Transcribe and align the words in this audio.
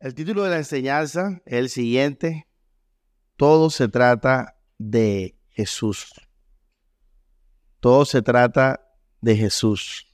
El 0.00 0.14
título 0.14 0.44
de 0.44 0.50
la 0.50 0.56
enseñanza 0.56 1.42
es 1.44 1.52
el 1.58 1.68
siguiente. 1.68 2.48
Todo 3.36 3.68
se 3.68 3.86
trata 3.86 4.56
de 4.78 5.38
Jesús. 5.50 6.10
Todo 7.80 8.06
se 8.06 8.22
trata 8.22 8.80
de 9.20 9.36
Jesús. 9.36 10.06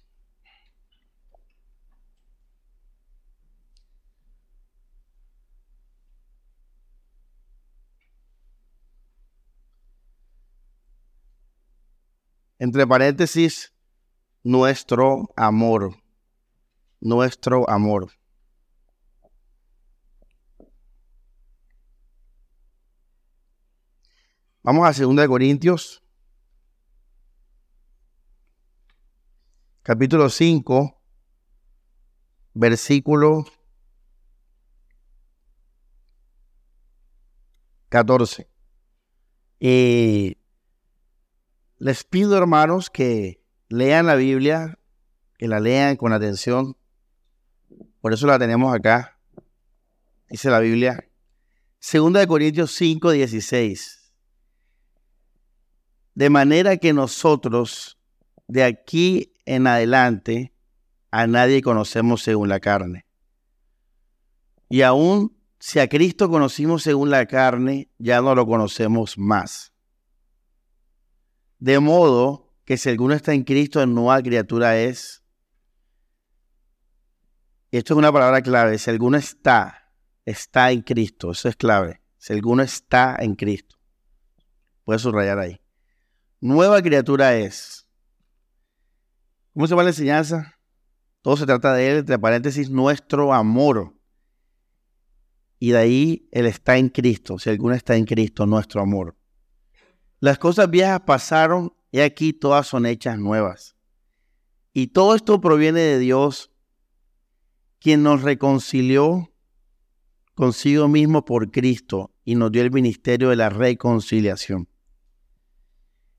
Entre 12.59 12.85
paréntesis, 12.89 13.73
nuestro 14.43 15.33
amor. 15.37 15.95
Nuestro 17.01 17.71
amor. 17.71 18.16
Vamos 24.67 24.85
a 24.85 25.01
2 25.01 25.29
Corintios, 25.29 26.03
capítulo 29.85 30.29
5, 30.29 31.01
versículo 32.53 33.45
14. 37.91 38.51
Y 39.61 40.37
les 41.79 42.03
pido, 42.03 42.37
hermanos, 42.37 42.91
que 42.91 43.41
lean 43.69 44.07
la 44.07 44.17
Biblia, 44.17 44.81
que 45.39 45.47
la 45.47 45.61
lean 45.61 45.95
con 45.95 46.13
atención. 46.13 46.77
Por 48.01 48.13
eso 48.13 48.27
la 48.27 48.37
tenemos 48.37 48.75
acá. 48.75 49.17
Dice 50.29 50.51
la 50.51 50.59
Biblia. 50.59 51.09
2 51.81 52.27
Corintios 52.27 52.73
5, 52.73 53.13
16. 53.13 54.06
De 56.17 56.31
manera 56.31 56.79
que 56.79 56.95
nosotros, 56.95 57.99
de 58.49 58.65
aquí 58.65 59.35
en 59.45 59.67
adelante, 59.67 60.55
a 61.11 61.27
nadie 61.27 61.61
conocemos 61.61 62.23
según 62.23 62.49
la 62.49 62.59
carne. 62.59 63.05
Y 64.71 64.81
aún 64.81 65.37
si 65.59 65.79
a 65.79 65.89
Cristo 65.91 66.31
conocimos 66.31 66.83
según 66.83 67.11
la 67.11 67.27
carne, 67.27 67.91
ya 67.99 68.23
no 68.23 68.35
lo 68.35 68.47
conocemos 68.47 69.19
más. 69.19 69.75
De 71.59 71.81
modo 71.81 72.51
que 72.65 72.79
si 72.79 72.89
alguno 72.89 73.13
está 73.13 73.35
en 73.35 73.45
Cristo, 73.45 73.85
nueva 73.85 74.23
criatura 74.23 74.79
es. 74.79 75.23
Esto 77.71 77.93
es 77.93 77.99
una 77.99 78.11
palabra 78.11 78.41
clave. 78.41 78.79
Si 78.79 78.89
alguno 78.89 79.19
está, 79.19 79.93
está 80.25 80.71
en 80.71 80.81
Cristo. 80.81 81.33
Eso 81.33 81.51
es 81.51 81.57
clave. 81.57 82.01
Si 82.17 82.33
alguno 82.33 82.63
está 82.63 83.17
en 83.21 83.35
Cristo. 83.35 83.77
Puedes 84.83 85.03
subrayar 85.03 85.39
ahí 85.41 85.61
nueva 86.41 86.83
criatura 86.83 87.37
es. 87.37 87.89
¿Cómo 89.55 89.67
se 89.67 89.71
llama 89.71 89.85
la 89.85 89.91
enseñanza? 89.91 90.59
Todo 91.23 91.37
se 91.37 91.47
trata 91.47 91.75
de 91.75 91.91
él, 91.91 91.97
entre 91.99 92.19
paréntesis, 92.19 92.71
nuestro 92.71 93.33
amor. 93.33 93.95
Y 95.59 95.71
de 95.71 95.79
ahí 95.79 96.29
él 96.31 96.47
está 96.47 96.77
en 96.77 96.89
Cristo. 96.89 97.39
Si 97.39 97.51
alguno 97.51 97.75
está 97.75 97.97
en 97.97 98.05
Cristo, 98.05 98.47
nuestro 98.47 98.81
amor. 98.83 99.17
Las 100.21 100.39
cosas 100.39 100.71
viejas 100.71 101.01
pasaron 101.07 101.75
y 101.91 102.01
aquí 102.01 102.33
todas 102.33 102.67
son 102.67 102.87
hechas 102.87 103.19
nuevas. 103.19 103.77
Y 104.73 104.89
todo 104.89 105.15
esto 105.15 105.41
proviene 105.41 105.81
de 105.81 105.99
Dios, 105.99 106.53
quien 107.81 108.03
nos 108.03 108.23
reconcilió 108.23 109.33
consigo 110.35 110.87
mismo 110.87 111.25
por 111.25 111.51
Cristo 111.51 112.15
y 112.25 112.35
nos 112.35 112.53
dio 112.53 112.63
el 112.63 112.71
ministerio 112.71 113.31
de 113.31 113.37
la 113.37 113.49
reconciliación 113.49 114.69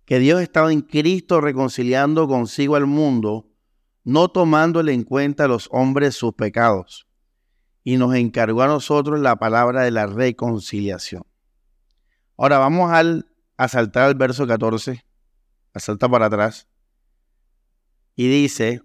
que 0.07 0.19
Dios 0.19 0.41
estaba 0.41 0.71
en 0.71 0.81
Cristo 0.81 1.41
reconciliando 1.41 2.29
consigo 2.29 2.77
al 2.77 2.85
mundo, 2.85 3.51
no 4.05 4.29
tomándole 4.29 4.93
en 4.93 5.03
cuenta 5.03 5.43
a 5.43 5.47
los 5.49 5.67
hombres 5.69 6.15
sus 6.15 6.33
pecados, 6.33 7.09
y 7.83 7.97
nos 7.97 8.15
encargó 8.15 8.61
a 8.61 8.67
nosotros 8.67 9.19
la 9.19 9.35
palabra 9.35 9.83
de 9.83 9.91
la 9.91 10.07
reconciliación. 10.07 11.23
Ahora 12.37 12.57
vamos 12.57 12.89
al, 12.89 13.29
a 13.57 13.67
saltar 13.67 14.03
al 14.03 14.15
verso 14.15 14.47
14, 14.47 15.03
a 15.73 15.79
saltar 15.81 16.09
para 16.09 16.27
atrás, 16.27 16.69
y 18.15 18.29
dice, 18.29 18.81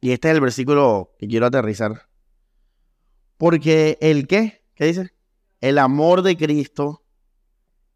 y 0.00 0.10
este 0.10 0.28
es 0.28 0.34
el 0.34 0.40
versículo 0.40 1.14
que 1.20 1.28
quiero 1.28 1.46
aterrizar, 1.46 2.08
porque 3.36 3.96
el 4.00 4.26
qué, 4.26 4.64
¿qué 4.74 4.86
dice? 4.86 5.14
El 5.60 5.78
amor 5.78 6.22
de 6.22 6.36
Cristo, 6.36 7.04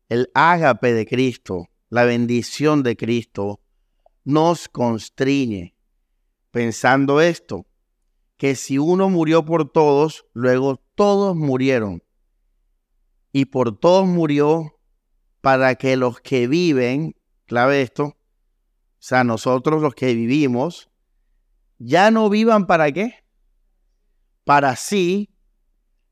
el 0.08 0.30
ágape 0.32 0.92
de 0.92 1.04
Cristo, 1.04 1.68
la 1.90 2.04
bendición 2.04 2.82
de 2.82 2.96
Cristo 2.96 3.60
nos 4.24 4.68
constriñe, 4.68 5.74
pensando 6.50 7.20
esto, 7.20 7.66
que 8.36 8.54
si 8.54 8.78
uno 8.78 9.08
murió 9.08 9.44
por 9.44 9.70
todos, 9.70 10.26
luego 10.32 10.76
todos 10.94 11.34
murieron. 11.34 12.02
Y 13.32 13.46
por 13.46 13.78
todos 13.78 14.06
murió 14.06 14.78
para 15.40 15.74
que 15.76 15.96
los 15.96 16.20
que 16.20 16.46
viven, 16.46 17.16
clave 17.46 17.82
esto, 17.82 18.04
o 18.04 18.16
sea, 18.98 19.24
nosotros 19.24 19.80
los 19.80 19.94
que 19.94 20.14
vivimos, 20.14 20.90
ya 21.78 22.10
no 22.10 22.28
vivan 22.28 22.66
para 22.66 22.92
qué? 22.92 23.24
Para 24.44 24.76
sí, 24.76 25.30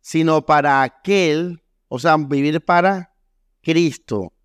sino 0.01 0.47
para 0.47 0.83
aquel, 0.83 1.63
o 1.89 1.99
sea, 1.99 2.17
vivir 2.17 2.65
para 2.65 3.15
Cristo 3.61 4.36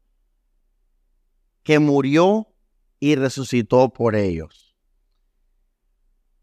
que 1.72 1.80
murió 1.80 2.50
y 3.00 3.16
resucitó 3.16 3.94
por 3.94 4.18
ellos. 4.18 4.76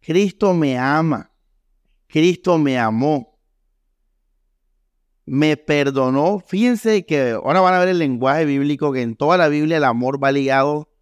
Cristo 0.00 0.54
me 0.54 0.78
ama, 0.78 1.34
Cristo 2.06 2.56
me 2.56 2.78
amó, 2.78 3.38
me 5.26 5.58
perdonó. 5.58 6.40
Fíjense 6.40 7.04
que 7.04 7.32
ahora 7.32 7.60
van 7.60 7.74
a 7.74 7.78
ver 7.80 7.88
el 7.88 7.98
lenguaje 7.98 8.46
bíblico, 8.46 8.90
que 8.90 9.02
en 9.02 9.16
toda 9.16 9.36
la 9.36 9.48
Biblia 9.48 9.76
el 9.76 9.84
amor 9.84 10.18
va 10.18 10.32
ligado, 10.32 10.94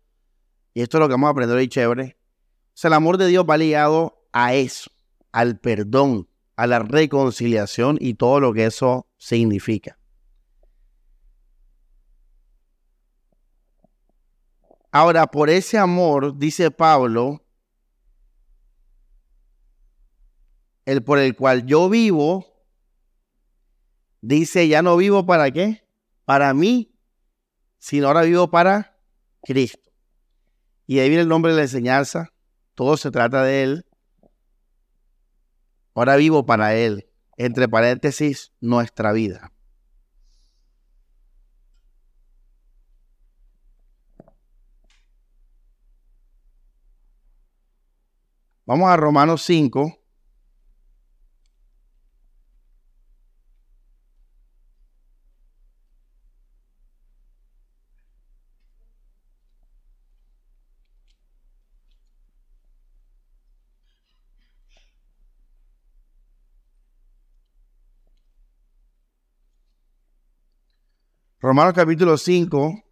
y 0.74 0.80
esto 0.80 0.96
es 0.96 1.02
lo 1.02 1.06
que 1.06 1.14
vamos 1.14 1.28
a 1.28 1.30
aprender 1.30 1.56
hoy 1.56 1.68
chévere. 1.68 2.16
O 2.18 2.70
sea, 2.74 2.88
el 2.88 2.94
amor 2.94 3.18
de 3.18 3.28
Dios 3.28 3.46
va 3.48 3.56
ligado 3.56 4.26
a 4.32 4.54
eso, 4.54 4.90
al 5.30 5.60
perdón, 5.60 6.28
a 6.56 6.66
la 6.66 6.80
reconciliación 6.80 7.96
y 8.00 8.14
todo 8.14 8.40
lo 8.40 8.52
que 8.52 8.66
eso 8.66 9.06
significa. 9.18 10.00
Ahora, 14.96 15.26
por 15.26 15.50
ese 15.50 15.76
amor, 15.76 16.38
dice 16.38 16.70
Pablo, 16.70 17.44
el 20.86 21.04
por 21.04 21.18
el 21.18 21.36
cual 21.36 21.66
yo 21.66 21.90
vivo, 21.90 22.46
dice, 24.22 24.68
ya 24.68 24.80
no 24.80 24.96
vivo 24.96 25.26
para 25.26 25.50
qué? 25.50 25.86
Para 26.24 26.54
mí, 26.54 26.98
sino 27.76 28.06
ahora 28.06 28.22
vivo 28.22 28.50
para 28.50 28.98
Cristo. 29.42 29.90
Y 30.86 31.00
ahí 31.00 31.10
viene 31.10 31.24
el 31.24 31.28
nombre 31.28 31.52
de 31.52 31.56
la 31.58 31.64
enseñanza, 31.64 32.32
todo 32.74 32.96
se 32.96 33.10
trata 33.10 33.42
de 33.42 33.64
Él. 33.64 33.86
Ahora 35.92 36.16
vivo 36.16 36.46
para 36.46 36.74
Él, 36.74 37.06
entre 37.36 37.68
paréntesis, 37.68 38.54
nuestra 38.60 39.12
vida. 39.12 39.52
Vamos 48.66 48.88
a 48.88 48.96
Romanos 48.96 49.42
5. 49.42 49.96
Romanos 71.40 71.74
capítulo 71.74 72.18
5, 72.18 72.82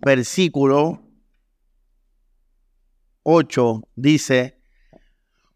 versículo 0.00 1.05
8 3.28 3.82
dice, 3.96 4.56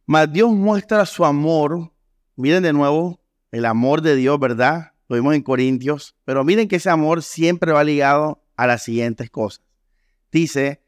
mas 0.05 0.33
Dios 0.33 0.51
muestra 0.51 1.07
su 1.07 1.25
amor, 1.25 1.93
miren 2.35 2.65
de 2.65 2.73
nuevo, 2.73 3.21
el 3.53 3.65
amor 3.65 4.03
de 4.03 4.17
Dios, 4.17 4.41
¿verdad? 4.41 4.95
Lo 5.09 5.15
vimos 5.15 5.37
en 5.37 5.43
Corintios, 5.43 6.17
pero 6.25 6.43
miren 6.43 6.67
que 6.67 6.77
ese 6.77 6.91
amor 6.91 7.23
siempre 7.23 7.71
va 7.71 7.85
ligado 7.85 8.43
a 8.57 8.67
las 8.67 8.83
siguientes 8.83 9.31
cosas. 9.31 9.65
Dice, 10.33 10.83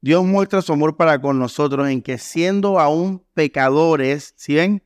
Dios 0.00 0.24
muestra 0.24 0.62
su 0.62 0.72
amor 0.72 0.96
para 0.96 1.20
con 1.20 1.38
nosotros 1.38 1.86
en 1.90 2.00
que 2.00 2.16
siendo 2.16 2.80
aún 2.80 3.22
pecadores, 3.34 4.32
¿sí 4.38 4.54
ven? 4.54 4.82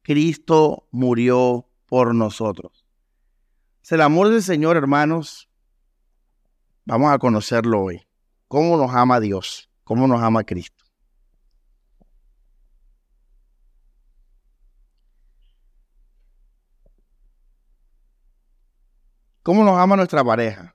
Cristo 0.00 0.88
murió 0.90 1.68
por 1.84 2.14
nosotros. 2.14 2.86
El 3.90 4.00
amor 4.00 4.30
del 4.30 4.42
Señor, 4.42 4.78
hermanos, 4.78 5.50
vamos 6.86 7.12
a 7.12 7.18
conocerlo 7.18 7.82
hoy. 7.82 8.06
¿Cómo 8.48 8.78
nos 8.78 8.94
ama 8.94 9.20
Dios? 9.20 9.68
¿Cómo 9.86 10.08
nos 10.08 10.20
ama 10.20 10.42
Cristo? 10.42 10.84
¿Cómo 19.44 19.62
nos 19.62 19.78
ama 19.78 19.94
nuestra 19.94 20.24
pareja? 20.24 20.74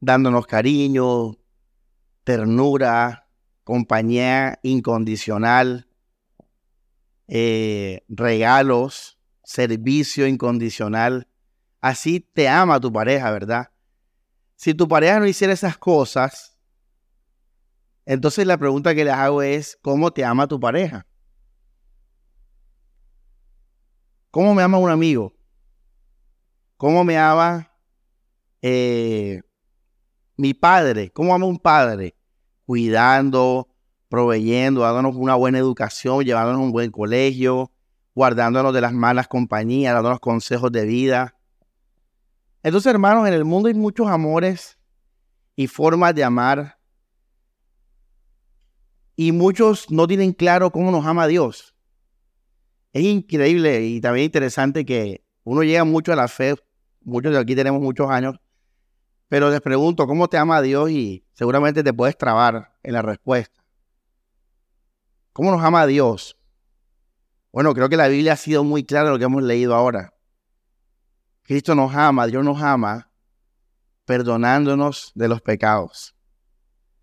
Dándonos 0.00 0.48
cariño, 0.48 1.36
ternura, 2.24 3.28
compañía 3.62 4.58
incondicional, 4.64 5.88
eh, 7.28 8.04
regalos, 8.08 9.16
servicio 9.44 10.26
incondicional. 10.26 11.28
Así 11.80 12.18
te 12.18 12.48
ama 12.48 12.80
tu 12.80 12.92
pareja, 12.92 13.30
¿verdad? 13.30 13.70
Si 14.56 14.74
tu 14.74 14.88
pareja 14.88 15.20
no 15.20 15.26
hiciera 15.28 15.52
esas 15.52 15.78
cosas, 15.78 16.53
entonces 18.06 18.46
la 18.46 18.58
pregunta 18.58 18.94
que 18.94 19.04
les 19.04 19.14
hago 19.14 19.42
es, 19.42 19.78
¿cómo 19.82 20.12
te 20.12 20.24
ama 20.24 20.46
tu 20.46 20.60
pareja? 20.60 21.06
¿Cómo 24.30 24.54
me 24.54 24.62
ama 24.62 24.78
un 24.78 24.90
amigo? 24.90 25.32
¿Cómo 26.76 27.04
me 27.04 27.16
ama 27.16 27.70
eh, 28.60 29.42
mi 30.36 30.54
padre? 30.54 31.10
¿Cómo 31.10 31.34
ama 31.34 31.46
un 31.46 31.58
padre? 31.58 32.16
Cuidando, 32.66 33.68
proveyendo, 34.08 34.80
dándonos 34.80 35.16
una 35.16 35.34
buena 35.34 35.58
educación, 35.58 36.24
llevándonos 36.24 36.60
a 36.60 36.64
un 36.64 36.72
buen 36.72 36.90
colegio, 36.90 37.70
guardándonos 38.14 38.74
de 38.74 38.80
las 38.80 38.92
malas 38.92 39.28
compañías, 39.28 39.94
dándonos 39.94 40.20
consejos 40.20 40.70
de 40.72 40.84
vida. 40.84 41.36
Entonces, 42.62 42.92
hermanos, 42.92 43.26
en 43.28 43.34
el 43.34 43.44
mundo 43.44 43.68
hay 43.68 43.74
muchos 43.74 44.08
amores 44.08 44.78
y 45.56 45.66
formas 45.66 46.14
de 46.14 46.24
amar. 46.24 46.78
Y 49.16 49.32
muchos 49.32 49.90
no 49.90 50.06
tienen 50.06 50.32
claro 50.32 50.70
cómo 50.70 50.90
nos 50.90 51.06
ama 51.06 51.26
Dios. 51.26 51.74
Es 52.92 53.02
increíble 53.04 53.84
y 53.84 54.00
también 54.00 54.26
interesante 54.26 54.84
que 54.84 55.24
uno 55.44 55.62
llega 55.62 55.84
mucho 55.84 56.12
a 56.12 56.16
la 56.16 56.28
fe, 56.28 56.54
muchos 57.02 57.32
de 57.32 57.38
aquí 57.38 57.54
tenemos 57.54 57.80
muchos 57.80 58.08
años, 58.08 58.36
pero 59.28 59.50
les 59.50 59.60
pregunto, 59.60 60.06
¿cómo 60.06 60.28
te 60.28 60.38
ama 60.38 60.62
Dios? 60.62 60.90
Y 60.90 61.26
seguramente 61.32 61.82
te 61.82 61.92
puedes 61.92 62.16
trabar 62.16 62.76
en 62.82 62.92
la 62.92 63.02
respuesta. 63.02 63.64
¿Cómo 65.32 65.50
nos 65.50 65.62
ama 65.62 65.86
Dios? 65.86 66.38
Bueno, 67.50 67.74
creo 67.74 67.88
que 67.88 67.96
la 67.96 68.08
Biblia 68.08 68.34
ha 68.34 68.36
sido 68.36 68.64
muy 68.64 68.84
clara 68.84 69.10
lo 69.10 69.18
que 69.18 69.24
hemos 69.24 69.42
leído 69.42 69.74
ahora. 69.74 70.14
Cristo 71.42 71.74
nos 71.74 71.94
ama, 71.94 72.26
Dios 72.26 72.44
nos 72.44 72.62
ama, 72.62 73.10
perdonándonos 74.04 75.12
de 75.14 75.28
los 75.28 75.40
pecados, 75.40 76.14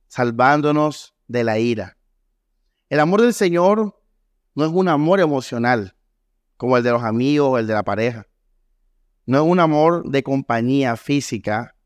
salvándonos 0.07 1.15
de 1.27 1.43
la 1.43 1.59
ira. 1.59 1.97
El 2.91 2.99
amor 2.99 3.21
del 3.21 3.33
Señor 3.33 3.97
no 4.53 4.65
es 4.65 4.69
un 4.69 4.89
amor 4.89 5.21
emocional, 5.21 5.95
como 6.57 6.75
el 6.75 6.83
de 6.83 6.91
los 6.91 7.03
amigos 7.03 7.47
o 7.47 7.57
el 7.57 7.65
de 7.65 7.73
la 7.73 7.83
pareja. 7.83 8.27
No 9.25 9.37
es 9.37 9.49
un 9.49 9.61
amor 9.61 10.09
de 10.09 10.23
compañía 10.23 10.97
física, 10.97 11.77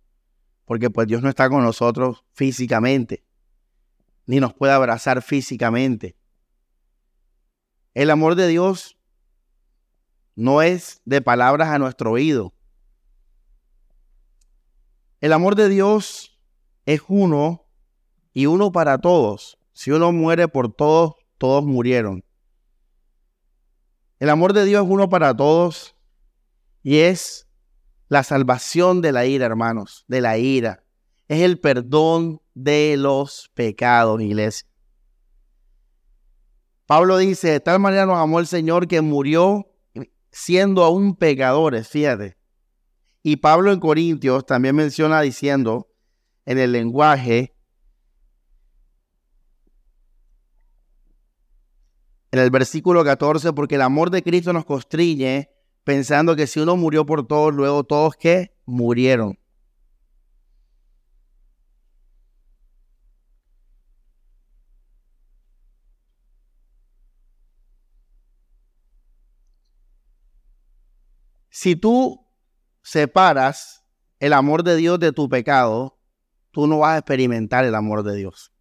porque 0.65 0.89
pues 0.89 1.05
Dios 1.05 1.21
no 1.21 1.29
está 1.29 1.47
con 1.47 1.61
nosotros 1.61 2.25
físicamente, 2.33 3.23
ni 4.25 4.39
nos 4.39 4.55
puede 4.55 4.73
abrazar 4.73 5.21
físicamente. 5.21 6.17
El 7.93 8.09
amor 8.09 8.33
de 8.33 8.47
Dios 8.47 8.97
no 10.33 10.63
es 10.63 11.03
de 11.05 11.21
palabras 11.21 11.69
a 11.69 11.77
nuestro 11.77 12.13
oído. 12.13 12.55
El 15.21 15.33
amor 15.33 15.53
de 15.53 15.69
Dios 15.69 16.39
es 16.87 17.03
uno 17.07 17.67
y 18.33 18.47
uno 18.47 18.71
para 18.71 18.97
todos. 18.97 19.59
Si 19.75 19.91
uno 19.91 20.13
muere 20.13 20.47
por 20.47 20.73
todos, 20.73 21.15
todos 21.37 21.65
murieron. 21.65 22.23
El 24.19 24.29
amor 24.29 24.53
de 24.53 24.63
Dios 24.63 24.85
es 24.85 24.89
uno 24.89 25.09
para 25.09 25.35
todos 25.35 25.97
y 26.81 26.99
es 26.99 27.49
la 28.07 28.23
salvación 28.23 29.01
de 29.01 29.11
la 29.11 29.25
ira, 29.25 29.45
hermanos, 29.45 30.05
de 30.07 30.21
la 30.21 30.37
ira. 30.37 30.85
Es 31.27 31.41
el 31.41 31.59
perdón 31.59 32.41
de 32.53 32.95
los 32.97 33.51
pecados, 33.53 34.21
iglesia. 34.21 34.65
Pablo 36.85 37.17
dice, 37.17 37.49
de 37.49 37.59
tal 37.59 37.79
manera 37.79 38.05
nos 38.05 38.17
amó 38.17 38.39
el 38.39 38.47
Señor 38.47 38.87
que 38.87 39.01
murió 39.01 39.67
siendo 40.31 40.85
aún 40.85 41.17
pecadores, 41.17 41.89
fíjate. 41.89 42.37
Y 43.23 43.37
Pablo 43.37 43.73
en 43.73 43.81
Corintios 43.81 44.45
también 44.45 44.77
menciona 44.77 45.19
diciendo 45.19 45.89
en 46.45 46.59
el 46.59 46.71
lenguaje, 46.71 47.54
en 52.35 52.41
el 52.41 52.49
versículo 52.49 53.05
14, 53.05 53.53
porque 53.53 53.75
el 53.75 53.81
amor 53.81 54.09
de 54.09 54.21
Cristo 54.21 54.51
nos 54.51 54.65
constriñe 54.65 55.49
pensando 55.85 56.35
que 56.35 56.47
si 56.47 56.59
uno 56.59 56.75
murió 56.75 57.05
por 57.05 57.25
todos, 57.25 57.53
luego 57.53 57.85
todos 57.85 58.17
que 58.17 58.53
murieron. 58.65 59.39
Si 71.49 71.77
tú 71.77 72.27
separas 72.81 73.85
el 74.19 74.33
amor 74.33 74.63
de 74.63 74.75
Dios 74.75 74.99
de 74.99 75.13
tu 75.13 75.29
pecado, 75.29 75.97
tú 76.51 76.67
no 76.67 76.79
vas 76.79 76.95
a 76.95 76.97
experimentar 76.97 77.63
el 77.63 77.75
amor 77.75 78.03
de 78.03 78.17
Dios. 78.17 78.51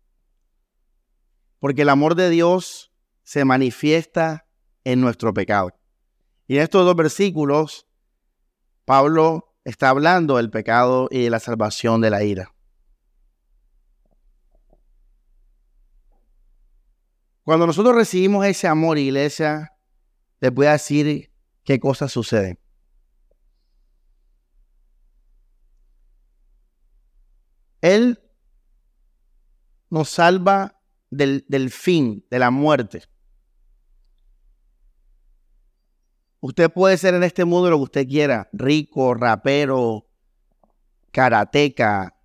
Porque 1.59 1.83
el 1.83 1.89
amor 1.89 2.15
de 2.15 2.31
Dios 2.31 2.94
se 3.25 3.45
manifiesta 3.45 4.47
en 4.85 5.01
nuestro 5.01 5.35
pecado. 5.35 5.73
Y 6.47 6.57
en 6.57 6.63
estos 6.63 6.85
dos 6.85 6.95
versículos, 6.95 7.87
Pablo 8.85 9.57
está 9.65 9.89
hablando 9.89 10.37
del 10.37 10.51
pecado 10.51 11.09
y 11.11 11.23
de 11.23 11.31
la 11.31 11.41
salvación 11.41 12.01
de 12.03 12.11
la 12.11 12.23
ira. 12.23 12.55
Cuando 17.43 17.67
nosotros 17.67 17.95
recibimos 17.95 18.47
ese 18.47 18.69
amor, 18.69 18.99
iglesia, 18.99 19.73
les 20.41 20.53
voy 20.53 20.67
a 20.67 20.73
decir 20.73 21.31
qué 21.63 21.79
cosas 21.79 22.13
suceden. 22.13 22.59
Él 27.81 28.19
nos 29.91 30.09
salva 30.09 30.81
del, 31.11 31.45
del 31.49 31.71
fin, 31.71 32.27
de 32.31 32.39
la 32.39 32.51
muerte. 32.51 33.03
Usted 36.47 36.71
puede 36.71 36.99
ser 36.99 37.15
en 37.15 37.23
este 37.23 37.47
mundo 37.47 37.71
lo 37.71 37.79
que 37.79 37.85
usted 37.85 38.07
quiera, 38.07 38.51
rico, 38.53 39.15
rapero, 39.15 40.11
karateca, 41.11 42.21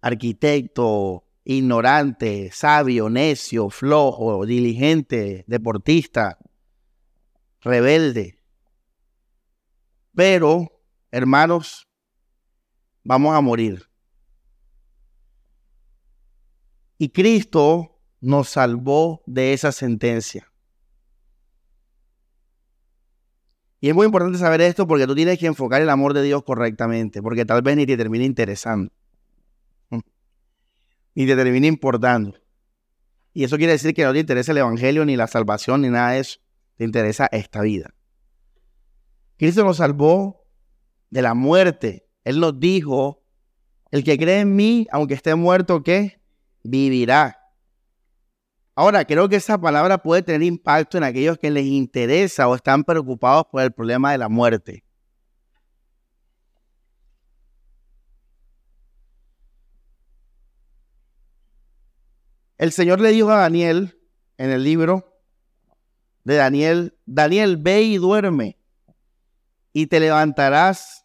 arquitecto, 0.00 1.24
ignorante, 1.42 2.52
sabio, 2.52 3.10
necio, 3.10 3.68
flojo, 3.68 4.46
diligente, 4.46 5.42
deportista, 5.48 6.38
rebelde. 7.60 8.38
Pero, 10.14 10.80
hermanos, 11.10 11.88
vamos 13.02 13.34
a 13.34 13.40
morir. 13.40 13.90
Y 16.96 17.08
Cristo 17.08 17.98
nos 18.20 18.50
salvó 18.50 19.24
de 19.26 19.52
esa 19.52 19.72
sentencia. 19.72 20.51
Y 23.82 23.88
es 23.88 23.96
muy 23.96 24.06
importante 24.06 24.38
saber 24.38 24.60
esto 24.60 24.86
porque 24.86 25.08
tú 25.08 25.14
tienes 25.16 25.40
que 25.40 25.46
enfocar 25.46 25.82
el 25.82 25.90
amor 25.90 26.14
de 26.14 26.22
Dios 26.22 26.44
correctamente, 26.44 27.20
porque 27.20 27.44
tal 27.44 27.62
vez 27.62 27.76
ni 27.76 27.84
te 27.84 27.96
termine 27.96 28.24
interesando, 28.24 28.92
ni 31.16 31.26
te 31.26 31.34
termine 31.34 31.66
importando. 31.66 32.38
Y 33.34 33.42
eso 33.42 33.56
quiere 33.56 33.72
decir 33.72 33.92
que 33.92 34.04
no 34.04 34.12
te 34.12 34.20
interesa 34.20 34.52
el 34.52 34.58
Evangelio, 34.58 35.04
ni 35.04 35.16
la 35.16 35.26
salvación, 35.26 35.82
ni 35.82 35.88
nada 35.88 36.12
de 36.12 36.20
eso. 36.20 36.38
Te 36.76 36.84
interesa 36.84 37.26
esta 37.32 37.60
vida. 37.62 37.92
Cristo 39.36 39.64
nos 39.64 39.78
salvó 39.78 40.46
de 41.10 41.22
la 41.22 41.34
muerte. 41.34 42.06
Él 42.22 42.38
nos 42.38 42.60
dijo, 42.60 43.24
el 43.90 44.04
que 44.04 44.16
cree 44.16 44.40
en 44.40 44.54
mí, 44.54 44.86
aunque 44.92 45.14
esté 45.14 45.34
muerto, 45.34 45.82
¿qué? 45.82 46.20
Vivirá. 46.62 47.41
Ahora, 48.74 49.04
creo 49.04 49.28
que 49.28 49.36
esa 49.36 49.60
palabra 49.60 49.98
puede 49.98 50.22
tener 50.22 50.42
impacto 50.42 50.96
en 50.96 51.04
aquellos 51.04 51.38
que 51.38 51.50
les 51.50 51.66
interesa 51.66 52.48
o 52.48 52.54
están 52.54 52.84
preocupados 52.84 53.44
por 53.50 53.62
el 53.62 53.72
problema 53.72 54.12
de 54.12 54.18
la 54.18 54.28
muerte. 54.28 54.84
El 62.56 62.72
Señor 62.72 63.00
le 63.00 63.10
dijo 63.10 63.30
a 63.30 63.38
Daniel 63.38 63.98
en 64.38 64.50
el 64.50 64.62
libro, 64.62 65.12
de 66.24 66.36
Daniel, 66.36 66.96
Daniel, 67.04 67.56
ve 67.56 67.82
y 67.82 67.96
duerme 67.98 68.56
y 69.72 69.86
te 69.86 70.00
levantarás 70.00 71.04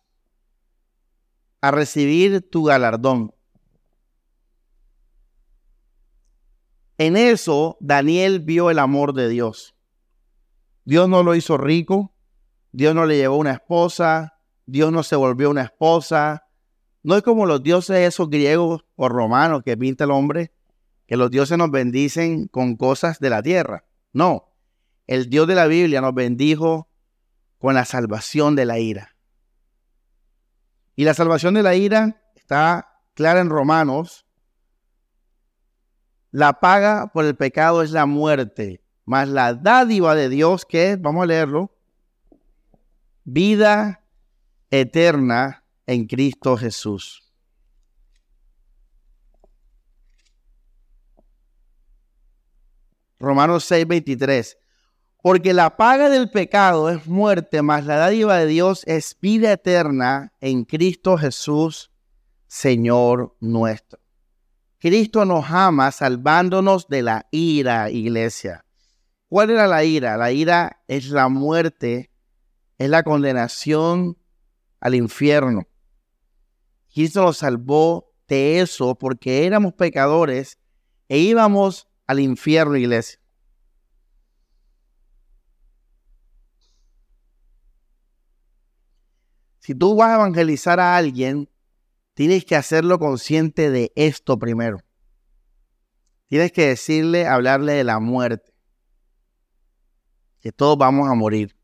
a 1.61 1.71
recibir 1.71 2.47
tu 2.49 2.63
galardón. 2.63 3.33
En 6.97 7.15
eso 7.15 7.77
Daniel 7.79 8.39
vio 8.39 8.69
el 8.71 8.79
amor 8.79 9.13
de 9.13 9.29
Dios. 9.29 9.75
Dios 10.83 11.07
no 11.09 11.21
lo 11.23 11.35
hizo 11.35 11.57
rico, 11.57 12.13
Dios 12.71 12.95
no 12.95 13.05
le 13.05 13.17
llevó 13.17 13.37
una 13.37 13.51
esposa, 13.51 14.39
Dios 14.65 14.91
no 14.91 15.03
se 15.03 15.15
volvió 15.15 15.49
una 15.49 15.63
esposa. 15.63 16.47
No 17.03 17.15
es 17.15 17.23
como 17.23 17.45
los 17.45 17.63
dioses 17.63 17.97
esos 18.07 18.29
griegos 18.29 18.85
o 18.95 19.09
romanos 19.09 19.63
que 19.63 19.77
pinta 19.77 20.03
el 20.03 20.11
hombre, 20.11 20.53
que 21.07 21.17
los 21.17 21.31
dioses 21.31 21.57
nos 21.57 21.71
bendicen 21.71 22.47
con 22.47 22.75
cosas 22.75 23.19
de 23.19 23.29
la 23.29 23.41
tierra. 23.41 23.85
No, 24.13 24.53
el 25.07 25.29
Dios 25.29 25.47
de 25.47 25.55
la 25.55 25.67
Biblia 25.67 26.01
nos 26.01 26.13
bendijo 26.13 26.89
con 27.57 27.75
la 27.75 27.85
salvación 27.85 28.55
de 28.55 28.65
la 28.65 28.79
ira. 28.79 29.15
Y 30.95 31.05
la 31.05 31.13
salvación 31.13 31.53
de 31.53 31.63
la 31.63 31.75
ira 31.75 32.21
está 32.35 33.01
clara 33.13 33.39
en 33.39 33.49
Romanos. 33.49 34.26
La 36.31 36.59
paga 36.59 37.11
por 37.13 37.25
el 37.25 37.35
pecado 37.35 37.81
es 37.81 37.91
la 37.91 38.05
muerte, 38.05 38.81
mas 39.05 39.29
la 39.29 39.53
dádiva 39.53 40.15
de 40.15 40.29
Dios, 40.29 40.65
que 40.65 40.91
es, 40.91 41.01
vamos 41.01 41.23
a 41.23 41.27
leerlo, 41.27 41.71
vida 43.23 44.03
eterna 44.69 45.63
en 45.85 46.05
Cristo 46.05 46.57
Jesús. 46.57 47.23
Romanos 53.19 53.65
6, 53.65 53.87
23. 53.87 54.57
Porque 55.21 55.53
la 55.53 55.75
paga 55.75 56.09
del 56.09 56.29
pecado 56.29 56.89
es 56.89 57.07
muerte, 57.07 57.61
mas 57.61 57.85
la 57.85 57.97
dádiva 57.97 58.37
de 58.37 58.45
Dios 58.45 58.83
es 58.85 59.17
vida 59.19 59.51
eterna 59.51 60.33
en 60.39 60.63
Cristo 60.63 61.17
Jesús, 61.17 61.91
Señor 62.47 63.35
nuestro. 63.39 63.99
Cristo 64.79 65.25
nos 65.25 65.49
ama 65.49 65.91
salvándonos 65.91 66.87
de 66.87 67.01
la 67.01 67.27
ira, 67.31 67.89
iglesia. 67.89 68.63
¿Cuál 69.27 69.49
era 69.49 69.67
la 69.67 69.83
ira? 69.83 70.17
La 70.17 70.31
ira 70.31 70.83
es 70.87 71.09
la 71.09 71.29
muerte, 71.29 72.11
es 72.77 72.89
la 72.89 73.03
condenación 73.03 74.17
al 74.79 74.95
infierno. 74.95 75.67
Cristo 76.93 77.23
nos 77.23 77.37
salvó 77.37 78.13
de 78.27 78.59
eso 78.59 78.95
porque 78.95 79.45
éramos 79.45 79.73
pecadores 79.73 80.59
e 81.09 81.17
íbamos 81.17 81.87
al 82.05 82.19
infierno, 82.19 82.77
iglesia. 82.77 83.19
Si 89.59 89.75
tú 89.75 89.95
vas 89.95 90.11
a 90.11 90.15
evangelizar 90.15 90.79
a 90.79 90.95
alguien, 90.95 91.49
tienes 92.17 92.45
que 92.45 92.55
hacerlo 92.55 92.97
consciente 92.97 93.69
de 93.69 93.91
esto 93.95 94.39
primero. 94.39 94.79
Tienes 96.25 96.51
que 96.51 96.69
decirle, 96.69 97.27
hablarle 97.27 97.73
de 97.73 97.83
la 97.83 97.99
muerte. 97.99 98.55
Que 100.39 100.51
todos 100.51 100.79
vamos 100.79 101.07
a 101.07 101.13
morir. 101.13 101.55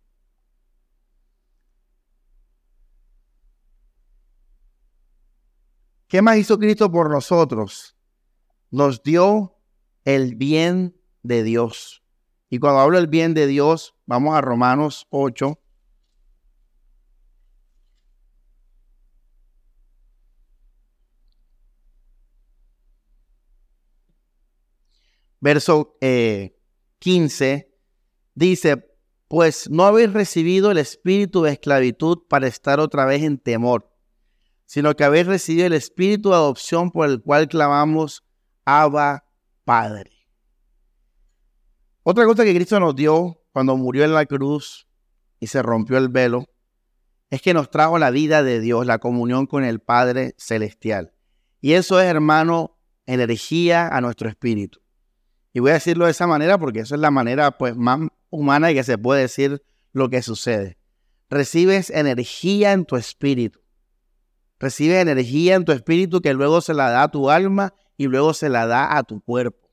¿Qué 6.08 6.22
más 6.22 6.38
hizo 6.38 6.60
Cristo 6.60 6.92
por 6.92 7.10
nosotros? 7.10 7.98
Nos 8.70 9.02
dio 9.02 9.58
el 10.06 10.36
bien 10.36 10.96
de 11.24 11.42
Dios. 11.42 12.04
Y 12.52 12.60
cuando 12.60 12.82
hablo 12.82 12.98
del 12.98 13.08
bien 13.08 13.34
de 13.34 13.48
Dios, 13.48 13.96
vamos 14.06 14.36
a 14.36 14.42
Romanos 14.42 15.08
8, 15.10 15.60
verso 25.44 25.98
15, 26.00 27.54
eh, 27.54 27.70
dice, 28.34 28.90
pues 29.28 29.70
no 29.70 29.84
habéis 29.84 30.14
recibido 30.14 30.72
el 30.72 30.78
espíritu 30.78 31.44
de 31.44 31.52
esclavitud 31.52 32.20
para 32.30 32.48
estar 32.48 32.80
otra 32.80 33.04
vez 33.04 33.24
en 33.24 33.38
temor, 33.38 33.92
sino 34.66 34.96
que 34.96 35.04
habéis 35.04 35.28
recibido 35.28 35.68
el 35.68 35.74
espíritu 35.74 36.30
de 36.30 36.36
adopción 36.36 36.92
por 36.92 37.10
el 37.10 37.22
cual 37.22 37.50
clamamos, 37.50 38.24
Abba 38.64 39.26
Padre. 39.66 40.12
Otra 42.04 42.26
cosa 42.26 42.46
que 42.46 42.56
Cristo 42.56 42.80
nos 42.80 42.96
dio 42.96 43.42
cuando 43.52 43.76
murió 43.76 44.06
en 44.06 44.14
la 44.14 44.26
cruz 44.26 44.88
y 45.42 45.48
se 45.48 45.62
rompió 45.62 45.98
el 45.98 46.08
velo, 46.08 46.46
es 47.30 47.42
que 47.42 47.54
nos 47.54 47.70
trajo 47.70 48.00
la 48.00 48.12
vida 48.12 48.44
de 48.44 48.62
Dios, 48.62 48.86
la 48.86 49.00
comunión 49.00 49.46
con 49.46 49.66
el 49.66 49.82
Padre 49.82 50.36
Celestial. 50.38 51.14
Y 51.60 51.74
eso 51.74 52.00
es, 52.00 52.08
hermano, 52.08 52.78
energía 53.06 53.90
a 53.90 54.00
nuestro 54.00 54.30
espíritu. 54.30 54.83
Y 55.54 55.60
voy 55.60 55.70
a 55.70 55.76
decirlo 55.76 56.06
de 56.06 56.12
esa 56.12 56.26
manera 56.26 56.58
porque 56.58 56.80
eso 56.80 56.96
es 56.96 57.02
la 57.02 57.12
manera 57.12 57.58
pues, 57.58 57.76
más 57.76 58.10
humana 58.32 58.72
y 58.72 58.76
que 58.76 58.84
se 58.84 58.98
puede 58.98 59.22
decir 59.22 59.64
lo 59.92 60.10
que 60.10 60.24
sucede. 60.24 60.78
Recibes 61.30 61.92
energía 61.92 62.74
en 62.74 62.86
tu 62.86 62.96
espíritu. 62.96 63.60
Recibes 64.60 65.00
energía 65.00 65.56
en 65.56 65.66
tu 65.66 65.72
espíritu 65.72 66.22
que 66.22 66.34
luego 66.34 66.62
se 66.62 66.74
la 66.74 66.90
da 66.90 67.04
a 67.04 67.12
tu 67.12 67.30
alma 67.30 67.74
y 67.98 68.08
luego 68.08 68.34
se 68.34 68.50
la 68.50 68.66
da 68.66 68.98
a 68.98 69.04
tu 69.04 69.22
cuerpo. 69.22 69.70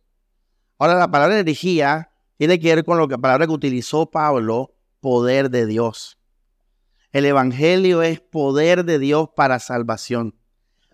Ahora, 0.78 0.94
la 0.98 1.10
palabra 1.10 1.38
energía 1.38 2.10
tiene 2.36 2.58
que 2.58 2.74
ver 2.74 2.84
con 2.84 3.06
que 3.06 3.12
la 3.12 3.18
palabra 3.18 3.46
que 3.46 3.52
utilizó 3.52 4.10
Pablo, 4.10 4.74
poder 5.00 5.50
de 5.50 5.66
Dios. 5.66 6.18
El 7.12 7.24
Evangelio 7.24 8.02
es 8.02 8.20
poder 8.20 8.84
de 8.84 8.98
Dios 8.98 9.28
para 9.34 9.58
salvación. 9.58 10.38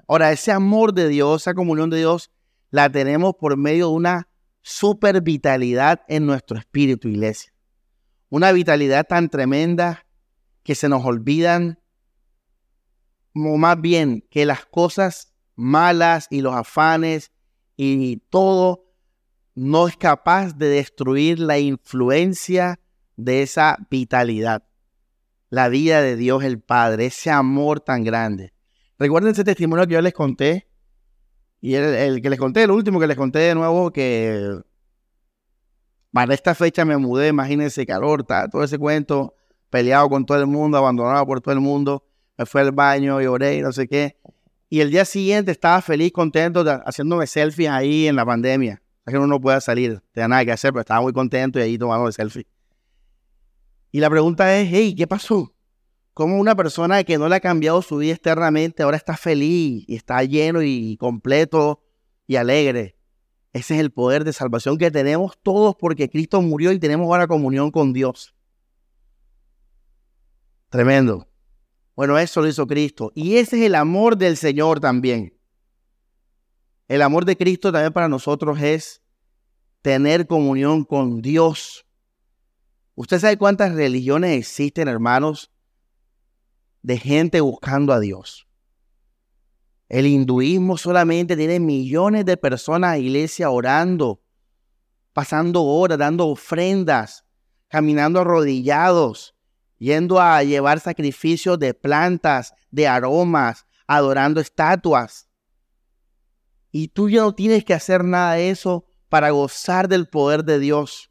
Ahora, 0.08 0.32
ese 0.32 0.52
amor 0.52 0.92
de 0.94 1.08
Dios, 1.08 1.42
esa 1.42 1.54
comunión 1.54 1.90
de 1.90 1.98
Dios, 1.98 2.30
la 2.70 2.90
tenemos 2.90 3.34
por 3.34 3.56
medio 3.56 3.88
de 3.88 3.94
una 3.94 4.28
super 4.66 5.20
vitalidad 5.20 6.00
en 6.08 6.26
nuestro 6.26 6.58
espíritu, 6.58 7.06
iglesia. 7.06 7.52
Una 8.30 8.50
vitalidad 8.50 9.06
tan 9.06 9.28
tremenda 9.28 10.04
que 10.64 10.74
se 10.74 10.88
nos 10.88 11.04
olvidan, 11.04 11.78
o 13.32 13.56
más 13.58 13.80
bien 13.80 14.26
que 14.28 14.44
las 14.44 14.66
cosas 14.66 15.32
malas 15.54 16.26
y 16.30 16.40
los 16.40 16.52
afanes 16.52 17.30
y 17.76 18.16
todo 18.28 18.92
no 19.54 19.86
es 19.86 19.96
capaz 19.96 20.54
de 20.54 20.68
destruir 20.68 21.38
la 21.38 21.60
influencia 21.60 22.80
de 23.14 23.42
esa 23.42 23.78
vitalidad. 23.88 24.64
La 25.48 25.68
vida 25.68 26.02
de 26.02 26.16
Dios 26.16 26.42
el 26.42 26.60
Padre, 26.60 27.06
ese 27.06 27.30
amor 27.30 27.78
tan 27.78 28.02
grande. 28.02 28.52
Recuerden 28.98 29.30
ese 29.30 29.44
testimonio 29.44 29.86
que 29.86 29.94
yo 29.94 30.00
les 30.00 30.12
conté 30.12 30.66
y 31.60 31.74
el, 31.74 32.20
que 32.20 32.30
les 32.30 32.38
conté, 32.38 32.62
el 32.62 32.70
último 32.70 33.00
que 33.00 33.06
les 33.06 33.16
conté 33.16 33.38
de 33.40 33.54
nuevo, 33.54 33.90
que 33.92 34.60
para 36.12 36.34
esta 36.34 36.54
fecha 36.54 36.84
me 36.84 36.96
mudé, 36.96 37.28
imagínense, 37.28 37.84
calor, 37.86 38.24
todo 38.24 38.62
ese 38.62 38.78
cuento, 38.78 39.34
peleado 39.70 40.08
con 40.08 40.24
todo 40.24 40.38
el 40.38 40.46
mundo, 40.46 40.78
abandonado 40.78 41.26
por 41.26 41.40
todo 41.40 41.54
el 41.54 41.60
mundo, 41.60 42.04
me 42.38 42.46
fui 42.46 42.60
al 42.60 42.72
baño, 42.72 43.20
lloré 43.20 43.56
y 43.56 43.62
no 43.62 43.72
sé 43.72 43.88
qué. 43.88 44.16
Y 44.68 44.80
el 44.80 44.90
día 44.90 45.04
siguiente 45.04 45.52
estaba 45.52 45.80
feliz, 45.80 46.12
contento, 46.12 46.64
haciéndome 46.84 47.26
selfies 47.26 47.70
ahí 47.70 48.08
en 48.08 48.16
la 48.16 48.26
pandemia. 48.26 48.82
Es 49.04 49.12
que 49.12 49.18
uno 49.18 49.26
no 49.26 49.40
puede 49.40 49.60
salir, 49.60 50.00
tenía 50.12 50.28
nada 50.28 50.44
que 50.44 50.52
hacer, 50.52 50.72
pero 50.72 50.80
estaba 50.80 51.00
muy 51.00 51.12
contento 51.12 51.58
y 51.58 51.62
ahí 51.62 51.78
tomando 51.78 52.10
selfie. 52.10 52.46
Y 53.92 54.00
la 54.00 54.10
pregunta 54.10 54.58
es, 54.58 54.94
¿qué 54.94 55.06
pasó? 55.06 55.55
Cómo 56.16 56.38
una 56.38 56.56
persona 56.56 57.04
que 57.04 57.18
no 57.18 57.28
le 57.28 57.34
ha 57.34 57.40
cambiado 57.40 57.82
su 57.82 57.98
vida 57.98 58.14
externamente 58.14 58.82
ahora 58.82 58.96
está 58.96 59.18
feliz 59.18 59.84
y 59.86 59.96
está 59.96 60.24
lleno 60.24 60.62
y 60.62 60.96
completo 60.96 61.82
y 62.26 62.36
alegre. 62.36 62.96
Ese 63.52 63.74
es 63.74 63.80
el 63.80 63.92
poder 63.92 64.24
de 64.24 64.32
salvación 64.32 64.78
que 64.78 64.90
tenemos 64.90 65.38
todos 65.42 65.76
porque 65.78 66.08
Cristo 66.08 66.40
murió 66.40 66.72
y 66.72 66.78
tenemos 66.78 67.04
ahora 67.04 67.26
comunión 67.26 67.70
con 67.70 67.92
Dios. 67.92 68.34
Tremendo. 70.70 71.28
Bueno, 71.94 72.18
eso 72.18 72.40
lo 72.40 72.48
hizo 72.48 72.66
Cristo. 72.66 73.12
Y 73.14 73.36
ese 73.36 73.58
es 73.58 73.66
el 73.66 73.74
amor 73.74 74.16
del 74.16 74.38
Señor 74.38 74.80
también. 74.80 75.38
El 76.88 77.02
amor 77.02 77.26
de 77.26 77.36
Cristo 77.36 77.70
también 77.70 77.92
para 77.92 78.08
nosotros 78.08 78.58
es 78.62 79.02
tener 79.82 80.26
comunión 80.26 80.82
con 80.82 81.20
Dios. 81.20 81.84
¿Usted 82.94 83.18
sabe 83.18 83.36
cuántas 83.36 83.74
religiones 83.74 84.38
existen, 84.38 84.88
hermanos? 84.88 85.52
De 86.86 86.98
gente 86.98 87.40
buscando 87.40 87.92
a 87.92 87.98
Dios. 87.98 88.46
El 89.88 90.06
hinduismo 90.06 90.78
solamente 90.78 91.36
tiene 91.36 91.58
millones 91.58 92.24
de 92.24 92.36
personas 92.36 92.92
a 92.92 92.98
iglesia 92.98 93.50
orando, 93.50 94.22
pasando 95.12 95.64
horas, 95.64 95.98
dando 95.98 96.28
ofrendas, 96.28 97.24
caminando 97.66 98.20
arrodillados, 98.20 99.34
yendo 99.78 100.20
a 100.20 100.40
llevar 100.44 100.78
sacrificios 100.78 101.58
de 101.58 101.74
plantas, 101.74 102.54
de 102.70 102.86
aromas, 102.86 103.66
adorando 103.88 104.40
estatuas. 104.40 105.28
Y 106.70 106.86
tú 106.86 107.10
ya 107.10 107.22
no 107.22 107.34
tienes 107.34 107.64
que 107.64 107.74
hacer 107.74 108.04
nada 108.04 108.34
de 108.34 108.50
eso 108.50 108.86
para 109.08 109.30
gozar 109.30 109.88
del 109.88 110.06
poder 110.06 110.44
de 110.44 110.60
Dios. 110.60 111.10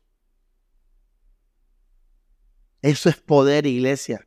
Eso 2.82 3.10
es 3.10 3.18
poder, 3.18 3.66
iglesia. 3.66 4.26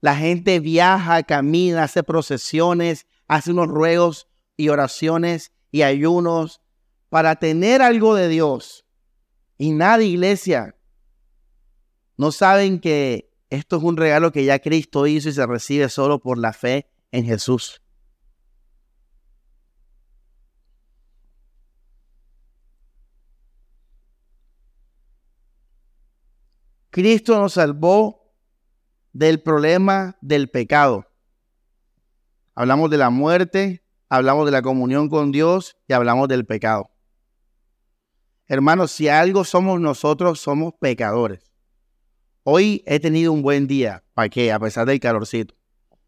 La 0.00 0.16
gente 0.16 0.60
viaja, 0.60 1.22
camina, 1.22 1.84
hace 1.84 2.02
procesiones, 2.02 3.06
hace 3.26 3.52
unos 3.52 3.68
ruegos 3.68 4.28
y 4.56 4.68
oraciones 4.68 5.52
y 5.70 5.82
ayunos 5.82 6.60
para 7.08 7.36
tener 7.36 7.82
algo 7.82 8.14
de 8.14 8.28
Dios. 8.28 8.84
Y 9.58 9.72
nada, 9.72 10.02
iglesia, 10.02 10.76
no 12.16 12.32
saben 12.32 12.80
que 12.80 13.30
esto 13.50 13.76
es 13.76 13.82
un 13.82 13.96
regalo 13.96 14.32
que 14.32 14.44
ya 14.44 14.58
Cristo 14.58 15.06
hizo 15.06 15.28
y 15.28 15.32
se 15.32 15.46
recibe 15.46 15.88
solo 15.88 16.18
por 16.18 16.38
la 16.38 16.52
fe 16.52 16.90
en 17.12 17.24
Jesús. 17.24 17.80
Cristo 26.90 27.38
nos 27.38 27.52
salvó 27.52 28.25
del 29.16 29.40
problema 29.40 30.18
del 30.20 30.50
pecado. 30.50 31.06
Hablamos 32.54 32.90
de 32.90 32.98
la 32.98 33.08
muerte, 33.08 33.82
hablamos 34.10 34.44
de 34.44 34.52
la 34.52 34.60
comunión 34.60 35.08
con 35.08 35.32
Dios 35.32 35.78
y 35.88 35.94
hablamos 35.94 36.28
del 36.28 36.44
pecado. 36.44 36.90
Hermanos, 38.46 38.90
si 38.92 39.08
algo 39.08 39.44
somos 39.44 39.80
nosotros, 39.80 40.38
somos 40.38 40.74
pecadores. 40.78 41.50
Hoy 42.42 42.82
he 42.84 43.00
tenido 43.00 43.32
un 43.32 43.40
buen 43.40 43.66
día, 43.66 44.04
¿para 44.12 44.28
qué? 44.28 44.52
A 44.52 44.60
pesar 44.60 44.86
del 44.86 45.00
calorcito 45.00 45.54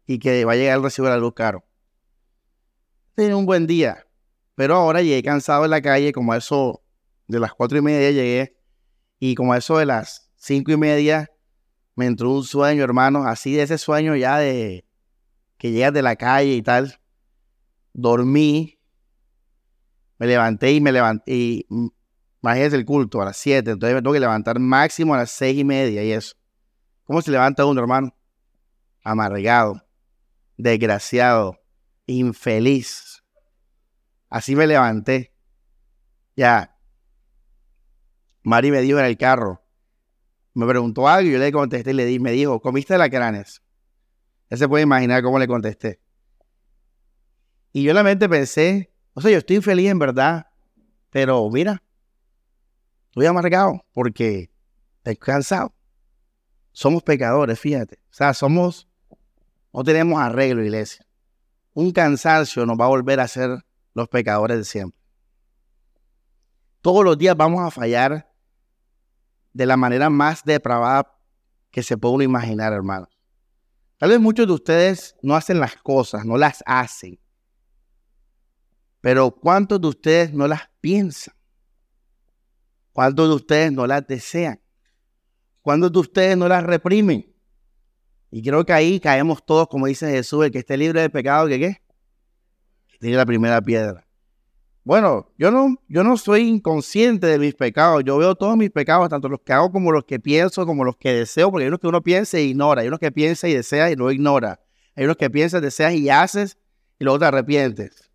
y 0.05 0.19
que 0.19 0.45
va 0.45 0.51
a 0.51 0.55
llegar 0.55 0.77
el 0.77 0.83
recibo 0.83 1.07
de 1.07 1.13
la 1.13 1.19
luz 1.19 1.33
caro. 1.33 1.65
He 3.13 3.23
tenido 3.23 3.39
un 3.39 3.47
buen 3.47 3.65
día, 3.65 4.05
pero 4.53 4.75
ahora 4.75 5.01
llegué 5.01 5.23
cansado 5.23 5.65
en 5.65 5.71
la 5.71 5.81
calle, 5.81 6.11
como 6.13 6.33
a 6.33 6.37
eso 6.37 6.83
de 7.27 7.39
las 7.39 7.53
cuatro 7.53 7.79
y 7.79 7.81
media 7.81 8.11
llegué, 8.11 8.55
y 9.19 9.33
como 9.33 9.53
a 9.53 9.57
eso 9.57 9.79
de 9.79 9.87
las 9.87 10.31
cinco 10.35 10.71
y 10.71 10.77
media, 10.77 11.31
me 11.99 12.05
entró 12.05 12.31
un 12.31 12.45
sueño, 12.45 12.81
hermano, 12.81 13.25
así 13.25 13.55
de 13.55 13.63
ese 13.63 13.77
sueño 13.77 14.15
ya 14.15 14.37
de 14.37 14.85
que 15.57 15.71
llegas 15.71 15.91
de 15.91 16.01
la 16.01 16.15
calle 16.15 16.53
y 16.53 16.61
tal. 16.61 16.97
Dormí, 17.91 18.79
me 20.17 20.27
levanté 20.27 20.71
y 20.71 20.79
me 20.79 20.93
levanté, 20.93 21.33
y 21.33 21.67
imagínese 22.41 22.77
el 22.77 22.85
culto 22.85 23.21
a 23.21 23.25
las 23.25 23.35
siete, 23.35 23.71
entonces 23.71 23.95
me 23.95 24.01
tengo 24.01 24.13
que 24.13 24.21
levantar 24.21 24.59
máximo 24.59 25.13
a 25.13 25.17
las 25.17 25.31
seis 25.31 25.59
y 25.59 25.65
media 25.65 26.01
y 26.01 26.13
eso. 26.13 26.37
¿Cómo 27.03 27.21
se 27.21 27.31
levanta 27.31 27.65
uno, 27.65 27.81
hermano? 27.81 28.15
Amargado, 29.03 29.85
desgraciado, 30.55 31.59
infeliz. 32.05 33.25
Así 34.29 34.55
me 34.55 34.67
levanté. 34.67 35.33
Ya. 36.37 36.77
Mari 38.43 38.71
me 38.71 38.79
dijo 38.79 38.99
en 38.99 39.05
el 39.05 39.17
carro, 39.17 39.61
me 40.53 40.67
preguntó 40.67 41.07
algo 41.07 41.29
y 41.29 41.33
yo 41.33 41.39
le 41.39 41.51
contesté 41.51 41.91
y 41.91 41.93
le 41.93 42.05
di, 42.05 42.19
me 42.19 42.31
dijo, 42.31 42.59
¿comiste 42.61 42.97
lacranes? 42.97 43.61
Ya 44.49 44.57
se 44.57 44.67
puede 44.67 44.83
imaginar 44.83 45.21
cómo 45.23 45.39
le 45.39 45.47
contesté. 45.47 45.99
Y 47.71 47.83
yo 47.83 47.91
en 47.91 47.95
la 47.95 48.03
mente 48.03 48.27
pensé, 48.27 48.91
o 49.13 49.21
sea, 49.21 49.31
yo 49.31 49.37
estoy 49.37 49.61
feliz 49.61 49.89
en 49.89 49.99
verdad, 49.99 50.47
pero 51.11 51.49
mira, 51.49 51.83
estoy 53.09 53.25
amargado 53.27 53.85
porque 53.93 54.51
estoy 54.97 55.17
cansado. 55.17 55.73
Somos 56.71 57.03
pecadores, 57.03 57.59
fíjate. 57.59 57.99
O 58.09 58.13
sea, 58.13 58.33
somos, 58.33 58.87
no 59.73 59.83
tenemos 59.83 60.19
arreglo, 60.19 60.63
iglesia. 60.63 61.05
Un 61.73 61.91
cansancio 61.91 62.65
nos 62.65 62.79
va 62.79 62.85
a 62.85 62.89
volver 62.89 63.19
a 63.19 63.27
ser 63.27 63.63
los 63.93 64.07
pecadores 64.07 64.57
de 64.57 64.63
siempre. 64.63 64.99
Todos 66.81 67.03
los 67.03 67.17
días 67.17 67.35
vamos 67.35 67.61
a 67.61 67.71
fallar 67.71 68.28
de 69.53 69.65
la 69.65 69.77
manera 69.77 70.09
más 70.09 70.43
depravada 70.43 71.11
que 71.71 71.83
se 71.83 71.97
puede 71.97 72.25
imaginar, 72.25 72.73
hermanos. 72.73 73.09
Tal 73.97 74.09
vez 74.09 74.19
muchos 74.19 74.47
de 74.47 74.53
ustedes 74.53 75.15
no 75.21 75.35
hacen 75.35 75.59
las 75.59 75.75
cosas, 75.75 76.25
no 76.25 76.37
las 76.37 76.63
hacen. 76.65 77.19
Pero 79.01 79.31
¿cuántos 79.31 79.79
de 79.79 79.87
ustedes 79.87 80.33
no 80.33 80.47
las 80.47 80.69
piensan? 80.81 81.35
¿Cuántos 82.91 83.29
de 83.29 83.35
ustedes 83.35 83.71
no 83.71 83.87
las 83.87 84.05
desean? 84.07 84.61
¿Cuántos 85.61 85.91
de 85.91 85.99
ustedes 85.99 86.37
no 86.37 86.47
las 86.47 86.63
reprimen? 86.63 87.33
Y 88.31 88.43
creo 88.43 88.65
que 88.65 88.73
ahí 88.73 88.99
caemos 88.99 89.45
todos, 89.45 89.67
como 89.67 89.87
dice 89.87 90.09
Jesús, 90.09 90.45
el 90.45 90.51
que 90.51 90.59
esté 90.59 90.77
libre 90.77 91.01
de 91.01 91.09
pecado, 91.09 91.47
que 91.47 91.59
qué? 91.59 91.81
Que 92.87 92.97
tiene 92.99 93.17
la 93.17 93.25
primera 93.25 93.61
piedra. 93.61 94.08
Bueno, 94.83 95.31
yo 95.37 95.51
no, 95.51 95.75
yo 95.87 96.03
no 96.03 96.17
soy 96.17 96.47
inconsciente 96.47 97.27
de 97.27 97.37
mis 97.37 97.53
pecados. 97.53 98.03
Yo 98.05 98.17
veo 98.17 98.35
todos 98.35 98.57
mis 98.57 98.71
pecados, 98.71 99.09
tanto 99.09 99.29
los 99.29 99.41
que 99.41 99.53
hago 99.53 99.71
como 99.71 99.91
los 99.91 100.05
que 100.05 100.19
pienso, 100.19 100.65
como 100.65 100.83
los 100.83 100.97
que 100.97 101.13
deseo, 101.13 101.51
porque 101.51 101.65
hay 101.65 101.67
unos 101.67 101.79
que 101.79 101.87
uno 101.87 102.01
piensa 102.01 102.37
e 102.37 102.43
ignora, 102.43 102.81
hay 102.81 102.87
unos 102.87 102.99
que 102.99 103.11
piensa 103.11 103.47
y 103.47 103.53
desea 103.53 103.91
y 103.91 103.95
no 103.95 104.11
ignora. 104.11 104.59
Hay 104.95 105.05
unos 105.05 105.17
que 105.17 105.29
piensas, 105.29 105.61
deseas 105.61 105.93
y 105.93 106.09
haces 106.09 106.57
y 106.97 107.03
luego 107.03 107.19
te 107.19 107.25
arrepientes. 107.25 108.09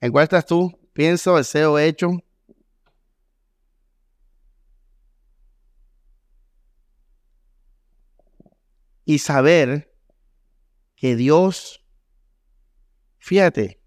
¿En 0.00 0.12
cuál 0.12 0.24
estás 0.24 0.46
tú? 0.46 0.72
Pienso, 0.92 1.36
deseo, 1.36 1.78
hecho. 1.78 2.10
Y 9.04 9.18
saber 9.18 9.92
que 10.96 11.16
Dios, 11.16 11.84
fíjate, 13.18 13.81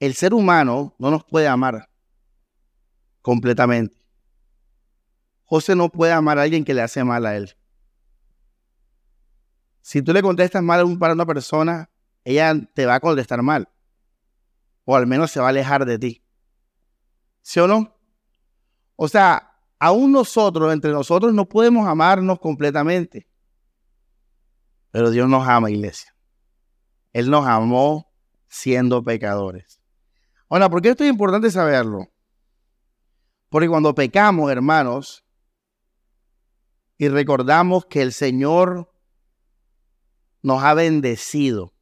el 0.00 0.14
ser 0.14 0.34
humano 0.34 0.94
no 0.98 1.10
nos 1.10 1.24
puede 1.24 1.48
amar 1.48 1.88
completamente. 3.22 3.96
José 5.44 5.74
no 5.76 5.88
puede 5.88 6.12
amar 6.12 6.38
a 6.38 6.42
alguien 6.42 6.64
que 6.64 6.74
le 6.74 6.82
hace 6.82 7.02
mal 7.04 7.24
a 7.24 7.36
él. 7.36 7.56
Si 9.80 10.02
tú 10.02 10.12
le 10.12 10.22
contestas 10.22 10.62
mal 10.62 10.80
a 10.80 10.84
una 10.84 11.26
persona, 11.26 11.90
ella 12.24 12.54
te 12.74 12.86
va 12.86 12.96
a 12.96 13.00
contestar 13.00 13.40
mal. 13.42 13.68
O 14.84 14.96
al 14.96 15.06
menos 15.06 15.30
se 15.30 15.40
va 15.40 15.46
a 15.46 15.50
alejar 15.50 15.84
de 15.84 15.98
ti. 15.98 16.24
¿Sí 17.42 17.60
o 17.60 17.68
no? 17.68 17.96
O 18.96 19.06
sea, 19.08 19.56
aún 19.78 20.10
nosotros, 20.10 20.72
entre 20.72 20.90
nosotros, 20.90 21.32
no 21.32 21.48
podemos 21.48 21.86
amarnos 21.86 22.40
completamente. 22.40 23.28
Pero 24.90 25.10
Dios 25.10 25.28
nos 25.28 25.46
ama, 25.46 25.70
iglesia. 25.70 26.14
Él 27.12 27.30
nos 27.30 27.46
amó 27.46 28.12
siendo 28.48 29.02
pecadores. 29.04 29.80
Ahora, 30.48 30.68
¿por 30.68 30.80
qué 30.80 30.90
esto 30.90 31.04
es 31.04 31.10
importante 31.10 31.50
saberlo? 31.50 32.08
Porque 33.48 33.68
cuando 33.68 33.94
pecamos, 33.94 34.50
hermanos, 34.50 35.24
y 36.98 37.08
recordamos 37.08 37.86
que 37.86 38.02
el 38.02 38.12
Señor 38.12 38.92
nos 40.42 40.62
ha 40.62 40.74
bendecido, 40.74 41.72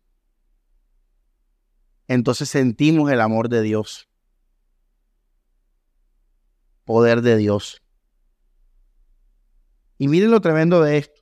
entonces 2.08 2.48
sentimos 2.48 3.10
el 3.10 3.20
amor 3.20 3.48
de 3.48 3.62
Dios, 3.62 4.08
poder 6.84 7.22
de 7.22 7.36
Dios. 7.36 7.82
Y 9.98 10.08
miren 10.08 10.30
lo 10.30 10.40
tremendo 10.40 10.82
de 10.82 10.98
esto. 10.98 11.20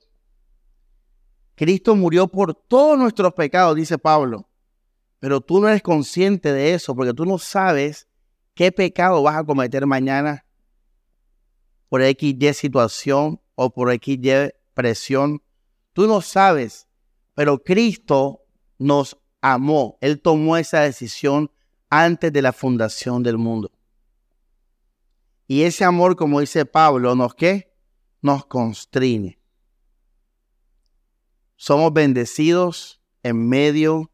Cristo 1.55 1.95
murió 1.95 2.27
por 2.27 2.55
todos 2.55 2.97
nuestros 2.97 3.33
pecados, 3.33 3.75
dice 3.75 3.97
Pablo. 3.97 4.49
Pero 5.23 5.39
tú 5.39 5.61
no 5.61 5.69
eres 5.69 5.81
consciente 5.81 6.51
de 6.51 6.73
eso 6.73 6.93
porque 6.93 7.13
tú 7.13 7.25
no 7.25 7.37
sabes 7.37 8.09
qué 8.53 8.73
pecado 8.73 9.23
vas 9.23 9.37
a 9.37 9.45
cometer 9.45 9.85
mañana 9.85 10.45
por 11.87 12.01
XY 12.01 12.53
situación 12.53 13.39
o 13.55 13.73
por 13.73 13.89
XY 13.93 14.53
presión. 14.73 15.41
Tú 15.93 16.07
no 16.07 16.19
sabes, 16.19 16.89
pero 17.35 17.63
Cristo 17.63 18.41
nos 18.77 19.17
amó. 19.39 19.97
Él 20.01 20.21
tomó 20.21 20.57
esa 20.57 20.81
decisión 20.81 21.49
antes 21.89 22.33
de 22.33 22.41
la 22.41 22.51
fundación 22.51 23.23
del 23.23 23.37
mundo. 23.37 23.71
Y 25.47 25.61
ese 25.61 25.85
amor, 25.85 26.17
como 26.17 26.41
dice 26.41 26.65
Pablo, 26.65 27.15
nos 27.15 27.33
qué? 27.33 27.73
Nos 28.21 28.45
constrine. 28.45 29.39
Somos 31.55 31.93
bendecidos 31.93 33.01
en 33.23 33.47
medio 33.47 34.09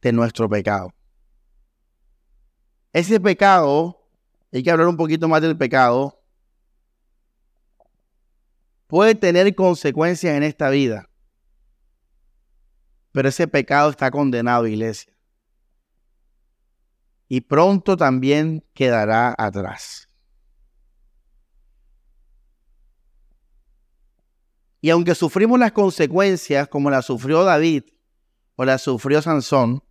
de 0.00 0.12
nuestro 0.12 0.48
pecado. 0.48 0.92
Ese 2.92 3.20
pecado, 3.20 4.08
hay 4.52 4.62
que 4.62 4.70
hablar 4.70 4.88
un 4.88 4.96
poquito 4.96 5.28
más 5.28 5.42
del 5.42 5.56
pecado, 5.56 6.22
puede 8.86 9.14
tener 9.14 9.54
consecuencias 9.54 10.36
en 10.36 10.42
esta 10.42 10.70
vida. 10.70 11.08
Pero 13.12 13.28
ese 13.28 13.46
pecado 13.46 13.90
está 13.90 14.10
condenado, 14.10 14.66
iglesia. 14.66 15.12
Y 17.28 17.42
pronto 17.42 17.96
también 17.96 18.64
quedará 18.74 19.34
atrás. 19.36 20.08
Y 24.80 24.90
aunque 24.90 25.14
sufrimos 25.14 25.58
las 25.58 25.72
consecuencias 25.72 26.68
como 26.68 26.90
las 26.90 27.06
sufrió 27.06 27.44
David 27.44 27.82
o 28.56 28.64
las 28.64 28.82
sufrió 28.82 29.20
Sansón, 29.20 29.82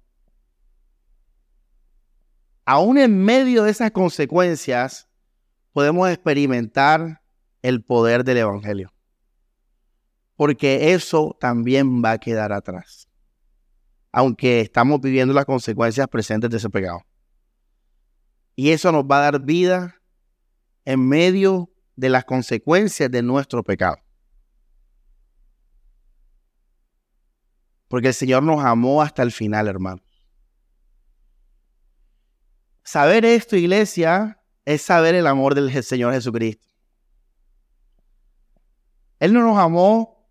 aún 2.68 2.98
en 2.98 3.24
medio 3.24 3.64
de 3.64 3.72
esas 3.72 3.92
consecuencias, 3.92 5.08
podemos 5.72 6.10
experimentar 6.10 7.24
el 7.62 7.82
poder 7.82 8.24
del 8.24 8.38
Evangelio. 8.38 8.94
porque 10.36 10.94
eso 10.94 11.36
también 11.40 12.04
va 12.04 12.12
a 12.12 12.18
quedar 12.20 12.54
atrás, 12.54 13.10
aunque 14.12 14.62
estamos 14.62 15.02
viviendo 15.02 15.34
las 15.34 15.46
consecuencias 15.46 16.08
presentes 16.10 16.52
de 16.52 16.58
ese 16.58 16.70
pecado. 16.70 17.02
Y 18.56 18.70
eso 18.70 18.92
nos 18.92 19.06
va 19.06 19.18
a 19.18 19.32
dar 19.32 19.42
vida 19.42 19.96
en 20.86 21.08
medio 21.08 21.72
de 21.96 22.10
las 22.10 22.24
consecuencias 22.24 23.10
de 23.10 23.24
nuestro 23.24 23.64
pecado. 23.64 23.98
Porque 27.88 28.10
el 28.10 28.14
Señor 28.14 28.44
nos 28.44 28.64
amó 28.64 29.02
hasta 29.02 29.24
el 29.24 29.32
final, 29.32 29.68
hermano. 29.68 30.04
Saber 32.88 33.26
esto, 33.26 33.58
iglesia, 33.58 34.42
es 34.64 34.82
saber 34.82 35.14
el 35.14 35.28
amor 35.28 35.56
del 35.56 35.84
Señor 35.84 36.14
Jesucristo. 36.14 36.70
Él 39.20 39.34
no 39.34 39.42
nos 39.42 39.58
amó 39.58 40.26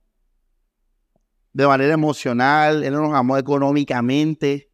de 1.53 1.67
manera 1.67 1.93
emocional, 1.93 2.83
Él 2.83 2.95
no 2.95 3.03
nos 3.03 3.13
amó 3.13 3.37
económicamente, 3.37 4.73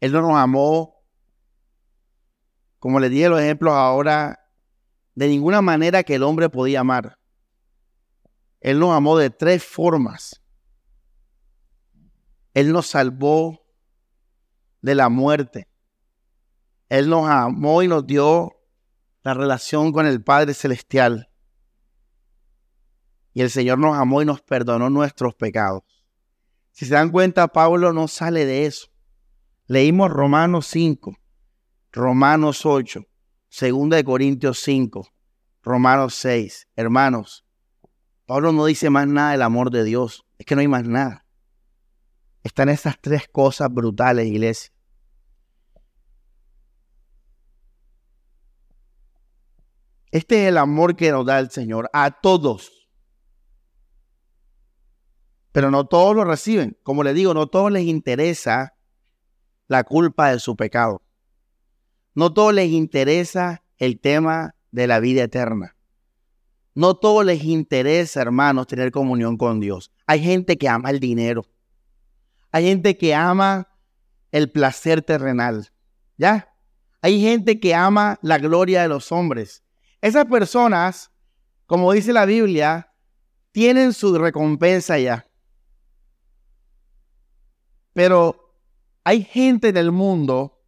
Él 0.00 0.12
no 0.12 0.20
nos 0.20 0.36
amó, 0.36 1.02
como 2.78 3.00
le 3.00 3.08
dije 3.08 3.30
los 3.30 3.40
ejemplos 3.40 3.72
ahora, 3.72 4.46
de 5.14 5.28
ninguna 5.28 5.62
manera 5.62 6.02
que 6.02 6.16
el 6.16 6.22
hombre 6.22 6.50
podía 6.50 6.80
amar. 6.80 7.18
Él 8.60 8.78
nos 8.78 8.94
amó 8.94 9.16
de 9.16 9.30
tres 9.30 9.64
formas. 9.64 10.42
Él 12.52 12.70
nos 12.70 12.88
salvó 12.88 13.64
de 14.82 14.94
la 14.94 15.08
muerte. 15.08 15.67
Él 16.88 17.08
nos 17.08 17.28
amó 17.28 17.82
y 17.82 17.88
nos 17.88 18.06
dio 18.06 18.56
la 19.22 19.34
relación 19.34 19.92
con 19.92 20.06
el 20.06 20.22
Padre 20.22 20.54
Celestial. 20.54 21.28
Y 23.34 23.42
el 23.42 23.50
Señor 23.50 23.78
nos 23.78 23.96
amó 23.96 24.22
y 24.22 24.24
nos 24.24 24.40
perdonó 24.40 24.88
nuestros 24.88 25.34
pecados. 25.34 25.82
Si 26.72 26.86
se 26.86 26.94
dan 26.94 27.10
cuenta, 27.10 27.48
Pablo 27.48 27.92
no 27.92 28.08
sale 28.08 28.46
de 28.46 28.66
eso. 28.66 28.88
Leímos 29.66 30.10
Romanos 30.10 30.66
5, 30.68 31.14
Romanos 31.92 32.64
8, 32.64 33.02
2 33.60 33.90
de 33.90 34.04
Corintios 34.04 34.60
5, 34.60 35.08
Romanos 35.62 36.14
6. 36.14 36.68
Hermanos, 36.74 37.44
Pablo 38.24 38.52
no 38.52 38.64
dice 38.64 38.88
más 38.88 39.06
nada 39.06 39.32
del 39.32 39.42
amor 39.42 39.70
de 39.70 39.84
Dios. 39.84 40.24
Es 40.38 40.46
que 40.46 40.54
no 40.54 40.62
hay 40.62 40.68
más 40.68 40.84
nada. 40.84 41.26
Están 42.42 42.70
esas 42.70 42.98
tres 43.00 43.28
cosas 43.28 43.68
brutales, 43.70 44.26
iglesia. 44.26 44.72
Este 50.10 50.42
es 50.42 50.48
el 50.48 50.58
amor 50.58 50.96
que 50.96 51.10
nos 51.10 51.26
da 51.26 51.38
el 51.38 51.50
Señor 51.50 51.90
a 51.92 52.20
todos. 52.20 52.88
Pero 55.52 55.70
no 55.70 55.86
todos 55.86 56.14
lo 56.14 56.24
reciben. 56.24 56.78
Como 56.82 57.02
le 57.02 57.14
digo, 57.14 57.34
no 57.34 57.46
todos 57.46 57.70
les 57.70 57.84
interesa 57.84 58.74
la 59.66 59.84
culpa 59.84 60.30
de 60.30 60.38
su 60.38 60.56
pecado. 60.56 61.02
No 62.14 62.32
todos 62.32 62.54
les 62.54 62.70
interesa 62.70 63.64
el 63.76 64.00
tema 64.00 64.54
de 64.70 64.86
la 64.86 65.00
vida 65.00 65.24
eterna. 65.24 65.76
No 66.74 66.94
todos 66.94 67.24
les 67.24 67.44
interesa, 67.44 68.22
hermanos, 68.22 68.66
tener 68.66 68.92
comunión 68.92 69.36
con 69.36 69.60
Dios. 69.60 69.92
Hay 70.06 70.22
gente 70.22 70.56
que 70.56 70.68
ama 70.68 70.90
el 70.90 71.00
dinero. 71.00 71.44
Hay 72.50 72.64
gente 72.64 72.96
que 72.96 73.14
ama 73.14 73.68
el 74.30 74.50
placer 74.50 75.02
terrenal. 75.02 75.68
¿Ya? 76.16 76.54
Hay 77.02 77.20
gente 77.20 77.60
que 77.60 77.74
ama 77.74 78.18
la 78.22 78.38
gloria 78.38 78.82
de 78.82 78.88
los 78.88 79.12
hombres. 79.12 79.64
Esas 80.00 80.26
personas, 80.26 81.10
como 81.66 81.92
dice 81.92 82.12
la 82.12 82.24
Biblia, 82.24 82.94
tienen 83.52 83.92
su 83.92 84.16
recompensa 84.16 84.98
ya. 84.98 85.26
Pero 87.92 88.54
hay 89.02 89.24
gente 89.24 89.68
en 89.68 89.76
el 89.76 89.90
mundo 89.90 90.62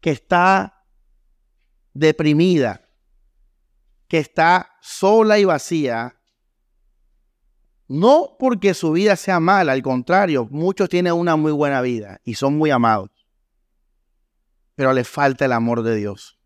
que 0.00 0.10
está 0.10 0.84
deprimida, 1.94 2.88
que 4.08 4.18
está 4.18 4.70
sola 4.80 5.38
y 5.38 5.44
vacía, 5.44 6.20
no 7.88 8.36
porque 8.38 8.74
su 8.74 8.92
vida 8.92 9.16
sea 9.16 9.40
mala, 9.40 9.72
al 9.72 9.82
contrario, 9.82 10.46
muchos 10.50 10.88
tienen 10.88 11.12
una 11.12 11.36
muy 11.36 11.52
buena 11.52 11.80
vida 11.80 12.20
y 12.24 12.34
son 12.34 12.56
muy 12.56 12.70
amados, 12.70 13.10
pero 14.74 14.92
les 14.92 15.08
falta 15.08 15.44
el 15.44 15.52
amor 15.52 15.82
de 15.82 15.96
Dios. 15.96 16.41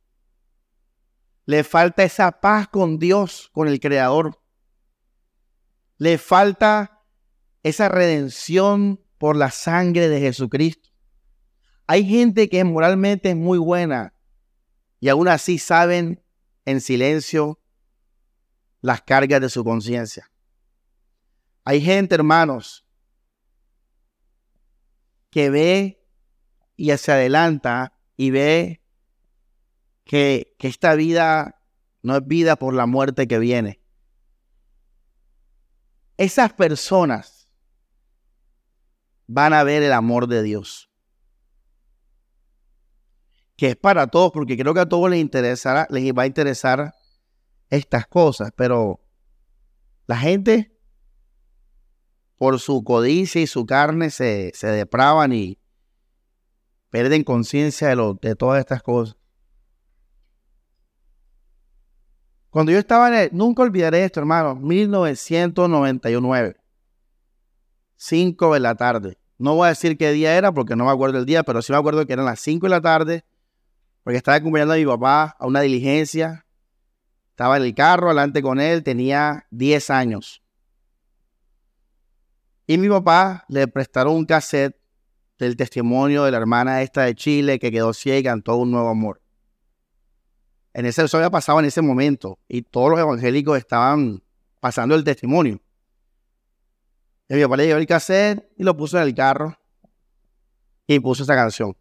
Le 1.47 1.65
falta 1.65 2.03
esa 2.03 2.41
paz 2.41 2.69
con 2.69 2.99
Dios, 2.99 3.51
con 3.53 3.69
el 3.69 3.81
Creador. 3.81 4.41
Le 5.97 6.19
falta 6.19 7.05
esa 7.63 7.89
redención 7.89 9.01
por 9.19 9.37
la 9.37 9.51
sangre 9.51 10.09
de 10.09 10.21
Jesucristo. 10.21 10.91
Hay 11.87 12.05
gente 12.05 12.49
que 12.49 12.63
moralmente 12.65 13.31
es 13.31 13.37
muy 13.37 13.59
buena 13.59 14.13
y 14.99 15.09
aún 15.09 15.29
así 15.29 15.59
saben 15.59 16.23
en 16.65 16.81
silencio 16.81 17.61
las 18.81 19.03
cargas 19.03 19.41
de 19.41 19.49
su 19.49 19.63
conciencia. 19.63 20.31
Hay 21.65 21.81
gente, 21.81 22.15
hermanos, 22.17 22.87
que 25.31 25.51
ve 25.51 26.05
y 26.77 26.97
se 26.97 27.13
adelanta 27.13 27.93
y 28.17 28.31
ve 28.31 28.83
que, 30.07 30.57
esta 30.61 30.95
vida 30.95 31.61
no 32.03 32.17
es 32.17 32.27
vida 32.27 32.57
por 32.57 32.73
la 32.73 32.87
muerte 32.87 33.27
que 33.27 33.39
viene. 33.39 33.81
Esas 36.17 36.53
personas 36.55 37.51
van 39.27 39.53
a 39.53 39.65
ver 39.65 39.83
el 39.83 39.93
amor 39.93 40.29
de 40.29 40.43
Dios. 40.43 40.91
Que 43.57 43.71
es 43.71 43.77
para 43.77 44.07
todos, 44.07 44.33
porque 44.33 44.57
creo 44.57 44.73
que 44.73 44.81
a 44.81 44.89
todos 44.89 45.11
les 45.11 45.21
interesará, 45.21 45.87
les 45.91 46.13
va 46.13 46.23
a 46.23 46.27
interesar 46.27 46.95
estas 47.69 48.07
cosas, 48.07 48.53
pero 48.57 49.01
la 50.07 50.17
gente 50.17 50.79
por 52.37 52.61
su 52.61 52.85
codicia 52.85 53.41
y 53.41 53.47
su 53.47 53.67
carne 53.67 54.11
se, 54.11 54.53
se 54.55 54.69
depravan 54.69 55.33
y 55.33 55.59
pierden 56.91 57.25
conciencia 57.25 57.89
de, 57.89 58.15
de 58.21 58.37
todas 58.37 58.61
estas 58.61 58.83
cosas. 58.83 59.17
Cuando 62.57 62.73
yo 62.73 62.79
estaba 62.79 63.09
en 63.09 63.15
el, 63.15 63.29
nunca 63.33 63.63
olvidaré 63.63 64.03
esto, 64.03 64.19
hermano, 64.19 64.55
1999, 64.55 66.57
5 67.97 68.55
de 68.55 68.61
la 68.61 68.75
tarde. 68.77 69.19
No 69.37 69.57
voy 69.57 69.67
a 69.67 69.69
decir 69.69 69.99
qué 69.99 70.11
día 70.13 70.39
era 70.39 70.53
porque 70.53 70.75
no 70.75 70.87
me 70.87 70.91
acuerdo 70.91 71.19
el 71.19 71.27
día, 71.27 71.43
pero 71.43 71.61
sí 71.61 71.71
me 71.71 71.77
acuerdo 71.77 72.07
que 72.07 72.15
eran 72.15 72.25
las 72.25 72.41
5 72.41 72.65
de 72.65 72.71
la 72.71 72.81
tarde, 72.81 73.27
porque 74.03 74.17
estaba 74.17 74.39
acompañando 74.39 74.73
a 74.73 74.79
mi 74.79 74.87
papá 74.87 75.37
a 75.39 75.47
una 75.47 75.61
diligencia. 75.61 76.47
Estaba 77.29 77.59
en 77.59 77.65
el 77.65 77.75
carro, 77.75 78.07
adelante 78.07 78.41
con 78.41 78.59
él, 78.59 78.83
tenía 78.83 79.47
10 79.51 79.91
años. 79.91 80.43
Y 82.67 82.79
mi 82.79 82.89
papá 82.89 83.45
le 83.51 83.69
prestaron 83.69 84.15
un 84.15 84.25
cassette 84.25 84.81
del 85.39 85.59
testimonio 85.59 86.25
de 86.25 86.31
la 86.31 86.39
hermana 86.39 86.81
esta 86.81 87.03
de 87.03 87.15
Chile 87.15 87.59
que 87.59 87.71
quedó 87.71 87.93
ciega 87.93 88.19
y 88.19 88.23
cantó 88.23 88.57
un 88.57 88.71
nuevo 88.71 88.89
amor 88.89 89.21
en 90.77 90.85
ese, 90.85 91.03
eso 91.03 91.17
había 91.17 91.31
pasado 91.31 91.59
en 91.59 91.65
ese 91.65 91.81
momento 91.81 92.39
y 92.49 92.61
todos 92.61 92.91
los 92.91 93.01
evangélicos 93.01 93.57
estaban 93.57 94.23
pasando 94.61 94.95
el 94.95 95.05
testimonio. 95.05 95.59
Y 97.31 97.35
mi 97.35 97.43
papá 97.45 97.57
le 97.57 97.67
llevó 97.67 97.79
el 97.79 97.87
cassette 97.87 98.47
y 98.59 98.63
lo 98.63 98.77
puso 98.77 98.99
en 98.99 99.05
el 99.05 99.15
carro 99.15 99.57
y 100.87 101.01
puso 101.01 101.23
esa 101.23 101.35
canción. 101.35 101.75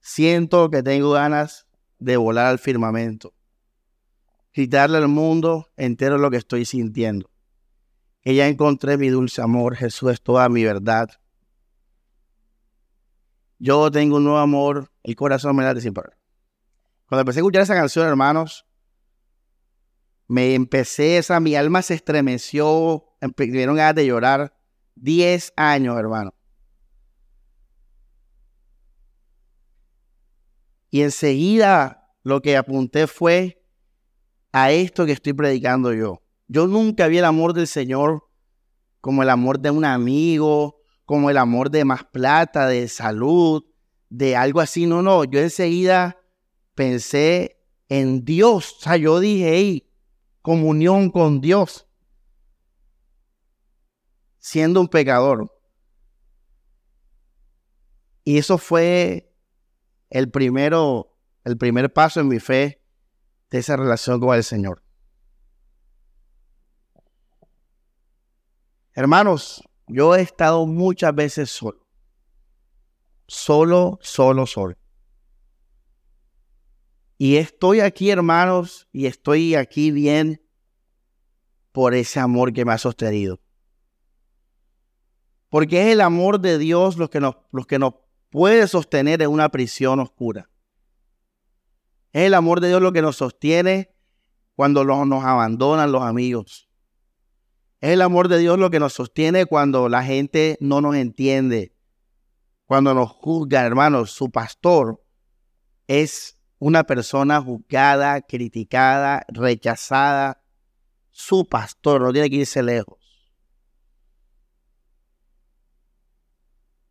Siento 0.00 0.68
que 0.68 0.82
tengo 0.82 1.12
ganas 1.12 1.66
de 1.98 2.18
volar 2.18 2.48
al 2.48 2.58
firmamento, 2.58 3.32
gritarle 4.52 4.98
al 4.98 5.08
mundo 5.08 5.68
entero 5.78 6.18
lo 6.18 6.30
que 6.30 6.36
estoy 6.36 6.66
sintiendo. 6.66 7.30
Que 8.20 8.34
ya 8.34 8.46
encontré 8.46 8.98
mi 8.98 9.08
dulce 9.08 9.40
amor, 9.40 9.74
Jesús 9.74 10.12
es 10.12 10.20
toda 10.20 10.46
mi 10.50 10.64
verdad 10.64 11.08
yo 13.60 13.90
tengo 13.90 14.16
un 14.16 14.24
nuevo 14.24 14.38
amor, 14.38 14.90
el 15.02 15.14
corazón 15.14 15.54
me 15.54 15.62
late 15.62 15.82
sin 15.82 15.92
parar. 15.92 16.16
Cuando 17.06 17.20
empecé 17.20 17.38
a 17.38 17.42
escuchar 17.42 17.62
esa 17.62 17.74
canción, 17.74 18.08
hermanos, 18.08 18.66
me 20.26 20.54
empecé, 20.54 21.18
esa, 21.18 21.38
mi 21.40 21.54
alma 21.54 21.82
se 21.82 21.94
estremeció, 21.94 23.04
me 23.20 23.46
dieron 23.46 23.76
ganas 23.76 23.94
de 23.96 24.06
llorar. 24.06 24.56
Diez 24.94 25.52
años, 25.56 25.98
hermano. 25.98 26.32
Y 30.90 31.02
enseguida 31.02 32.14
lo 32.22 32.40
que 32.40 32.56
apunté 32.56 33.06
fue 33.06 33.62
a 34.52 34.72
esto 34.72 35.04
que 35.04 35.12
estoy 35.12 35.34
predicando 35.34 35.92
yo. 35.92 36.22
Yo 36.48 36.66
nunca 36.66 37.08
vi 37.08 37.18
el 37.18 37.24
amor 37.24 37.52
del 37.52 37.66
Señor 37.66 38.24
como 39.00 39.22
el 39.22 39.30
amor 39.30 39.60
de 39.60 39.70
un 39.70 39.84
amigo, 39.84 40.79
como 41.10 41.28
el 41.28 41.38
amor 41.38 41.72
de 41.72 41.84
más 41.84 42.04
plata, 42.04 42.68
de 42.68 42.86
salud, 42.86 43.64
de 44.10 44.36
algo 44.36 44.60
así. 44.60 44.86
No, 44.86 45.02
no, 45.02 45.24
yo 45.24 45.40
enseguida 45.40 46.20
pensé 46.76 47.60
en 47.88 48.24
Dios. 48.24 48.76
O 48.78 48.80
sea, 48.82 48.96
yo 48.96 49.18
dije, 49.18 49.50
hey, 49.52 49.90
comunión 50.40 51.10
con 51.10 51.40
Dios, 51.40 51.88
siendo 54.38 54.80
un 54.80 54.86
pecador. 54.86 55.52
Y 58.22 58.38
eso 58.38 58.56
fue 58.56 59.34
el 60.10 60.30
primero, 60.30 61.18
el 61.42 61.58
primer 61.58 61.92
paso 61.92 62.20
en 62.20 62.28
mi 62.28 62.38
fe 62.38 62.84
de 63.50 63.58
esa 63.58 63.76
relación 63.76 64.20
con 64.20 64.36
el 64.36 64.44
Señor. 64.44 64.84
Hermanos, 68.92 69.64
yo 69.90 70.14
he 70.14 70.22
estado 70.22 70.66
muchas 70.66 71.14
veces 71.14 71.50
solo. 71.50 71.86
Solo, 73.26 73.98
solo, 74.02 74.46
solo. 74.46 74.76
Y 77.18 77.36
estoy 77.36 77.80
aquí, 77.80 78.10
hermanos, 78.10 78.88
y 78.92 79.06
estoy 79.06 79.54
aquí 79.54 79.90
bien 79.90 80.42
por 81.70 81.94
ese 81.94 82.18
amor 82.18 82.52
que 82.52 82.64
me 82.64 82.72
ha 82.72 82.78
sostenido. 82.78 83.40
Porque 85.50 85.82
es 85.82 85.92
el 85.92 86.00
amor 86.00 86.40
de 86.40 86.56
Dios 86.58 86.96
lo 86.96 87.10
que 87.10 87.20
nos, 87.20 87.36
que 87.68 87.78
nos 87.78 87.94
puede 88.30 88.66
sostener 88.68 89.20
en 89.20 89.30
una 89.30 89.50
prisión 89.50 90.00
oscura. 90.00 90.48
Es 92.12 92.22
el 92.22 92.34
amor 92.34 92.60
de 92.60 92.68
Dios 92.68 92.80
lo 92.80 92.92
que 92.92 93.02
nos 93.02 93.16
sostiene 93.16 93.94
cuando 94.54 94.84
nos 94.84 95.24
abandonan 95.24 95.92
los 95.92 96.02
amigos. 96.02 96.69
Es 97.80 97.90
el 97.90 98.02
amor 98.02 98.28
de 98.28 98.38
Dios 98.38 98.58
lo 98.58 98.70
que 98.70 98.78
nos 98.78 98.92
sostiene 98.92 99.46
cuando 99.46 99.88
la 99.88 100.04
gente 100.04 100.58
no 100.60 100.80
nos 100.80 100.96
entiende, 100.96 101.74
cuando 102.66 102.92
nos 102.92 103.10
juzga, 103.10 103.64
hermanos. 103.64 104.10
Su 104.10 104.30
pastor 104.30 105.02
es 105.86 106.38
una 106.58 106.84
persona 106.84 107.40
juzgada, 107.40 108.20
criticada, 108.20 109.24
rechazada, 109.28 110.44
su 111.10 111.46
pastor 111.46 112.02
no 112.02 112.12
tiene 112.12 112.28
que 112.28 112.36
irse 112.36 112.62
lejos. 112.62 112.98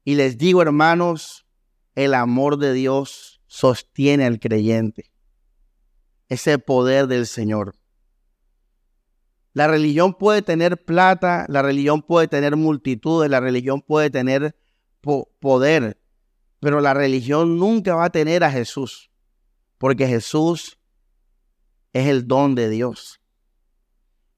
Y 0.04 0.15
les 0.15 0.39
digo, 0.39 0.63
hermanos, 0.63 1.45
el 1.93 2.15
amor 2.15 2.58
de 2.58 2.73
Dios 2.73 3.41
sostiene 3.45 4.25
al 4.25 4.39
creyente. 4.39 5.12
Ese 6.30 6.58
poder 6.58 7.06
del 7.06 7.28
Señor. 7.28 7.75
La 9.59 9.67
religión 9.67 10.13
puede 10.13 10.41
tener 10.41 10.85
plata, 10.85 11.45
la 11.49 11.61
religión 11.61 12.01
puede 12.01 12.29
tener 12.29 12.55
multitudes, 12.55 13.29
la 13.29 13.41
religión 13.41 13.81
puede 13.81 14.09
tener 14.09 14.55
poder, 15.41 16.01
pero 16.61 16.79
la 16.79 16.93
religión 16.93 17.59
nunca 17.59 17.93
va 17.93 18.05
a 18.05 18.09
tener 18.09 18.45
a 18.45 18.51
Jesús. 18.51 19.11
Porque 19.77 20.07
Jesús 20.07 20.79
es 21.91 22.07
el 22.07 22.25
don 22.25 22.55
de 22.55 22.69
Dios. 22.69 23.19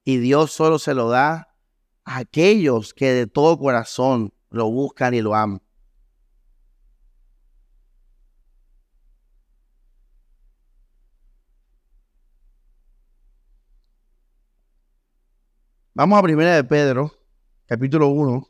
Y 0.02 0.16
Dios 0.16 0.50
solo 0.50 0.80
se 0.80 0.92
lo 0.92 1.08
da 1.08 1.54
a 2.04 2.16
aquellos 2.16 2.92
que 2.92 3.12
de 3.12 3.28
todo 3.28 3.60
corazón 3.60 4.34
lo 4.50 4.72
buscan 4.72 5.14
y 5.14 5.20
lo 5.20 5.36
aman. 5.36 5.62
Vamos 15.94 16.18
a 16.18 16.22
primera 16.22 16.54
de 16.56 16.64
Pedro, 16.64 17.12
capítulo 17.66 18.08
1. 18.08 18.48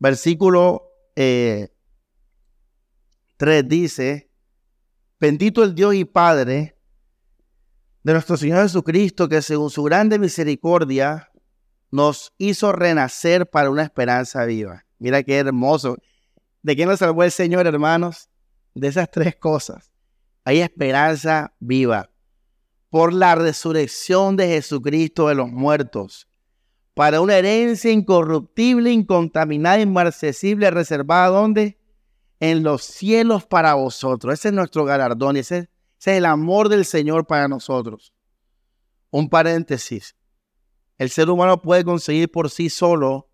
Versículo 0.00 0.90
3 1.14 1.70
eh, 3.40 3.62
dice, 3.62 4.29
bendito 5.20 5.62
el 5.62 5.74
Dios 5.74 5.94
y 5.94 6.04
Padre 6.04 6.76
de 8.02 8.12
nuestro 8.12 8.36
Señor 8.36 8.62
Jesucristo, 8.62 9.28
que 9.28 9.42
según 9.42 9.70
su 9.70 9.82
grande 9.82 10.18
misericordia 10.18 11.30
nos 11.90 12.32
hizo 12.38 12.72
renacer 12.72 13.48
para 13.48 13.70
una 13.70 13.82
esperanza 13.82 14.44
viva. 14.46 14.86
Mira 14.98 15.22
qué 15.22 15.38
hermoso. 15.38 15.98
¿De 16.62 16.74
quién 16.74 16.88
nos 16.88 17.00
salvó 17.00 17.24
el 17.24 17.30
Señor, 17.30 17.66
hermanos? 17.66 18.28
De 18.74 18.88
esas 18.88 19.10
tres 19.10 19.36
cosas. 19.36 19.92
Hay 20.44 20.60
esperanza 20.60 21.54
viva 21.60 22.10
por 22.88 23.12
la 23.12 23.34
resurrección 23.34 24.36
de 24.36 24.48
Jesucristo 24.48 25.28
de 25.28 25.34
los 25.34 25.50
muertos 25.50 26.26
para 26.94 27.20
una 27.20 27.36
herencia 27.36 27.92
incorruptible, 27.92 28.90
incontaminada, 28.90 29.80
inmarcesible, 29.80 30.70
reservada 30.70 31.28
¿dónde? 31.28 31.79
En 32.40 32.62
los 32.62 32.82
cielos 32.82 33.46
para 33.46 33.74
vosotros. 33.74 34.34
Ese 34.34 34.48
es 34.48 34.54
nuestro 34.54 34.84
galardón 34.84 35.36
ese, 35.36 35.70
ese 35.98 36.12
es 36.12 36.16
el 36.18 36.24
amor 36.24 36.68
del 36.68 36.84
Señor 36.84 37.26
para 37.26 37.46
nosotros. 37.48 38.12
Un 39.10 39.28
paréntesis. 39.28 40.16
El 40.98 41.10
ser 41.10 41.30
humano 41.30 41.60
puede 41.62 41.84
conseguir 41.84 42.30
por 42.30 42.50
sí 42.50 42.68
solo 42.68 43.30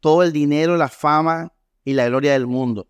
todo 0.00 0.22
el 0.22 0.32
dinero, 0.32 0.76
la 0.76 0.88
fama 0.88 1.52
y 1.84 1.92
la 1.92 2.06
gloria 2.06 2.32
del 2.32 2.46
mundo. 2.46 2.88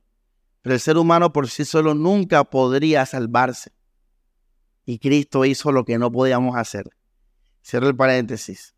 Pero 0.63 0.75
el 0.75 0.81
ser 0.81 0.97
humano 0.99 1.33
por 1.33 1.49
sí 1.49 1.65
solo 1.65 1.95
nunca 1.95 2.45
podría 2.45 3.07
salvarse. 3.07 3.73
Y 4.85 4.99
Cristo 4.99 5.45
hizo 5.45 5.73
lo 5.73 5.85
que 5.85 5.99
no 5.99 6.11
podíamos 6.11 6.57
hacer. 6.57 6.91
Cierro 7.63 7.89
el 7.89 7.97
paréntesis. 7.97 8.75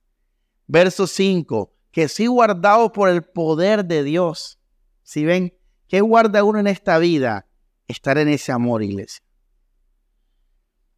Verso 0.66 1.07
5, 1.07 1.75
que 1.90 2.09
si 2.09 2.27
guardado 2.27 2.92
por 2.92 3.09
el 3.09 3.22
poder 3.22 3.85
de 3.85 4.05
Dios. 4.05 4.59
Si 5.03 5.25
ven, 5.25 5.55
¿qué 5.92 6.00
guarda 6.00 6.42
uno 6.42 6.59
en 6.59 6.68
esta 6.68 6.96
vida? 6.96 7.46
Estar 7.87 8.16
en 8.16 8.28
ese 8.28 8.50
amor, 8.50 8.83
iglesia. 8.83 9.22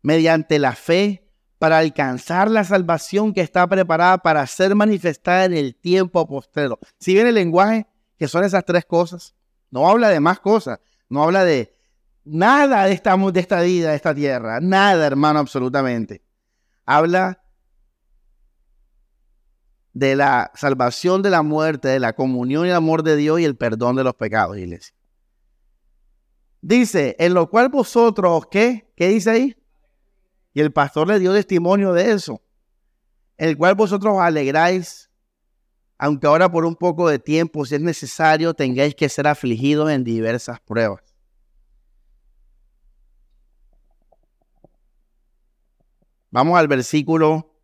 Mediante 0.02 0.60
la 0.60 0.76
fe 0.76 1.28
para 1.58 1.78
alcanzar 1.78 2.48
la 2.48 2.62
salvación 2.62 3.34
que 3.34 3.40
está 3.40 3.66
preparada 3.66 4.18
para 4.18 4.46
ser 4.46 4.76
manifestada 4.76 5.46
en 5.46 5.54
el 5.54 5.74
tiempo 5.74 6.28
postrero. 6.28 6.78
Si 7.00 7.12
ven 7.12 7.26
el 7.26 7.34
lenguaje, 7.34 7.88
que 8.16 8.28
son 8.28 8.44
esas 8.44 8.64
tres 8.64 8.84
cosas, 8.84 9.34
no 9.68 9.88
habla 9.88 10.10
de 10.10 10.20
más 10.20 10.38
cosas, 10.38 10.78
no 11.08 11.24
habla 11.24 11.44
de 11.44 11.76
nada 12.22 12.84
de 12.84 12.92
esta, 12.92 13.16
de 13.16 13.40
esta 13.40 13.62
vida, 13.62 13.90
de 13.90 13.96
esta 13.96 14.14
tierra, 14.14 14.60
nada, 14.60 15.08
hermano, 15.08 15.40
absolutamente. 15.40 16.22
Habla 16.86 17.42
de 19.94 20.16
la 20.16 20.50
salvación 20.54 21.22
de 21.22 21.30
la 21.30 21.42
muerte, 21.42 21.88
de 21.88 22.00
la 22.00 22.12
comunión 22.12 22.66
y 22.66 22.70
el 22.70 22.74
amor 22.74 23.04
de 23.04 23.16
Dios 23.16 23.40
y 23.40 23.44
el 23.44 23.56
perdón 23.56 23.96
de 23.96 24.04
los 24.04 24.14
pecados, 24.14 24.58
iglesia. 24.58 24.94
Dice, 26.60 27.14
en 27.18 27.32
lo 27.32 27.48
cual 27.48 27.68
vosotros, 27.68 28.46
¿qué? 28.50 28.92
¿Qué 28.96 29.08
dice 29.08 29.30
ahí? 29.30 29.56
Y 30.52 30.60
el 30.60 30.72
pastor 30.72 31.08
le 31.08 31.18
dio 31.18 31.32
testimonio 31.32 31.92
de 31.92 32.12
eso. 32.12 32.42
El 33.36 33.56
cual 33.56 33.74
vosotros 33.74 34.14
os 34.16 34.20
alegráis, 34.20 35.10
aunque 35.98 36.26
ahora 36.26 36.50
por 36.50 36.64
un 36.64 36.74
poco 36.74 37.08
de 37.08 37.18
tiempo, 37.18 37.64
si 37.64 37.76
es 37.76 37.80
necesario, 37.80 38.54
tengáis 38.54 38.94
que 38.94 39.08
ser 39.08 39.26
afligidos 39.26 39.90
en 39.90 40.02
diversas 40.04 40.60
pruebas. 40.60 41.02
Vamos 46.30 46.58
al 46.58 46.66
versículo 46.66 47.54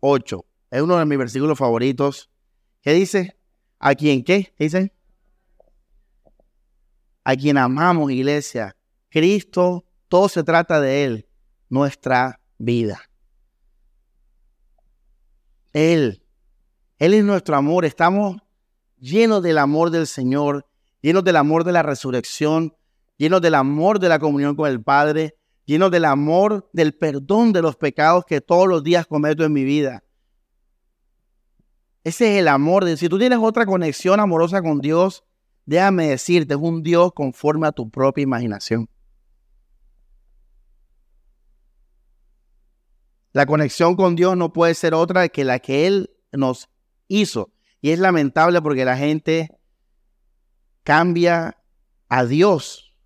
8. 0.00 0.44
Es 0.70 0.82
uno 0.82 0.98
de 0.98 1.06
mis 1.06 1.18
versículos 1.18 1.58
favoritos. 1.58 2.30
¿Qué 2.82 2.92
dice? 2.92 3.36
¿A 3.78 3.94
quién 3.94 4.24
qué? 4.24 4.52
¿Qué 4.56 4.64
dice? 4.64 4.92
A 7.24 7.36
quien 7.36 7.58
amamos, 7.58 8.10
iglesia. 8.10 8.76
Cristo, 9.08 9.84
todo 10.08 10.28
se 10.28 10.42
trata 10.42 10.80
de 10.80 11.04
Él, 11.04 11.28
nuestra 11.68 12.40
vida. 12.58 13.00
Él, 15.72 16.22
Él 16.98 17.14
es 17.14 17.24
nuestro 17.24 17.56
amor. 17.56 17.84
Estamos 17.84 18.36
llenos 18.98 19.42
del 19.42 19.58
amor 19.58 19.90
del 19.90 20.06
Señor, 20.06 20.66
llenos 21.00 21.24
del 21.24 21.36
amor 21.36 21.64
de 21.64 21.72
la 21.72 21.82
resurrección, 21.82 22.74
llenos 23.16 23.40
del 23.40 23.54
amor 23.54 23.98
de 23.98 24.08
la 24.08 24.18
comunión 24.18 24.56
con 24.56 24.70
el 24.70 24.82
Padre, 24.82 25.36
llenos 25.64 25.90
del 25.90 26.04
amor 26.04 26.68
del 26.72 26.94
perdón 26.94 27.52
de 27.52 27.62
los 27.62 27.76
pecados 27.76 28.24
que 28.24 28.40
todos 28.40 28.68
los 28.68 28.82
días 28.82 29.06
cometo 29.06 29.44
en 29.44 29.52
mi 29.52 29.64
vida. 29.64 30.02
Ese 32.06 32.34
es 32.34 32.38
el 32.38 32.46
amor. 32.46 32.84
De, 32.84 32.96
si 32.96 33.08
tú 33.08 33.18
tienes 33.18 33.40
otra 33.42 33.66
conexión 33.66 34.20
amorosa 34.20 34.62
con 34.62 34.78
Dios, 34.78 35.24
déjame 35.64 36.06
decirte, 36.06 36.54
es 36.54 36.60
un 36.60 36.84
Dios 36.84 37.12
conforme 37.12 37.66
a 37.66 37.72
tu 37.72 37.90
propia 37.90 38.22
imaginación. 38.22 38.88
La 43.32 43.44
conexión 43.44 43.96
con 43.96 44.14
Dios 44.14 44.36
no 44.36 44.52
puede 44.52 44.74
ser 44.74 44.94
otra 44.94 45.28
que 45.28 45.42
la 45.42 45.58
que 45.58 45.88
Él 45.88 46.10
nos 46.30 46.68
hizo. 47.08 47.50
Y 47.80 47.90
es 47.90 47.98
lamentable 47.98 48.62
porque 48.62 48.84
la 48.84 48.96
gente 48.96 49.50
cambia 50.84 51.58
a 52.08 52.24
Dios. 52.24 52.96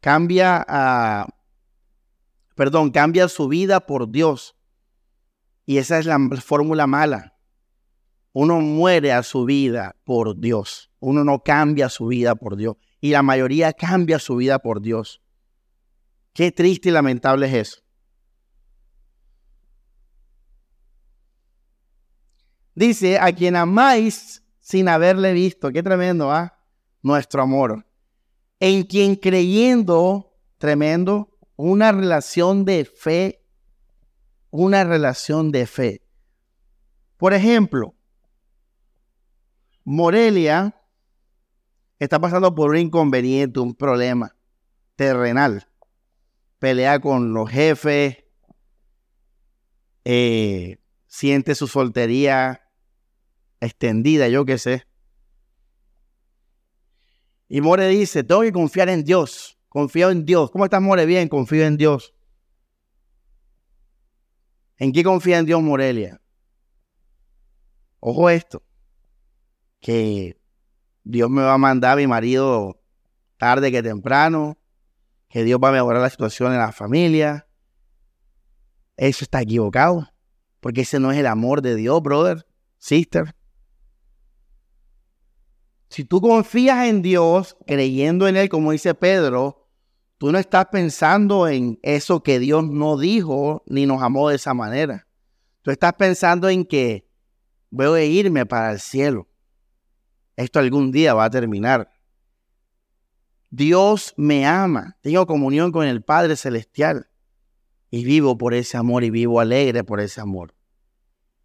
Cambia 0.00 0.64
a, 0.66 1.28
perdón, 2.54 2.92
cambia 2.92 3.28
su 3.28 3.46
vida 3.46 3.80
por 3.84 4.08
Dios. 4.08 4.53
Y 5.66 5.78
esa 5.78 5.98
es 5.98 6.06
la 6.06 6.18
fórmula 6.44 6.86
mala. 6.86 7.34
Uno 8.32 8.60
muere 8.60 9.12
a 9.12 9.22
su 9.22 9.44
vida 9.44 9.96
por 10.04 10.38
Dios. 10.38 10.90
Uno 10.98 11.24
no 11.24 11.42
cambia 11.42 11.88
su 11.88 12.08
vida 12.08 12.34
por 12.34 12.56
Dios. 12.56 12.76
Y 13.00 13.10
la 13.10 13.22
mayoría 13.22 13.72
cambia 13.72 14.18
su 14.18 14.36
vida 14.36 14.58
por 14.58 14.80
Dios. 14.80 15.22
Qué 16.32 16.50
triste 16.50 16.88
y 16.88 16.92
lamentable 16.92 17.46
es 17.46 17.54
eso. 17.54 17.84
Dice, 22.74 23.18
a 23.18 23.32
quien 23.32 23.54
amáis 23.54 24.42
sin 24.58 24.88
haberle 24.88 25.32
visto. 25.32 25.70
Qué 25.70 25.82
tremendo, 25.82 26.32
¿ah? 26.32 26.58
Nuestro 27.02 27.42
amor. 27.42 27.86
En 28.58 28.82
quien 28.82 29.14
creyendo, 29.14 30.34
tremendo, 30.58 31.38
una 31.54 31.92
relación 31.92 32.64
de 32.64 32.84
fe, 32.84 33.43
una 34.56 34.84
relación 34.84 35.50
de 35.50 35.66
fe. 35.66 36.00
Por 37.16 37.34
ejemplo, 37.34 37.96
Morelia 39.82 40.80
está 41.98 42.20
pasando 42.20 42.54
por 42.54 42.70
un 42.70 42.76
inconveniente, 42.76 43.58
un 43.58 43.74
problema 43.74 44.36
terrenal. 44.94 45.66
Pelea 46.60 47.00
con 47.00 47.34
los 47.34 47.50
jefes, 47.50 48.18
eh, 50.04 50.78
siente 51.08 51.56
su 51.56 51.66
soltería 51.66 52.62
extendida, 53.58 54.28
yo 54.28 54.44
qué 54.44 54.58
sé. 54.58 54.86
Y 57.48 57.60
More 57.60 57.88
dice, 57.88 58.22
tengo 58.22 58.42
que 58.42 58.52
confiar 58.52 58.88
en 58.88 59.02
Dios, 59.02 59.58
confío 59.68 60.10
en 60.10 60.24
Dios. 60.24 60.52
¿Cómo 60.52 60.64
estás, 60.64 60.80
More? 60.80 61.06
Bien, 61.06 61.28
confío 61.28 61.64
en 61.64 61.76
Dios. 61.76 62.13
¿En 64.76 64.92
qué 64.92 65.04
confía 65.04 65.38
en 65.38 65.46
Dios 65.46 65.62
Morelia? 65.62 66.20
Ojo 68.00 68.28
esto, 68.28 68.62
que 69.80 70.38
Dios 71.04 71.30
me 71.30 71.42
va 71.42 71.54
a 71.54 71.58
mandar 71.58 71.92
a 71.92 71.96
mi 71.96 72.06
marido 72.06 72.80
tarde 73.36 73.70
que 73.70 73.82
temprano, 73.82 74.58
que 75.28 75.44
Dios 75.44 75.60
va 75.62 75.68
a 75.68 75.72
mejorar 75.72 76.02
la 76.02 76.10
situación 76.10 76.52
en 76.52 76.58
la 76.58 76.72
familia. 76.72 77.46
Eso 78.96 79.24
está 79.24 79.42
equivocado, 79.42 80.08
porque 80.60 80.82
ese 80.82 81.00
no 81.00 81.12
es 81.12 81.18
el 81.18 81.26
amor 81.26 81.62
de 81.62 81.76
Dios, 81.76 82.02
brother, 82.02 82.46
sister. 82.78 83.34
Si 85.88 86.04
tú 86.04 86.20
confías 86.20 86.88
en 86.88 87.02
Dios, 87.02 87.56
creyendo 87.66 88.26
en 88.26 88.36
Él, 88.36 88.48
como 88.48 88.72
dice 88.72 88.94
Pedro, 88.94 89.63
tú 90.18 90.32
no 90.32 90.38
estás 90.38 90.66
pensando 90.66 91.48
en 91.48 91.78
eso 91.82 92.22
que 92.22 92.38
Dios 92.38 92.64
no 92.64 92.96
dijo 92.96 93.62
ni 93.66 93.86
nos 93.86 94.02
amó 94.02 94.28
de 94.28 94.36
esa 94.36 94.54
manera. 94.54 95.06
Tú 95.62 95.70
estás 95.70 95.94
pensando 95.94 96.48
en 96.48 96.64
que 96.64 97.08
voy 97.70 98.00
a 98.00 98.04
irme 98.04 98.46
para 98.46 98.72
el 98.72 98.80
cielo. 98.80 99.28
Esto 100.36 100.58
algún 100.58 100.92
día 100.92 101.14
va 101.14 101.24
a 101.24 101.30
terminar. 101.30 101.90
Dios 103.50 104.14
me 104.16 104.46
ama. 104.46 104.96
Tengo 105.00 105.26
comunión 105.26 105.72
con 105.72 105.86
el 105.86 106.02
Padre 106.02 106.36
Celestial. 106.36 107.08
Y 107.90 108.04
vivo 108.04 108.36
por 108.36 108.54
ese 108.54 108.76
amor 108.76 109.04
y 109.04 109.10
vivo 109.10 109.38
alegre 109.38 109.84
por 109.84 110.00
ese 110.00 110.20
amor. 110.20 110.54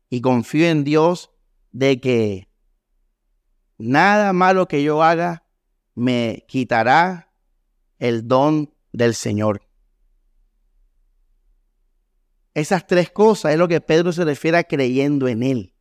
Y 0.10 0.21
confío 0.21 0.67
en 0.67 0.84
Dios 0.84 1.32
de 1.71 2.01
que 2.01 2.49
nada 3.77 4.34
malo 4.34 4.67
que 4.67 4.84
yo 4.84 5.03
haga 5.03 5.45
me 5.93 6.45
quitará 6.47 7.28
el 7.99 8.27
don 8.27 8.73
del 8.91 9.13
Señor. 9.13 9.62
Esas 12.53 12.88
tres 12.88 13.12
cosas 13.12 13.53
es 13.53 13.57
lo 13.57 13.67
que 13.67 13.79
Pedro 13.79 14.12
se 14.12 14.25
refiere 14.25 14.57
a 14.57 14.63
creyendo 14.63 15.27
en 15.27 15.43
Él. 15.43 15.73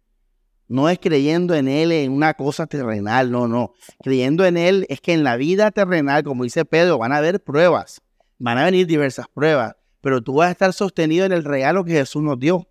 No 0.68 0.90
es 0.90 0.98
creyendo 0.98 1.54
en 1.54 1.66
Él 1.66 1.92
en 1.92 2.12
una 2.12 2.34
cosa 2.34 2.66
terrenal, 2.66 3.30
no, 3.30 3.48
no. 3.48 3.72
Creyendo 4.02 4.44
en 4.44 4.58
Él 4.58 4.84
es 4.90 5.00
que 5.00 5.14
en 5.14 5.24
la 5.24 5.36
vida 5.36 5.70
terrenal, 5.70 6.22
como 6.24 6.44
dice 6.44 6.66
Pedro, 6.66 6.98
van 6.98 7.12
a 7.12 7.16
haber 7.16 7.42
pruebas, 7.42 8.02
van 8.38 8.58
a 8.58 8.64
venir 8.66 8.86
diversas 8.86 9.26
pruebas, 9.28 9.76
pero 10.02 10.22
tú 10.22 10.34
vas 10.34 10.48
a 10.48 10.52
estar 10.52 10.72
sostenido 10.74 11.24
en 11.24 11.32
el 11.32 11.44
regalo 11.44 11.84
que 11.84 11.92
Jesús 11.92 12.22
nos 12.22 12.38
dio, 12.38 12.68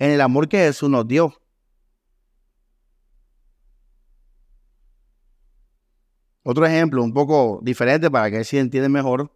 en 0.00 0.10
el 0.10 0.20
amor 0.20 0.48
que 0.48 0.58
Jesús 0.58 0.90
nos 0.90 1.06
dio. 1.06 1.37
Otro 6.42 6.66
ejemplo, 6.66 7.02
un 7.02 7.12
poco 7.12 7.60
diferente 7.62 8.10
para 8.10 8.30
que 8.30 8.44
se 8.44 8.58
entienda 8.58 8.88
mejor. 8.88 9.32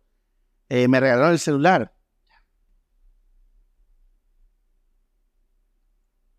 Eh, 0.68 0.88
me 0.88 1.00
regalaron 1.00 1.32
el 1.32 1.38
celular. 1.38 1.94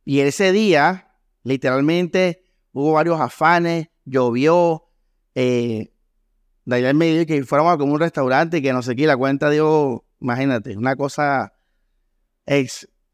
Y 0.06 0.20
ese 0.20 0.52
día, 0.52 1.16
literalmente, 1.44 2.44
hubo 2.72 2.94
varios 2.94 3.20
afanes, 3.22 3.88
llovió. 4.06 4.90
Eh, 5.36 5.94
Daniel 6.66 6.96
me 6.96 7.06
dijo 7.06 7.26
que 7.26 7.44
fuéramos 7.44 7.74
a 7.74 7.78
como 7.78 7.94
un 7.94 8.00
restaurante 8.00 8.62
que 8.62 8.74
no 8.74 8.82
sé 8.82 8.96
qué, 8.96 9.06
la 9.06 9.18
cuenta 9.18 9.50
dio, 9.50 10.06
imagínate, 10.20 10.76
una 10.78 10.96
cosa 10.96 11.54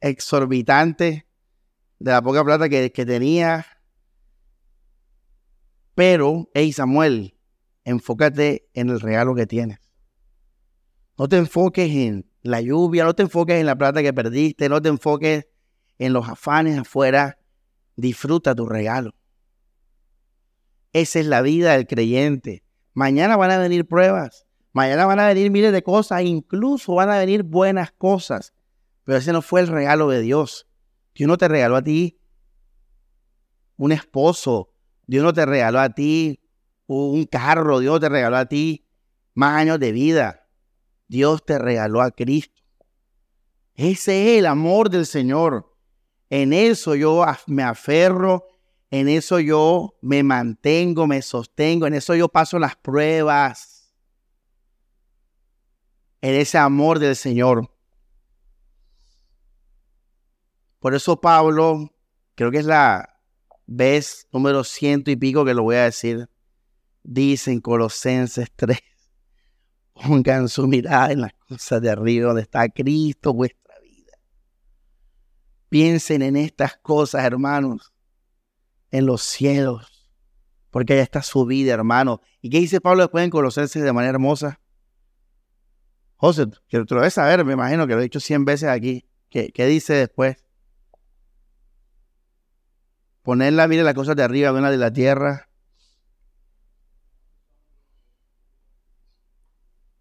exorbitante 0.01 1.27
de 1.99 2.11
la 2.11 2.21
poca 2.21 2.43
plata 2.43 2.69
que, 2.69 2.91
que 2.91 3.05
tenía. 3.05 3.65
Pero, 5.93 6.49
hey 6.53 6.71
Samuel, 6.71 7.38
enfócate 7.89 8.69
en 8.73 8.89
el 8.89 8.99
regalo 8.99 9.35
que 9.35 9.47
tienes. 9.47 9.79
No 11.17 11.27
te 11.27 11.37
enfoques 11.37 11.89
en 11.89 12.29
la 12.41 12.61
lluvia, 12.61 13.03
no 13.03 13.13
te 13.13 13.23
enfoques 13.23 13.55
en 13.55 13.65
la 13.65 13.77
plata 13.77 14.01
que 14.01 14.13
perdiste, 14.13 14.69
no 14.69 14.81
te 14.81 14.89
enfoques 14.89 15.47
en 15.97 16.13
los 16.13 16.29
afanes 16.29 16.77
afuera. 16.77 17.39
Disfruta 17.95 18.55
tu 18.55 18.65
regalo. 18.65 19.13
Esa 20.93 21.19
es 21.19 21.25
la 21.25 21.41
vida 21.41 21.73
del 21.73 21.87
creyente. 21.87 22.63
Mañana 22.93 23.37
van 23.37 23.51
a 23.51 23.57
venir 23.57 23.85
pruebas, 23.87 24.47
mañana 24.71 25.05
van 25.05 25.19
a 25.19 25.27
venir 25.27 25.51
miles 25.51 25.71
de 25.71 25.83
cosas, 25.83 26.23
incluso 26.23 26.95
van 26.95 27.09
a 27.09 27.17
venir 27.17 27.43
buenas 27.43 27.91
cosas. 27.91 28.53
Pero 29.03 29.17
ese 29.17 29.33
no 29.33 29.41
fue 29.41 29.61
el 29.61 29.67
regalo 29.67 30.09
de 30.09 30.21
Dios. 30.21 30.67
Dios 31.13 31.27
no 31.27 31.37
te 31.37 31.47
regaló 31.47 31.75
a 31.75 31.83
ti 31.83 32.19
un 33.77 33.91
esposo. 33.91 34.71
Dios 35.07 35.23
no 35.23 35.33
te 35.33 35.45
regaló 35.45 35.79
a 35.79 35.89
ti 35.89 36.39
un 36.95 37.25
carro, 37.25 37.79
Dios 37.79 37.99
te 37.99 38.09
regaló 38.09 38.37
a 38.37 38.47
ti 38.47 38.87
más 39.35 39.55
años 39.57 39.79
de 39.79 39.91
vida. 39.91 40.47
Dios 41.07 41.45
te 41.45 41.59
regaló 41.59 42.01
a 42.01 42.11
Cristo. 42.11 42.61
Ese 43.75 44.33
es 44.33 44.39
el 44.39 44.45
amor 44.47 44.89
del 44.89 45.05
Señor. 45.05 45.75
En 46.29 46.51
eso 46.51 46.95
yo 46.95 47.23
me 47.47 47.63
aferro, 47.63 48.47
en 48.89 49.07
eso 49.07 49.39
yo 49.39 49.97
me 50.01 50.23
mantengo, 50.23 51.05
me 51.05 51.21
sostengo, 51.21 51.85
en 51.85 51.93
eso 51.93 52.15
yo 52.15 52.27
paso 52.27 52.57
las 52.57 52.75
pruebas. 52.75 53.93
En 56.21 56.35
ese 56.35 56.57
amor 56.57 56.97
del 56.97 57.15
Señor. 57.15 57.71
Por 60.79 60.95
eso 60.95 61.21
Pablo, 61.21 61.93
creo 62.35 62.49
que 62.49 62.57
es 62.57 62.65
la 62.65 63.21
vez 63.67 64.27
número 64.31 64.63
ciento 64.63 65.11
y 65.11 65.15
pico 65.15 65.45
que 65.45 65.53
lo 65.53 65.63
voy 65.63 65.75
a 65.75 65.83
decir 65.83 66.29
Dicen 67.03 67.61
Colosenses 67.61 68.51
3, 68.55 68.77
pongan 69.93 70.49
su 70.49 70.67
mirada 70.67 71.11
en 71.11 71.21
las 71.21 71.33
cosas 71.33 71.81
de 71.81 71.89
arriba 71.89 72.27
donde 72.27 72.43
está 72.43 72.69
Cristo 72.69 73.33
vuestra 73.33 73.75
vida. 73.81 74.13
Piensen 75.69 76.21
en 76.21 76.35
estas 76.35 76.77
cosas, 76.77 77.23
hermanos, 77.23 77.93
en 78.91 79.05
los 79.05 79.21
cielos, 79.21 80.09
porque 80.71 80.93
allá 80.93 81.03
está 81.03 81.21
su 81.21 81.45
vida, 81.45 81.73
hermano. 81.73 82.21
¿Y 82.41 82.49
qué 82.49 82.59
dice 82.59 82.81
Pablo 82.81 83.03
después 83.03 83.23
en 83.23 83.29
Colosenses 83.29 83.83
de 83.83 83.93
manera 83.93 84.11
hermosa? 84.11 84.59
José, 86.15 86.47
que 86.67 86.83
tú 86.83 86.95
lo 86.95 87.01
debes 87.01 87.13
saber, 87.13 87.45
me 87.45 87.53
imagino 87.53 87.87
que 87.87 87.93
lo 87.93 87.99
he 87.99 88.03
dicho 88.03 88.19
cien 88.19 88.43
veces 88.45 88.69
aquí. 88.69 89.05
¿Qué, 89.29 89.51
qué 89.53 89.65
dice 89.67 89.93
después? 89.93 90.37
Poner 93.21 93.53
la 93.53 93.67
mira 93.67 93.81
en 93.81 93.85
las 93.85 93.93
cosas 93.93 94.15
de 94.15 94.23
arriba, 94.23 94.51
una 94.51 94.71
de 94.71 94.77
la 94.77 94.91
tierra, 94.91 95.48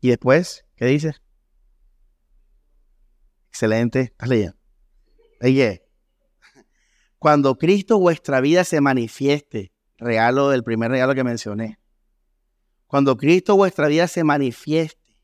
Y 0.01 0.09
después, 0.09 0.65
¿qué 0.77 0.87
dice? 0.87 1.15
Excelente, 3.49 4.01
estás 4.01 4.29
leyendo. 4.29 4.57
Oye, 5.41 5.85
cuando 7.19 7.57
Cristo 7.57 7.99
vuestra 7.99 8.41
vida 8.41 8.65
se 8.65 8.81
manifieste, 8.81 9.73
regalo 9.97 10.51
del 10.51 10.63
primer 10.63 10.91
regalo 10.91 11.15
que 11.15 11.25
mencioné, 11.25 11.81
cuando 12.87 13.17
Cristo 13.17 13.57
vuestra 13.57 13.89
vida 13.89 14.07
se 14.07 14.25
manifieste, 14.25 15.19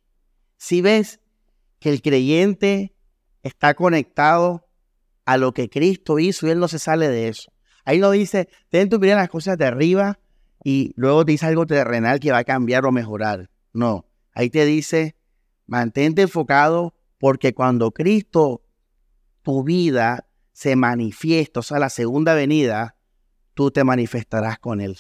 si 0.56 0.80
ves 0.80 1.20
que 1.78 1.90
el 1.90 2.02
creyente 2.02 2.94
está 3.42 3.74
conectado 3.74 4.66
a 5.24 5.36
lo 5.36 5.52
que 5.52 5.68
Cristo 5.68 6.18
hizo 6.18 6.46
y 6.46 6.50
él 6.50 6.58
no 6.58 6.68
se 6.68 6.78
sale 6.78 7.08
de 7.08 7.28
eso. 7.28 7.52
Ahí 7.84 7.98
no 7.98 8.10
dice, 8.10 8.48
ten 8.70 8.88
tu 8.88 8.96
en 8.96 9.16
las 9.16 9.28
cosas 9.28 9.58
de 9.58 9.66
arriba 9.66 10.18
y 10.62 10.92
luego 10.96 11.24
te 11.24 11.32
dice 11.32 11.46
algo 11.46 11.66
terrenal 11.66 12.20
que 12.20 12.32
va 12.32 12.38
a 12.38 12.44
cambiar 12.44 12.86
o 12.86 12.92
mejorar. 12.92 13.50
No, 13.72 14.06
ahí 14.34 14.50
te 14.50 14.66
dice, 14.66 15.16
mantente 15.66 16.22
enfocado 16.22 16.94
porque 17.18 17.54
cuando 17.54 17.92
Cristo, 17.92 18.62
tu 19.42 19.64
vida, 19.64 20.28
se 20.52 20.76
manifiesta, 20.76 21.60
o 21.60 21.62
sea, 21.62 21.78
la 21.78 21.90
segunda 21.90 22.34
venida, 22.34 22.96
tú 23.54 23.70
te 23.70 23.82
manifestarás 23.82 24.58
con 24.58 24.80
Él. 24.80 24.98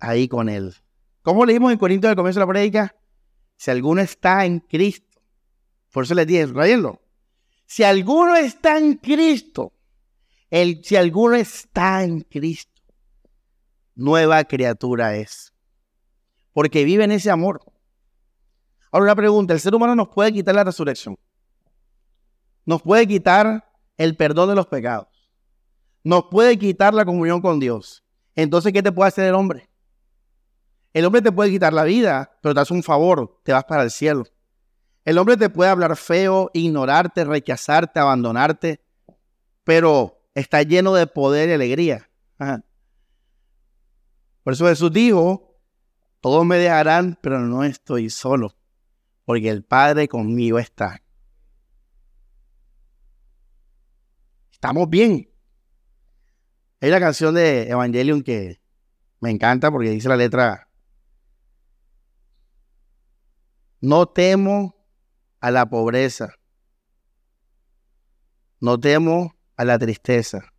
Ahí 0.00 0.28
con 0.28 0.48
Él. 0.48 0.74
¿Cómo 1.22 1.44
leímos 1.44 1.72
en 1.72 1.78
Corintios 1.78 2.08
al 2.08 2.16
comienzo 2.16 2.40
de 2.40 2.46
la 2.46 2.52
prédica? 2.52 2.96
Si 3.56 3.70
alguno 3.70 4.00
está 4.00 4.46
en 4.46 4.60
Cristo. 4.60 5.20
Por 5.92 6.04
eso 6.04 6.14
les 6.14 6.26
dije, 6.26 6.46
rayenlo. 6.46 7.02
Si 7.66 7.82
alguno 7.82 8.34
está 8.36 8.78
en 8.78 8.94
Cristo, 8.94 9.74
el, 10.48 10.82
si 10.82 10.96
alguno 10.96 11.34
está 11.34 12.02
en 12.02 12.20
Cristo, 12.20 12.77
nueva 13.98 14.44
criatura 14.44 15.16
es. 15.16 15.52
Porque 16.52 16.84
vive 16.84 17.04
en 17.04 17.12
ese 17.12 17.30
amor. 17.30 17.60
Ahora 18.90 19.04
una 19.04 19.16
pregunta, 19.16 19.52
¿el 19.52 19.60
ser 19.60 19.74
humano 19.74 19.94
nos 19.94 20.08
puede 20.08 20.32
quitar 20.32 20.54
la 20.54 20.64
resurrección? 20.64 21.18
Nos 22.64 22.80
puede 22.80 23.06
quitar 23.06 23.70
el 23.96 24.16
perdón 24.16 24.50
de 24.50 24.54
los 24.54 24.66
pecados. 24.66 25.08
Nos 26.04 26.24
puede 26.30 26.56
quitar 26.58 26.94
la 26.94 27.04
comunión 27.04 27.42
con 27.42 27.58
Dios. 27.58 28.04
Entonces, 28.34 28.72
¿qué 28.72 28.82
te 28.82 28.92
puede 28.92 29.08
hacer 29.08 29.26
el 29.26 29.34
hombre? 29.34 29.68
El 30.92 31.04
hombre 31.04 31.20
te 31.20 31.32
puede 31.32 31.50
quitar 31.50 31.72
la 31.72 31.84
vida, 31.84 32.38
pero 32.40 32.54
te 32.54 32.60
hace 32.60 32.72
un 32.72 32.82
favor, 32.82 33.40
te 33.42 33.52
vas 33.52 33.64
para 33.64 33.82
el 33.82 33.90
cielo. 33.90 34.24
El 35.04 35.18
hombre 35.18 35.36
te 35.36 35.50
puede 35.50 35.70
hablar 35.70 35.96
feo, 35.96 36.50
ignorarte, 36.54 37.24
rechazarte, 37.24 37.98
abandonarte, 37.98 38.80
pero 39.64 40.22
está 40.34 40.62
lleno 40.62 40.94
de 40.94 41.06
poder 41.06 41.48
y 41.48 41.52
alegría. 41.52 42.08
Por 44.48 44.54
eso 44.54 44.66
Jesús 44.66 44.90
dijo, 44.90 45.60
todos 46.22 46.46
me 46.46 46.56
dejarán, 46.56 47.18
pero 47.20 47.38
no 47.38 47.64
estoy 47.64 48.08
solo, 48.08 48.56
porque 49.26 49.50
el 49.50 49.62
Padre 49.62 50.08
conmigo 50.08 50.58
está. 50.58 51.02
Estamos 54.50 54.88
bien. 54.88 55.30
Hay 56.80 56.88
una 56.88 56.98
canción 56.98 57.34
de 57.34 57.68
Evangelion 57.68 58.22
que 58.22 58.58
me 59.20 59.28
encanta 59.28 59.70
porque 59.70 59.90
dice 59.90 60.08
la 60.08 60.16
letra, 60.16 60.70
no 63.82 64.06
temo 64.06 64.82
a 65.40 65.50
la 65.50 65.68
pobreza, 65.68 66.36
no 68.60 68.80
temo 68.80 69.36
a 69.58 69.66
la 69.66 69.78
tristeza, 69.78 70.54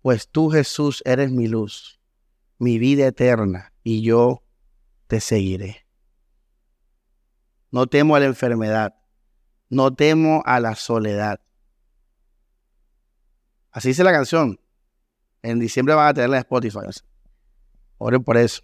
pues 0.00 0.28
tú 0.28 0.50
Jesús 0.50 1.00
eres 1.06 1.30
mi 1.30 1.46
luz, 1.46 2.01
mi 2.62 2.78
vida 2.78 3.06
eterna, 3.06 3.72
y 3.82 4.02
yo 4.02 4.42
te 5.06 5.20
seguiré. 5.20 5.86
No 7.70 7.86
temo 7.86 8.14
a 8.14 8.20
la 8.20 8.26
enfermedad, 8.26 8.94
no 9.68 9.94
temo 9.94 10.42
a 10.46 10.60
la 10.60 10.74
soledad. 10.74 11.40
Así 13.70 13.88
dice 13.88 14.04
la 14.04 14.12
canción. 14.12 14.60
En 15.42 15.58
diciembre 15.58 15.94
van 15.94 16.08
a 16.08 16.14
tenerla 16.14 16.36
en 16.36 16.42
Spotify. 16.42 16.78
Oren 17.98 18.22
por 18.22 18.36
eso. 18.36 18.62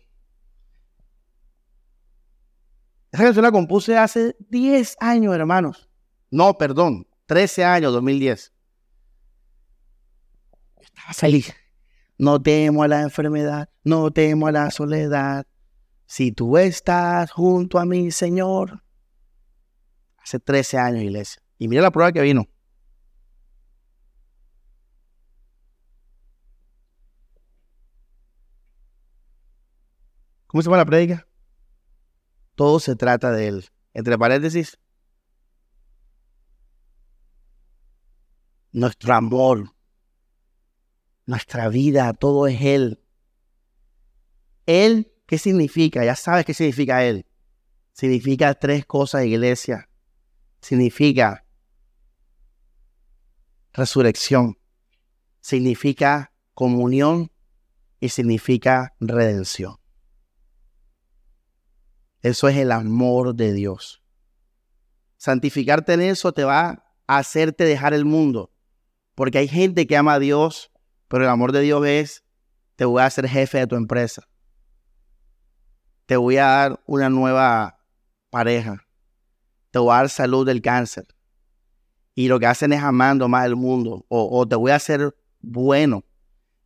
Esa 3.10 3.24
canción 3.24 3.42
la 3.42 3.50
compuse 3.50 3.96
hace 3.96 4.36
10 4.50 4.96
años, 5.00 5.34
hermanos. 5.34 5.88
No, 6.30 6.56
perdón, 6.56 7.06
13 7.26 7.64
años, 7.64 7.92
2010 7.94 8.52
estaba 10.98 11.14
feliz. 11.14 11.54
No 12.18 12.42
temo 12.42 12.82
a 12.82 12.88
la 12.88 13.02
enfermedad, 13.02 13.68
no 13.88 14.10
temo 14.10 14.46
a 14.46 14.52
la 14.52 14.70
soledad. 14.70 15.46
Si 16.06 16.32
tú 16.32 16.56
estás 16.58 17.30
junto 17.30 17.78
a 17.78 17.84
mi 17.84 18.10
Señor. 18.10 18.82
Hace 20.18 20.38
13 20.38 20.78
años, 20.78 21.02
iglesia. 21.02 21.42
Y 21.58 21.68
mira 21.68 21.82
la 21.82 21.90
prueba 21.90 22.12
que 22.12 22.20
vino. 22.20 22.46
¿Cómo 30.46 30.62
se 30.62 30.66
llama 30.66 30.78
la 30.78 30.86
prédica? 30.86 31.26
Todo 32.54 32.80
se 32.80 32.96
trata 32.96 33.32
de 33.32 33.48
Él. 33.48 33.66
Entre 33.92 34.16
paréntesis, 34.16 34.78
nuestro 38.72 39.14
amor 39.14 39.78
nuestra 41.28 41.68
vida, 41.68 42.14
todo 42.14 42.46
es 42.46 42.60
Él. 42.62 42.98
Él, 44.68 45.12
¿qué 45.26 45.38
significa? 45.38 46.04
Ya 46.04 46.14
sabes 46.14 46.44
qué 46.44 46.54
significa 46.54 47.04
Él. 47.04 47.26
Significa 47.92 48.54
tres 48.54 48.86
cosas, 48.86 49.24
iglesia. 49.24 49.88
Significa 50.60 51.44
resurrección. 53.72 54.58
Significa 55.40 56.32
comunión 56.54 57.32
y 57.98 58.10
significa 58.10 58.94
redención. 59.00 59.76
Eso 62.20 62.48
es 62.48 62.56
el 62.56 62.72
amor 62.72 63.34
de 63.34 63.52
Dios. 63.52 64.02
Santificarte 65.16 65.94
en 65.94 66.02
eso 66.02 66.32
te 66.32 66.44
va 66.44 66.84
a 67.06 67.18
hacerte 67.18 67.64
dejar 67.64 67.94
el 67.94 68.04
mundo. 68.04 68.52
Porque 69.14 69.38
hay 69.38 69.48
gente 69.48 69.86
que 69.86 69.96
ama 69.96 70.14
a 70.14 70.18
Dios 70.18 70.70
pero 71.08 71.24
el 71.24 71.30
amor 71.30 71.52
de 71.52 71.62
Dios 71.62 71.84
es, 71.86 72.24
te 72.76 72.84
voy 72.84 73.02
a 73.02 73.06
hacer 73.06 73.26
jefe 73.26 73.58
de 73.58 73.66
tu 73.66 73.76
empresa. 73.76 74.28
Te 76.08 76.16
voy 76.16 76.38
a 76.38 76.46
dar 76.46 76.80
una 76.86 77.10
nueva 77.10 77.84
pareja. 78.30 78.82
Te 79.70 79.78
voy 79.78 79.92
a 79.92 79.98
dar 79.98 80.08
salud 80.08 80.46
del 80.46 80.62
cáncer. 80.62 81.06
Y 82.14 82.28
lo 82.28 82.40
que 82.40 82.46
hacen 82.46 82.72
es 82.72 82.82
amando 82.82 83.28
más 83.28 83.44
el 83.44 83.56
mundo. 83.56 84.06
O, 84.08 84.48
te 84.48 84.56
voy 84.56 84.70
a 84.70 84.76
hacer 84.76 85.14
bueno. 85.42 86.06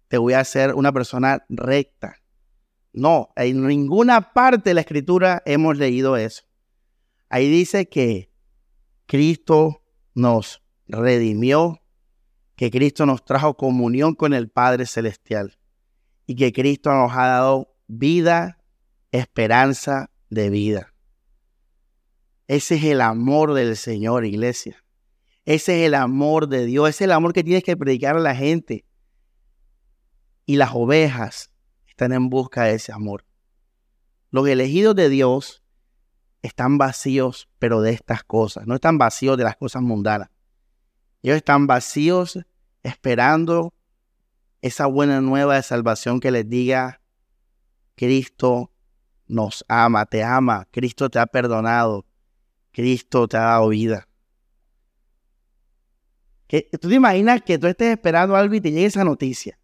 Te 0.07 0.17
voy 0.17 0.35
a 0.35 0.39
hacer 0.39 0.75
una 0.75 0.93
persona 0.93 1.45
recta. 1.49 2.19
No, 2.93 3.33
en 3.35 3.67
ninguna 3.67 4.33
parte 4.33 4.71
de 4.71 4.75
la 4.75 4.83
escritura 4.83 5.43
hemos 5.45 5.77
leído 5.77 6.17
eso. 6.17 6.45
Ahí 7.29 7.51
dice 7.51 7.89
que 7.89 8.31
Cristo 9.07 9.83
nos 10.15 10.63
redimió 10.87 11.83
que 12.55 12.71
Cristo 12.71 13.07
nos 13.07 13.25
trajo 13.25 13.57
comunión 13.57 14.15
con 14.15 14.35
el 14.35 14.49
Padre 14.49 14.87
Celestial 14.87 15.59
y 16.29 16.37
que 16.37 16.53
Cristo 16.53 16.93
nos 16.93 17.11
ha 17.11 17.27
dado 17.27 17.75
vida, 17.89 18.62
esperanza 19.13 20.11
de 20.31 20.51
vida. 20.51 20.93
Ese 22.49 22.75
es 22.75 22.85
el 22.85 23.01
amor 23.01 23.55
del 23.55 23.77
Señor, 23.77 24.25
iglesia. 24.25 24.83
Ese 25.45 25.81
es 25.81 25.87
el 25.87 25.95
amor 25.95 26.49
de 26.49 26.67
Dios. 26.67 26.89
Ese 26.89 27.05
es 27.05 27.07
el 27.07 27.13
amor 27.13 27.33
que 27.33 27.45
tienes 27.45 27.63
que 27.63 27.77
predicar 27.77 28.17
a 28.17 28.21
la 28.21 28.35
gente. 28.35 28.85
Y 30.47 30.57
las 30.57 30.71
ovejas 30.75 31.51
están 31.87 32.13
en 32.13 32.29
busca 32.29 32.65
de 32.65 32.75
ese 32.75 32.93
amor. 32.93 33.25
Los 34.31 34.49
elegidos 34.49 34.97
de 34.97 35.09
Dios 35.09 35.63
están 36.41 36.79
vacíos, 36.79 37.49
pero 37.59 37.81
de 37.81 37.93
estas 37.93 38.25
cosas. 38.25 38.67
No 38.67 38.75
están 38.75 38.99
vacíos 38.99 39.37
de 39.37 39.45
las 39.45 39.57
cosas 39.57 39.83
mundanas. 39.83 40.31
Ellos 41.23 41.37
están 41.37 41.67
vacíos 41.67 42.39
esperando 42.83 43.73
esa 44.61 44.87
buena 44.87 45.21
nueva 45.21 45.57
de 45.57 45.63
salvación 45.63 46.19
que 46.19 46.31
les 46.31 46.49
diga, 46.49 47.01
Cristo 47.95 48.72
nos 49.27 49.65
ama, 49.69 50.07
te 50.07 50.23
ama, 50.23 50.69
Cristo 50.71 51.09
te 51.11 51.19
ha 51.19 51.27
perdonado, 51.27 52.05
Cristo 52.71 53.29
te 53.29 53.37
ha 53.37 53.41
dado 53.41 53.69
vida. 53.69 54.09
¿Tú 56.49 56.89
te 56.89 56.95
imaginas 56.95 57.41
que 57.43 57.59
tú 57.59 57.67
estés 57.67 57.93
esperando 57.93 58.37
algo 58.37 58.55
y 58.55 58.61
te 58.61 58.71
llegue 58.71 58.85
esa 58.85 59.05
noticia? 59.05 59.59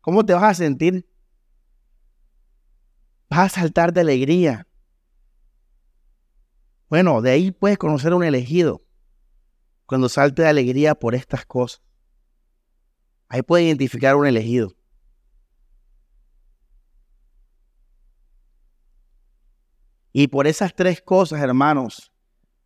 ¿Cómo 0.00 0.26
te 0.26 0.34
vas 0.34 0.42
a 0.42 0.54
sentir? 0.54 1.08
Vas 3.30 3.56
a 3.56 3.60
saltar 3.60 3.92
de 3.92 4.00
alegría. 4.00 4.66
Bueno, 6.88 7.22
de 7.22 7.30
ahí 7.30 7.52
puedes 7.52 7.78
conocer 7.78 8.12
a 8.12 8.16
un 8.16 8.24
elegido 8.24 8.82
cuando 9.86 10.08
salte 10.08 10.42
de 10.42 10.48
alegría 10.48 10.94
por 10.96 11.14
estas 11.14 11.46
cosas. 11.46 11.82
Ahí 13.28 13.42
puede 13.42 13.64
identificar 13.64 14.16
un 14.16 14.26
elegido. 14.26 14.74
Y 20.12 20.28
por 20.28 20.46
esas 20.46 20.74
tres 20.74 21.00
cosas, 21.00 21.40
hermanos, 21.40 22.12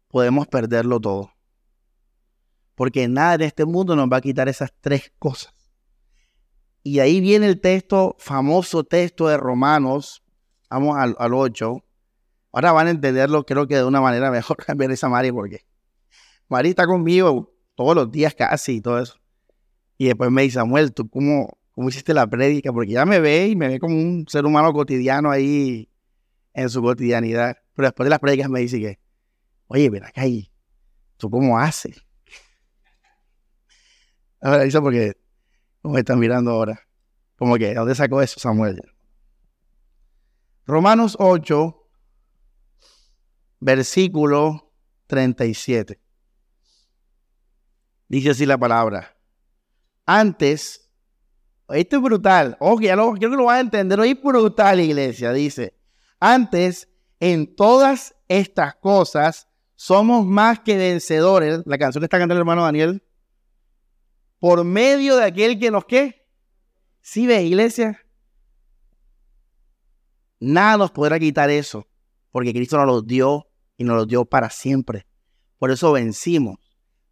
podemos 0.08 0.48
perderlo 0.48 1.00
todo. 1.00 1.30
Porque 2.74 3.08
nada 3.08 3.38
de 3.38 3.46
este 3.46 3.64
mundo 3.64 3.94
nos 3.96 4.08
va 4.08 4.18
a 4.18 4.20
quitar 4.20 4.48
esas 4.48 4.72
tres 4.80 5.12
cosas. 5.18 5.54
Y 6.82 6.98
ahí 6.98 7.20
viene 7.20 7.46
el 7.46 7.60
texto, 7.60 8.16
famoso 8.18 8.84
texto 8.84 9.28
de 9.28 9.36
Romanos. 9.36 10.22
Vamos 10.68 10.96
al, 10.96 11.16
al 11.18 11.34
8. 11.34 11.84
Ahora 12.52 12.72
van 12.72 12.86
a 12.88 12.90
entenderlo, 12.90 13.44
creo 13.44 13.66
que 13.66 13.76
de 13.76 13.84
una 13.84 14.00
manera 14.00 14.30
mejor 14.32 14.56
cambiar 14.56 14.90
esa 14.90 15.08
Mari, 15.08 15.32
porque 15.32 15.66
María 16.48 16.70
está 16.70 16.86
conmigo 16.86 17.52
todos 17.74 17.94
los 17.94 18.10
días 18.10 18.34
casi 18.34 18.76
y 18.76 18.80
todo 18.80 19.00
eso. 19.00 19.16
Y 19.98 20.06
después 20.06 20.30
me 20.30 20.42
dice, 20.42 20.54
Samuel, 20.54 20.92
¿tú 20.92 21.08
cómo, 21.08 21.58
cómo 21.72 21.88
hiciste 21.88 22.12
la 22.12 22.26
prédica? 22.26 22.72
Porque 22.72 22.92
ya 22.92 23.06
me 23.06 23.20
ve 23.20 23.48
y 23.48 23.56
me 23.56 23.68
ve 23.68 23.78
como 23.78 23.94
un 23.94 24.26
ser 24.28 24.44
humano 24.44 24.72
cotidiano 24.72 25.30
ahí 25.30 25.88
en 26.56 26.70
su 26.70 26.82
cotidianidad. 26.82 27.58
Pero 27.74 27.88
después 27.88 28.06
de 28.06 28.10
las 28.10 28.18
prédicas 28.18 28.48
me 28.48 28.60
dice 28.60 28.80
que, 28.80 28.98
oye, 29.68 29.90
ven 29.90 30.04
acá 30.04 30.22
ahí, 30.22 30.50
¿tú 31.18 31.30
cómo 31.30 31.58
haces? 31.58 32.02
Ahora 34.40 34.62
dice 34.62 34.80
porque, 34.80 35.16
¿cómo 35.82 35.94
me 35.94 36.00
están 36.00 36.18
mirando 36.18 36.50
ahora? 36.50 36.80
Como 37.36 37.56
que, 37.56 37.74
¿dónde 37.74 37.94
sacó 37.94 38.22
eso 38.22 38.40
Samuel? 38.40 38.80
Romanos 40.64 41.16
8, 41.18 41.88
versículo 43.60 44.72
37. 45.06 46.00
Dice 48.08 48.30
así 48.30 48.46
la 48.46 48.56
palabra. 48.56 49.14
Antes, 50.06 50.90
esto 51.68 51.96
es 51.96 52.02
brutal. 52.02 52.56
Ojo, 52.60 52.80
ya 52.80 52.96
lo, 52.96 53.12
creo 53.12 53.30
que 53.30 53.36
lo 53.36 53.44
van 53.44 53.56
a 53.56 53.60
entender. 53.60 54.00
Es 54.00 54.22
brutal, 54.22 54.80
iglesia. 54.80 55.32
Dice, 55.32 55.76
antes, 56.20 56.88
en 57.20 57.54
todas 57.54 58.14
estas 58.28 58.74
cosas, 58.76 59.48
somos 59.74 60.24
más 60.24 60.60
que 60.60 60.76
vencedores. 60.76 61.62
La 61.66 61.78
canción 61.78 62.02
está 62.02 62.18
cantando 62.18 62.34
el 62.34 62.40
hermano 62.40 62.62
Daniel. 62.64 63.02
Por 64.38 64.64
medio 64.64 65.16
de 65.16 65.24
aquel 65.24 65.58
que 65.58 65.70
nos 65.70 65.84
qué. 65.84 66.26
Si 67.02 67.26
ve, 67.26 67.42
iglesia. 67.44 68.00
Nada 70.40 70.76
nos 70.76 70.90
podrá 70.90 71.18
quitar 71.18 71.50
eso. 71.50 71.86
Porque 72.30 72.52
Cristo 72.52 72.76
nos 72.78 72.86
lo 72.86 73.02
dio 73.02 73.48
y 73.76 73.84
nos 73.84 73.96
lo 73.96 74.06
dio 74.06 74.24
para 74.24 74.50
siempre. 74.50 75.06
Por 75.58 75.70
eso 75.70 75.92
vencimos. 75.92 76.56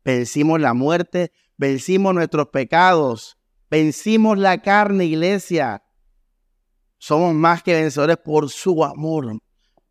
Vencimos 0.04 0.60
la 0.60 0.74
muerte, 0.74 1.32
vencimos 1.56 2.14
nuestros 2.14 2.48
pecados, 2.48 3.38
vencimos 3.70 4.36
la 4.36 4.60
carne, 4.60 5.06
iglesia. 5.06 5.83
Somos 7.04 7.34
más 7.34 7.62
que 7.62 7.74
vencedores 7.74 8.16
por 8.16 8.48
su 8.48 8.82
amor. 8.82 9.38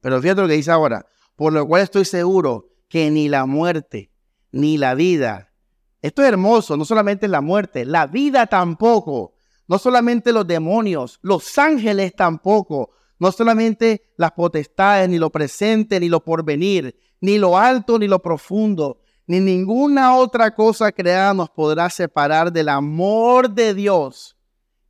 Pero 0.01 0.20
fíjate 0.20 0.41
lo 0.41 0.47
que 0.47 0.55
dice 0.55 0.72
ahora, 0.72 1.05
por 1.36 1.53
lo 1.53 1.68
cual 1.68 1.84
estoy 1.84 2.05
seguro 2.05 2.72
que 2.89 3.11
ni 3.11 3.30
la 3.30 3.45
muerte, 3.45 4.09
ni 4.51 4.80
la 4.80 4.95
vida, 4.95 5.53
esto 6.01 6.24
es 6.24 6.30
hermoso, 6.30 6.76
no 6.76 6.86
solamente 6.86 7.28
la 7.28 7.39
muerte, 7.39 7.86
la 7.86 8.07
vida 8.07 8.47
tampoco, 8.47 9.36
no 9.68 9.78
solamente 9.78 10.34
los 10.34 10.47
demonios, 10.47 11.20
los 11.22 11.55
ángeles 11.59 12.16
tampoco, 12.16 12.89
no 13.20 13.32
solamente 13.32 14.01
las 14.18 14.32
potestades, 14.32 15.07
ni 15.07 15.20
lo 15.20 15.30
presente, 15.30 15.99
ni 15.99 16.09
lo 16.09 16.24
porvenir, 16.24 16.95
ni 17.22 17.38
lo 17.38 17.59
alto, 17.59 17.99
ni 17.99 18.07
lo 18.07 18.24
profundo, 18.24 19.01
ni 19.28 19.39
ninguna 19.39 20.16
otra 20.16 20.55
cosa 20.55 20.91
creada 20.91 21.36
nos 21.36 21.51
podrá 21.51 21.91
separar 21.91 22.51
del 22.51 22.70
amor 22.70 23.51
de 23.51 23.76
Dios 23.76 24.36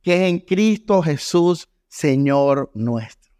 que 0.04 0.14
es 0.14 0.30
en 0.30 0.38
Cristo 0.38 1.02
Jesús, 1.02 1.66
Señor 1.94 2.72
nuestro. 2.74 3.32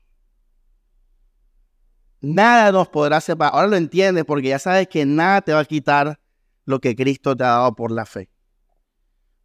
Nada 2.20 2.70
nos 2.70 2.88
podrá 2.88 3.20
separar. 3.20 3.52
Ahora 3.52 3.66
lo 3.66 3.74
entiendes 3.76 4.24
porque 4.24 4.46
ya 4.46 4.60
sabes 4.60 4.86
que 4.86 5.04
nada 5.04 5.40
te 5.40 5.52
va 5.52 5.58
a 5.58 5.64
quitar 5.64 6.20
lo 6.64 6.80
que 6.80 6.94
Cristo 6.94 7.36
te 7.36 7.42
ha 7.42 7.48
dado 7.48 7.74
por 7.74 7.90
la 7.90 8.06
fe. 8.06 8.30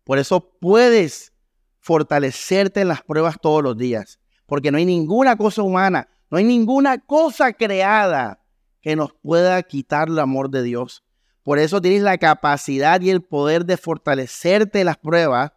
Por 0.04 0.20
eso 0.20 0.52
puedes 0.62 1.34
fortalecerte 1.80 2.82
en 2.82 2.90
las 2.90 3.02
pruebas 3.02 3.38
todos 3.42 3.64
los 3.64 3.76
días, 3.76 4.20
porque 4.46 4.72
no 4.72 4.78
hay 4.78 4.86
ninguna 4.86 5.36
cosa 5.36 5.64
humana, 5.64 6.08
no 6.30 6.38
hay 6.38 6.44
ninguna 6.44 7.00
cosa 7.00 7.52
creada 7.54 8.46
que 8.80 8.96
nos 8.96 9.12
pueda 9.24 9.64
quitar 9.64 10.10
el 10.10 10.20
amor 10.20 10.52
de 10.52 10.62
Dios. 10.62 11.04
Por 11.42 11.58
eso 11.58 11.82
tienes 11.82 12.04
la 12.04 12.20
capacidad 12.20 13.02
y 13.02 13.10
el 13.10 13.24
poder 13.24 13.66
de 13.66 13.78
fortalecerte 13.78 14.82
en 14.82 14.86
las 14.86 14.98
pruebas 14.98 15.52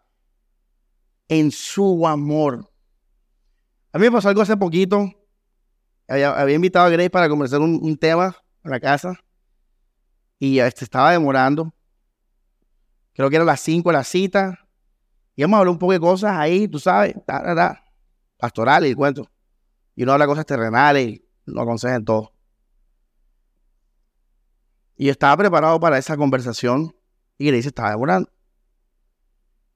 en 1.28 1.50
su 1.50 2.08
amor. 2.08 2.71
A 3.92 3.98
mí 3.98 4.06
me 4.06 4.12
pasó 4.12 4.28
algo 4.28 4.40
hace 4.40 4.56
poquito. 4.56 5.10
Había, 6.08 6.50
invitado 6.50 6.86
a 6.86 6.90
Grace 6.90 7.10
para 7.10 7.28
conversar 7.28 7.60
un, 7.60 7.96
tema 7.96 8.36
en 8.64 8.70
la 8.70 8.80
casa. 8.80 9.20
Y 10.38 10.58
este, 10.58 10.84
estaba 10.84 11.12
demorando. 11.12 11.72
Creo 13.14 13.28
que 13.28 13.36
era 13.36 13.44
las 13.44 13.60
5 13.60 13.92
la 13.92 14.02
cita. 14.02 14.58
Y 15.36 15.42
hemos 15.42 15.58
hablado 15.58 15.72
un 15.72 15.78
poco 15.78 15.92
de 15.92 16.00
cosas 16.00 16.32
ahí, 16.32 16.68
tú 16.68 16.78
sabes, 16.78 17.14
pastorales 18.38 18.90
y 18.90 18.94
cuento. 18.94 19.30
Y 19.94 20.02
uno 20.02 20.12
habla 20.12 20.26
cosas 20.26 20.46
terrenales 20.46 21.06
y 21.06 21.24
lo 21.44 21.62
aconsejan 21.62 22.04
todo. 22.04 22.32
Y 24.96 25.08
estaba 25.08 25.36
preparado 25.36 25.80
para 25.80 25.98
esa 25.98 26.16
conversación 26.16 26.94
y 27.38 27.46
Grace 27.46 27.68
estaba 27.68 27.90
demorando. 27.90 28.30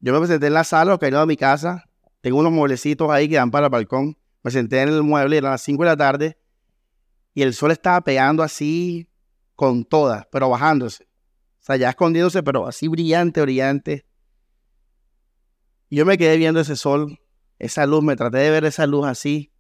Yo 0.01 0.12
me 0.12 0.19
presenté 0.19 0.47
en 0.47 0.55
la 0.55 0.64
sala, 0.64 0.93
lo 0.93 0.99
que 0.99 1.11
de 1.11 1.27
mi 1.27 1.37
casa. 1.37 1.86
Tengo 2.27 2.41
unos 2.41 2.51
mueblecitos 2.51 3.09
ahí 3.09 3.29
que 3.29 3.37
dan 3.37 3.53
para 3.53 3.66
el 3.66 3.70
balcón. 3.70 4.18
Me 4.43 4.51
senté 4.51 4.83
en 4.83 4.89
el 4.89 5.05
mueble, 5.05 5.37
eran 5.37 5.53
las 5.53 5.62
5 5.62 5.85
de 5.85 5.89
la 5.89 5.97
tarde. 5.97 6.37
Y 7.35 7.43
el 7.43 7.55
sol 7.55 7.70
estaba 7.70 8.01
pegando 8.01 8.43
así 8.43 9.09
con 9.55 9.85
todas, 9.85 10.27
pero 10.33 10.51
bajándose. 10.51 11.05
O 11.05 11.61
sea, 11.61 11.77
ya 11.77 11.91
escondiéndose, 11.91 12.43
pero 12.43 12.66
así 12.66 12.89
brillante, 12.89 13.41
brillante. 13.43 14.07
Yo 15.89 16.05
me 16.05 16.18
quedé 16.18 16.37
viendo 16.37 16.59
ese 16.59 16.74
sol, 16.74 17.16
esa 17.61 17.87
luz, 17.87 18.03
me 18.03 18.16
traté 18.16 18.39
de 18.39 18.51
ver 18.51 18.64
esa 18.64 18.89
luz 18.89 19.07
así. 19.07 19.53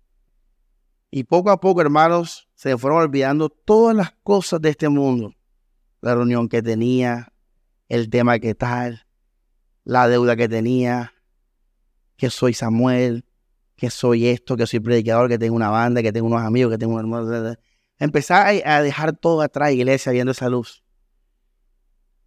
Y 1.12 1.22
poco 1.22 1.52
a 1.52 1.60
poco, 1.60 1.82
hermanos, 1.82 2.48
se 2.56 2.76
fueron 2.76 2.98
olvidando 2.98 3.48
todas 3.48 3.94
las 3.94 4.10
cosas 4.24 4.60
de 4.60 4.70
este 4.70 4.88
mundo 4.88 5.36
la 6.00 6.16
reunión 6.16 6.48
que 6.48 6.62
tenía, 6.62 7.32
el 7.88 8.10
tema 8.10 8.40
que 8.40 8.56
tal, 8.56 9.06
la 9.84 10.08
deuda 10.08 10.34
que 10.34 10.48
tenía, 10.48 11.12
que 12.16 12.30
soy 12.30 12.54
Samuel, 12.54 13.24
que 13.76 13.90
soy 13.90 14.26
esto, 14.26 14.56
que 14.56 14.66
soy 14.66 14.80
predicador, 14.80 15.28
que 15.28 15.38
tengo 15.38 15.54
una 15.54 15.68
banda, 15.68 16.02
que 16.02 16.12
tengo 16.12 16.26
unos 16.26 16.42
amigos, 16.42 16.72
que 16.72 16.78
tengo 16.78 16.94
un 16.94 17.00
hermano. 17.00 17.56
Empecé 17.98 18.34
a 18.34 18.82
dejar 18.82 19.16
todo 19.16 19.42
atrás, 19.42 19.72
iglesia, 19.72 20.12
viendo 20.12 20.32
esa 20.32 20.48
luz. 20.48 20.82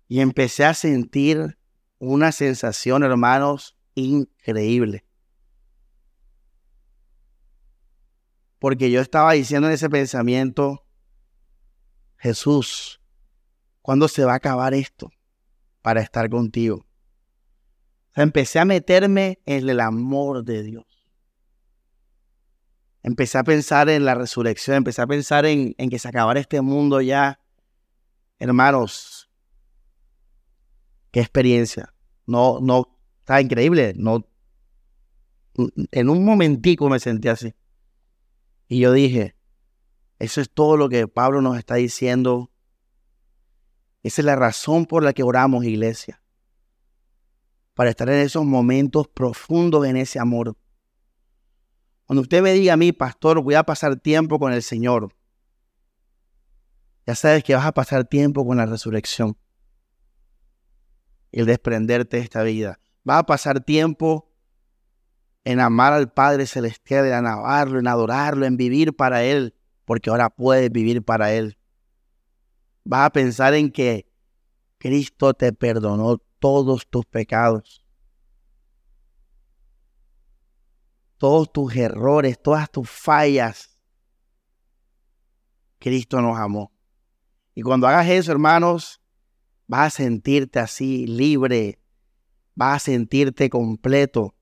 Y 0.07 0.19
empecé 0.21 0.65
a 0.65 0.73
sentir 0.73 1.57
una 1.99 2.31
sensación, 2.31 3.03
hermanos, 3.03 3.77
increíble. 3.95 5.05
Porque 8.57 8.91
yo 8.91 9.01
estaba 9.01 9.33
diciendo 9.33 9.67
en 9.67 9.73
ese 9.73 9.89
pensamiento, 9.89 10.83
Jesús, 12.17 12.99
¿Cuándo 13.89 14.07
se 14.07 14.23
va 14.23 14.33
a 14.33 14.35
acabar 14.35 14.75
esto 14.75 15.11
para 15.81 16.01
estar 16.01 16.29
contigo? 16.29 16.85
Empecé 18.23 18.59
a 18.59 18.65
meterme 18.65 19.39
en 19.45 19.69
el 19.69 19.79
amor 19.79 20.43
de 20.43 20.63
Dios. 20.63 20.85
Empecé 23.01 23.37
a 23.37 23.43
pensar 23.43 23.89
en 23.89 24.05
la 24.05 24.15
resurrección, 24.15 24.77
empecé 24.77 25.01
a 25.01 25.07
pensar 25.07 25.45
en, 25.45 25.73
que 25.73 25.99
se 25.99 26.07
acabara 26.07 26.39
este 26.39 26.61
mundo 26.61 27.01
ya. 27.01 27.39
Hermanos, 28.39 29.29
qué 31.11 31.21
experiencia. 31.21 31.93
No, 32.25 32.59
no, 32.61 32.97
está 33.19 33.41
increíble. 33.41 33.93
No, 33.95 34.25
en 35.91 36.09
un 36.09 36.25
momentico 36.25 36.89
me 36.89 36.99
sentí 36.99 37.27
así. 37.29 37.53
Y 38.67 38.79
yo 38.79 38.91
dije, 38.91 39.35
eso 40.19 40.41
es 40.41 40.49
todo 40.49 40.77
lo 40.77 40.89
que 40.89 41.07
Pablo 41.07 41.41
nos 41.41 41.57
está 41.57 41.75
diciendo 41.75 42.51
esa 44.03 44.21
es 44.21 44.25
la 44.25 44.35
razón 44.35 44.85
por 44.85 45.03
la 45.03 45.13
que 45.13 45.23
oramos, 45.23 45.65
iglesia. 45.65 46.21
Para 47.79 47.91
estar 47.91 48.09
en 48.09 48.19
esos 48.19 48.43
momentos 48.43 49.07
profundos 49.07 49.85
en 49.85 49.95
ese 49.95 50.19
amor. 50.19 50.57
Cuando 52.03 52.23
usted 52.23 52.41
me 52.41 52.51
diga 52.51 52.73
a 52.73 52.75
mí, 52.75 52.91
pastor, 52.91 53.41
voy 53.41 53.53
a 53.53 53.63
pasar 53.63 53.95
tiempo 53.95 54.37
con 54.37 54.51
el 54.51 54.63
Señor, 54.63 55.15
ya 57.07 57.15
sabes 57.15 57.41
que 57.41 57.55
vas 57.55 57.65
a 57.65 57.71
pasar 57.71 58.03
tiempo 58.03 58.45
con 58.45 58.57
la 58.57 58.65
resurrección 58.65 59.37
el 61.31 61.45
desprenderte 61.45 62.17
de 62.17 62.23
esta 62.23 62.43
vida. 62.43 62.81
Vas 63.05 63.19
a 63.19 63.23
pasar 63.23 63.63
tiempo 63.63 64.29
en 65.45 65.61
amar 65.61 65.93
al 65.93 66.11
Padre 66.11 66.47
Celestial, 66.47 67.05
en 67.05 67.13
alabarlo, 67.13 67.79
en 67.79 67.87
adorarlo, 67.87 68.45
en 68.45 68.57
vivir 68.57 68.93
para 68.93 69.23
Él, 69.23 69.55
porque 69.85 70.09
ahora 70.09 70.29
puedes 70.29 70.69
vivir 70.69 71.01
para 71.01 71.31
Él 71.31 71.59
vas 72.89 73.05
a 73.05 73.09
pensar 73.11 73.53
en 73.53 73.71
que 73.71 74.07
Cristo 74.79 75.35
te 75.35 75.53
perdonó 75.53 76.21
todos 76.39 76.87
tus 76.89 77.05
pecados, 77.05 77.85
todos 81.17 81.51
tus 81.51 81.75
errores, 81.75 82.41
todas 82.41 82.71
tus 82.71 82.89
fallas. 82.89 83.77
Cristo 85.77 86.21
nos 86.21 86.37
amó. 86.37 86.71
Y 87.53 87.61
cuando 87.61 87.87
hagas 87.87 88.07
eso, 88.07 88.31
hermanos, 88.31 89.01
vas 89.67 89.93
a 89.93 89.97
sentirte 89.97 90.59
así 90.59 91.05
libre, 91.05 91.79
vas 92.55 92.77
a 92.77 92.85
sentirte 92.85 93.49
completo. 93.49 94.33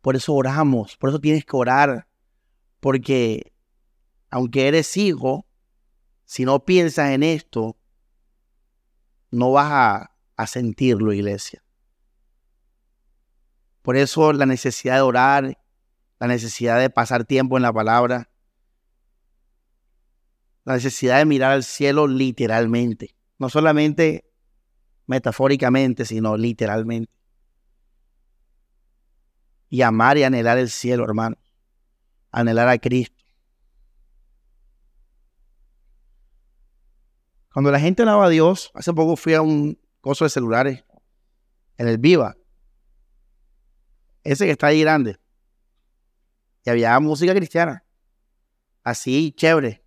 Por 0.00 0.16
eso 0.16 0.34
oramos, 0.34 0.96
por 0.96 1.10
eso 1.10 1.20
tienes 1.20 1.44
que 1.44 1.56
orar, 1.56 2.08
porque 2.80 3.52
aunque 4.30 4.68
eres 4.68 4.96
hijo, 4.96 5.46
si 6.24 6.44
no 6.44 6.64
piensas 6.64 7.10
en 7.10 7.22
esto, 7.22 7.76
no 9.30 9.52
vas 9.52 9.70
a, 9.70 10.13
sentirlo, 10.46 11.12
iglesia. 11.12 11.62
Por 13.82 13.96
eso 13.96 14.32
la 14.32 14.46
necesidad 14.46 14.96
de 14.96 15.00
orar, 15.02 15.58
la 16.18 16.26
necesidad 16.26 16.80
de 16.80 16.90
pasar 16.90 17.24
tiempo 17.24 17.56
en 17.56 17.62
la 17.62 17.72
palabra, 17.72 18.30
la 20.64 20.74
necesidad 20.74 21.18
de 21.18 21.26
mirar 21.26 21.52
al 21.52 21.64
cielo 21.64 22.06
literalmente, 22.06 23.14
no 23.38 23.50
solamente 23.50 24.24
metafóricamente, 25.06 26.04
sino 26.04 26.36
literalmente. 26.36 27.12
Y 29.68 29.82
amar 29.82 30.16
y 30.16 30.22
anhelar 30.22 30.56
el 30.56 30.70
cielo, 30.70 31.04
hermano. 31.04 31.36
Anhelar 32.30 32.68
a 32.68 32.78
Cristo. 32.78 33.22
Cuando 37.52 37.70
la 37.70 37.80
gente 37.80 38.02
alaba 38.02 38.26
a 38.26 38.28
Dios, 38.30 38.70
hace 38.74 38.92
poco 38.92 39.16
fui 39.16 39.34
a 39.34 39.42
un 39.42 39.78
coso 40.04 40.26
de 40.26 40.28
celulares 40.28 40.84
en 41.78 41.88
el 41.88 41.96
Viva. 41.96 42.36
Ese 44.22 44.44
que 44.44 44.50
está 44.50 44.66
ahí 44.66 44.82
grande. 44.82 45.18
Y 46.62 46.68
había 46.68 47.00
música 47.00 47.34
cristiana. 47.34 47.86
Así, 48.82 49.32
chévere. 49.32 49.82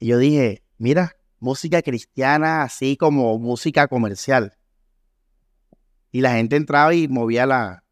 Y 0.00 0.08
yo 0.08 0.18
dije, 0.18 0.64
mira, 0.76 1.16
música 1.38 1.82
cristiana 1.82 2.64
así 2.64 2.96
como 2.96 3.38
música 3.38 3.86
comercial. 3.86 4.58
Y 6.10 6.20
la 6.20 6.32
gente 6.32 6.56
entraba 6.56 6.92
y 6.94 7.06
movía 7.06 7.46
la, 7.46 7.84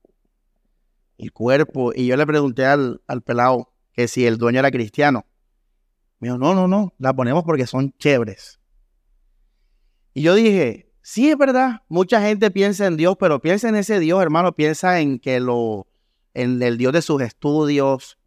el 1.17 1.33
cuerpo. 1.33 1.93
Y 1.95 2.09
yo 2.09 2.17
le 2.17 2.27
pregunté 2.27 2.67
al, 2.67 3.01
al 3.07 3.23
pelado 3.23 3.73
que 3.93 4.09
si 4.09 4.27
el 4.27 4.37
dueño 4.37 4.59
era 4.59 4.73
cristiano. 4.73 5.27
Me 6.19 6.27
dijo, 6.27 6.39
no, 6.39 6.57
no, 6.57 6.67
no, 6.67 6.93
la 6.99 7.15
ponemos 7.15 7.45
porque 7.45 7.69
son 7.69 7.93
chéveres. 7.99 8.62
Y 10.15 10.23
yo 10.23 10.35
dije, 10.35 10.93
sí, 11.03 11.31
es 11.31 11.39
verdad, 11.39 11.83
mucha 11.89 12.21
gente 12.21 12.51
piensa 12.51 12.87
en 12.87 12.97
Dios, 12.97 13.17
pero 13.19 13.41
piensa 13.41 13.69
en 13.69 13.77
ese 13.77 13.99
Dios, 13.99 14.23
hermano, 14.23 14.55
piensa 14.55 15.01
en 15.01 15.19
que 15.19 15.41
lo, 15.41 15.87
en 16.35 16.63
el 16.63 16.77
Dios 16.79 16.93
de 16.93 17.03
sus 17.03 17.23
estudios, 17.23 18.19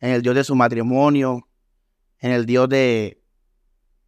en 0.00 0.10
el 0.10 0.22
Dios 0.22 0.34
de 0.34 0.44
su 0.44 0.54
matrimonio, 0.54 1.48
en 2.18 2.30
el 2.32 2.46
Dios 2.46 2.68
de, 2.68 3.22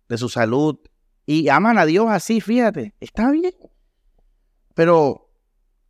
de 0.09 0.19
su 0.19 0.29
salud. 0.29 0.79
Y 1.27 1.49
aman 1.49 1.79
a 1.79 1.87
Dios 1.87 2.07
así, 2.09 2.41
fíjate, 2.41 2.95
está 3.01 3.31
bien. 3.31 3.55
Pero, 4.75 5.31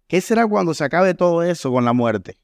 ¿qué 0.08 0.20
será 0.20 0.46
cuando 0.46 0.74
se 0.74 0.84
acabe 0.84 1.14
todo 1.14 1.42
eso 1.42 1.70
con 1.70 1.84
la 1.84 1.92
muerte? 1.92 2.38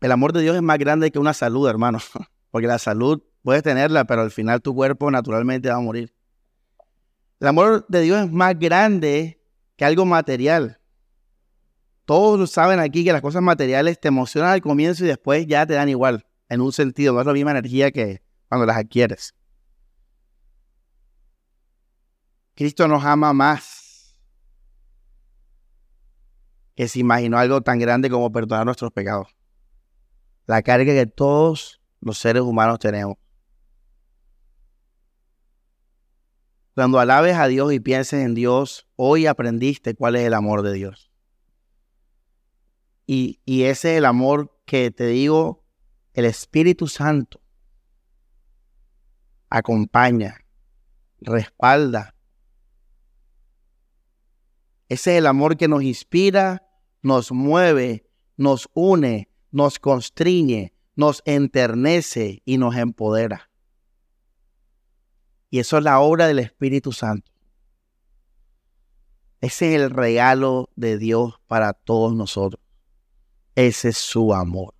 El 0.00 0.12
amor 0.12 0.32
de 0.32 0.40
Dios 0.40 0.56
es 0.56 0.62
más 0.62 0.78
grande 0.78 1.10
que 1.10 1.18
una 1.18 1.34
salud, 1.34 1.68
hermano. 1.68 1.98
Porque 2.50 2.66
la 2.66 2.78
salud 2.78 3.22
puedes 3.42 3.62
tenerla, 3.62 4.04
pero 4.04 4.22
al 4.22 4.30
final 4.30 4.60
tu 4.60 4.74
cuerpo 4.74 5.10
naturalmente 5.10 5.68
va 5.68 5.76
a 5.76 5.80
morir. 5.80 6.14
El 7.40 7.48
amor 7.48 7.86
de 7.88 8.02
Dios 8.02 8.24
es 8.24 8.30
más 8.30 8.58
grande 8.58 9.40
que 9.76 9.84
algo 9.84 10.04
material. 10.04 10.78
Todos 12.04 12.50
saben 12.50 12.80
aquí 12.80 13.04
que 13.04 13.12
las 13.12 13.22
cosas 13.22 13.42
materiales 13.42 13.98
te 13.98 14.08
emocionan 14.08 14.50
al 14.50 14.60
comienzo 14.60 15.04
y 15.04 15.08
después 15.08 15.46
ya 15.46 15.64
te 15.64 15.74
dan 15.74 15.88
igual, 15.88 16.26
en 16.48 16.60
un 16.60 16.72
sentido, 16.72 17.14
no 17.14 17.20
es 17.20 17.26
la 17.26 17.32
misma 17.32 17.52
energía 17.52 17.90
que 17.90 18.22
cuando 18.48 18.66
las 18.66 18.76
adquieres. 18.76 19.34
Cristo 22.54 22.86
nos 22.88 23.04
ama 23.04 23.32
más 23.32 23.80
que 26.74 26.88
se 26.88 26.98
imaginó 26.98 27.38
algo 27.38 27.60
tan 27.62 27.78
grande 27.78 28.10
como 28.10 28.32
perdonar 28.32 28.64
nuestros 28.64 28.90
pecados. 28.92 29.28
La 30.46 30.62
carga 30.62 30.92
que 30.92 31.06
todos 31.06 31.80
los 32.00 32.18
seres 32.18 32.42
humanos 32.42 32.78
tenemos. 32.78 33.16
Cuando 36.80 36.98
alabes 36.98 37.36
a 37.36 37.46
Dios 37.46 37.74
y 37.74 37.78
pienses 37.78 38.24
en 38.24 38.34
Dios, 38.34 38.86
hoy 38.96 39.26
aprendiste 39.26 39.94
cuál 39.94 40.16
es 40.16 40.22
el 40.22 40.32
amor 40.32 40.62
de 40.62 40.72
Dios. 40.72 41.10
Y, 43.04 43.38
ese 43.44 43.92
es 43.92 43.98
el 43.98 44.06
amor 44.06 44.58
que 44.64 44.90
te 44.90 45.04
digo, 45.08 45.62
el 46.14 46.24
Espíritu 46.24 46.88
Santo 46.88 47.42
acompaña, 49.50 50.38
respalda. 51.20 52.14
Ese 54.88 55.12
es 55.12 55.18
el 55.18 55.26
amor 55.26 55.58
que 55.58 55.68
nos 55.68 55.82
inspira, 55.82 56.66
nos 57.02 57.30
mueve, 57.30 58.06
nos 58.38 58.70
une, 58.72 59.28
nos 59.50 59.78
constriñe, 59.78 60.72
nos 60.96 61.20
enternece 61.26 62.40
y 62.46 62.56
nos 62.56 62.74
empodera. 62.74 63.49
Y 65.50 65.58
eso 65.58 65.78
es 65.78 65.84
la 65.84 66.00
obra 66.00 66.28
del 66.28 66.38
Espíritu 66.38 66.92
Santo. 66.92 67.30
Ese 69.40 69.74
es 69.74 69.82
el 69.82 69.90
regalo 69.90 70.70
de 70.76 70.96
Dios 70.98 71.40
para 71.46 71.72
todos 71.72 72.14
nosotros. 72.14 72.62
Ese 73.54 73.88
es 73.88 73.96
su 73.96 74.32
amor. 74.32 74.74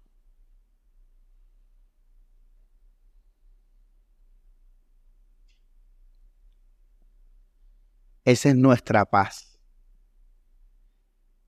Esa 8.24 8.50
es 8.50 8.54
nuestra 8.54 9.04
paz. 9.04 9.58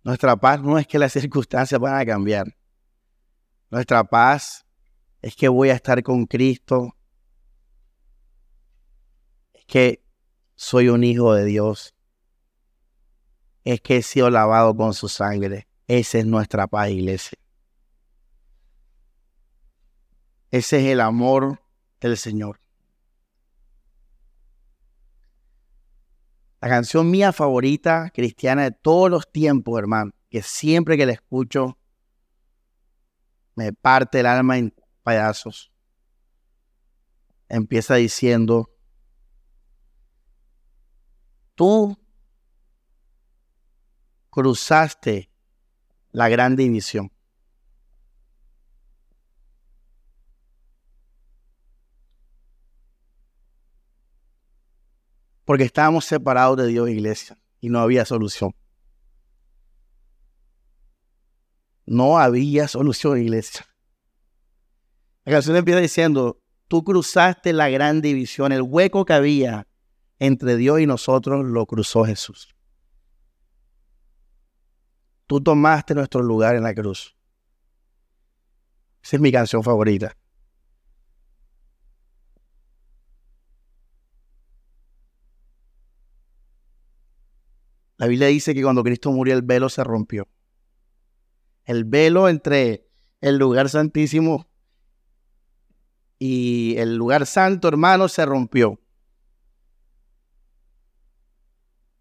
Nuestra 0.02 0.34
paz 0.36 0.60
no 0.60 0.78
es 0.78 0.86
que 0.86 0.98
las 0.98 1.12
circunstancias 1.12 1.80
van 1.80 2.00
a 2.00 2.04
cambiar. 2.04 2.56
Nuestra 3.70 4.02
paz 4.02 4.66
es 5.20 5.36
que 5.36 5.48
voy 5.48 5.70
a 5.70 5.74
estar 5.74 6.02
con 6.02 6.26
Cristo. 6.26 6.96
Que 9.72 10.04
soy 10.54 10.90
un 10.90 11.02
hijo 11.02 11.32
de 11.32 11.46
Dios. 11.46 11.94
Es 13.64 13.80
que 13.80 13.96
he 13.96 14.02
sido 14.02 14.28
lavado 14.28 14.76
con 14.76 14.92
su 14.92 15.08
sangre. 15.08 15.66
Esa 15.86 16.18
es 16.18 16.26
nuestra 16.26 16.66
paz, 16.66 16.90
iglesia. 16.90 17.38
Ese 20.50 20.80
es 20.80 20.92
el 20.92 21.00
amor 21.00 21.62
del 22.02 22.18
Señor. 22.18 22.60
La 26.60 26.68
canción 26.68 27.10
mía 27.10 27.32
favorita 27.32 28.10
cristiana 28.12 28.64
de 28.64 28.72
todos 28.72 29.10
los 29.10 29.32
tiempos, 29.32 29.78
hermano, 29.78 30.12
que 30.28 30.42
siempre 30.42 30.98
que 30.98 31.06
la 31.06 31.12
escucho 31.12 31.78
me 33.54 33.72
parte 33.72 34.20
el 34.20 34.26
alma 34.26 34.58
en 34.58 34.74
pedazos. 35.02 35.72
Empieza 37.48 37.94
diciendo, 37.94 38.71
tú 41.62 41.96
cruzaste 44.30 45.30
la 46.10 46.28
gran 46.28 46.56
división. 46.56 47.12
Porque 55.44 55.62
estábamos 55.62 56.04
separados 56.04 56.56
de 56.56 56.66
Dios, 56.66 56.88
iglesia, 56.88 57.38
y 57.60 57.68
no 57.68 57.78
había 57.78 58.04
solución. 58.04 58.56
No 61.86 62.18
había 62.18 62.66
solución, 62.66 63.22
iglesia. 63.22 63.64
La 65.24 65.34
canción 65.34 65.54
empieza 65.54 65.78
diciendo, 65.78 66.42
tú 66.66 66.82
cruzaste 66.82 67.52
la 67.52 67.68
gran 67.68 68.02
división, 68.02 68.50
el 68.50 68.62
hueco 68.62 69.04
que 69.04 69.12
había 69.12 69.68
entre 70.24 70.56
Dios 70.56 70.78
y 70.78 70.86
nosotros 70.86 71.44
lo 71.44 71.66
cruzó 71.66 72.04
Jesús. 72.04 72.54
Tú 75.26 75.40
tomaste 75.40 75.96
nuestro 75.96 76.22
lugar 76.22 76.54
en 76.54 76.62
la 76.62 76.72
cruz. 76.72 77.16
Esa 79.02 79.16
es 79.16 79.20
mi 79.20 79.32
canción 79.32 79.64
favorita. 79.64 80.16
La 87.96 88.06
Biblia 88.06 88.28
dice 88.28 88.54
que 88.54 88.62
cuando 88.62 88.84
Cristo 88.84 89.10
murió 89.10 89.34
el 89.34 89.42
velo 89.42 89.68
se 89.68 89.82
rompió. 89.82 90.28
El 91.64 91.82
velo 91.84 92.28
entre 92.28 92.88
el 93.20 93.38
lugar 93.38 93.68
santísimo 93.68 94.46
y 96.20 96.76
el 96.78 96.94
lugar 96.94 97.26
santo, 97.26 97.66
hermano, 97.66 98.06
se 98.06 98.24
rompió. 98.24 98.81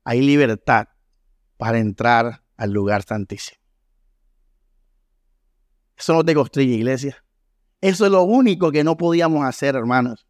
Hay 0.04 0.22
libertad 0.22 0.88
para 1.58 1.78
entrar 1.78 2.44
al 2.58 2.72
lugar 2.72 3.04
santísimo. 3.04 3.60
Eso 5.98 6.14
no 6.14 6.24
te 6.24 6.34
construye 6.34 6.74
iglesia. 6.74 7.24
Eso 7.80 8.06
es 8.06 8.12
lo 8.12 8.24
único 8.24 8.72
que 8.72 8.84
no 8.84 8.98
podíamos 8.98 9.46
hacer, 9.46 9.76
hermanos. 9.76 10.26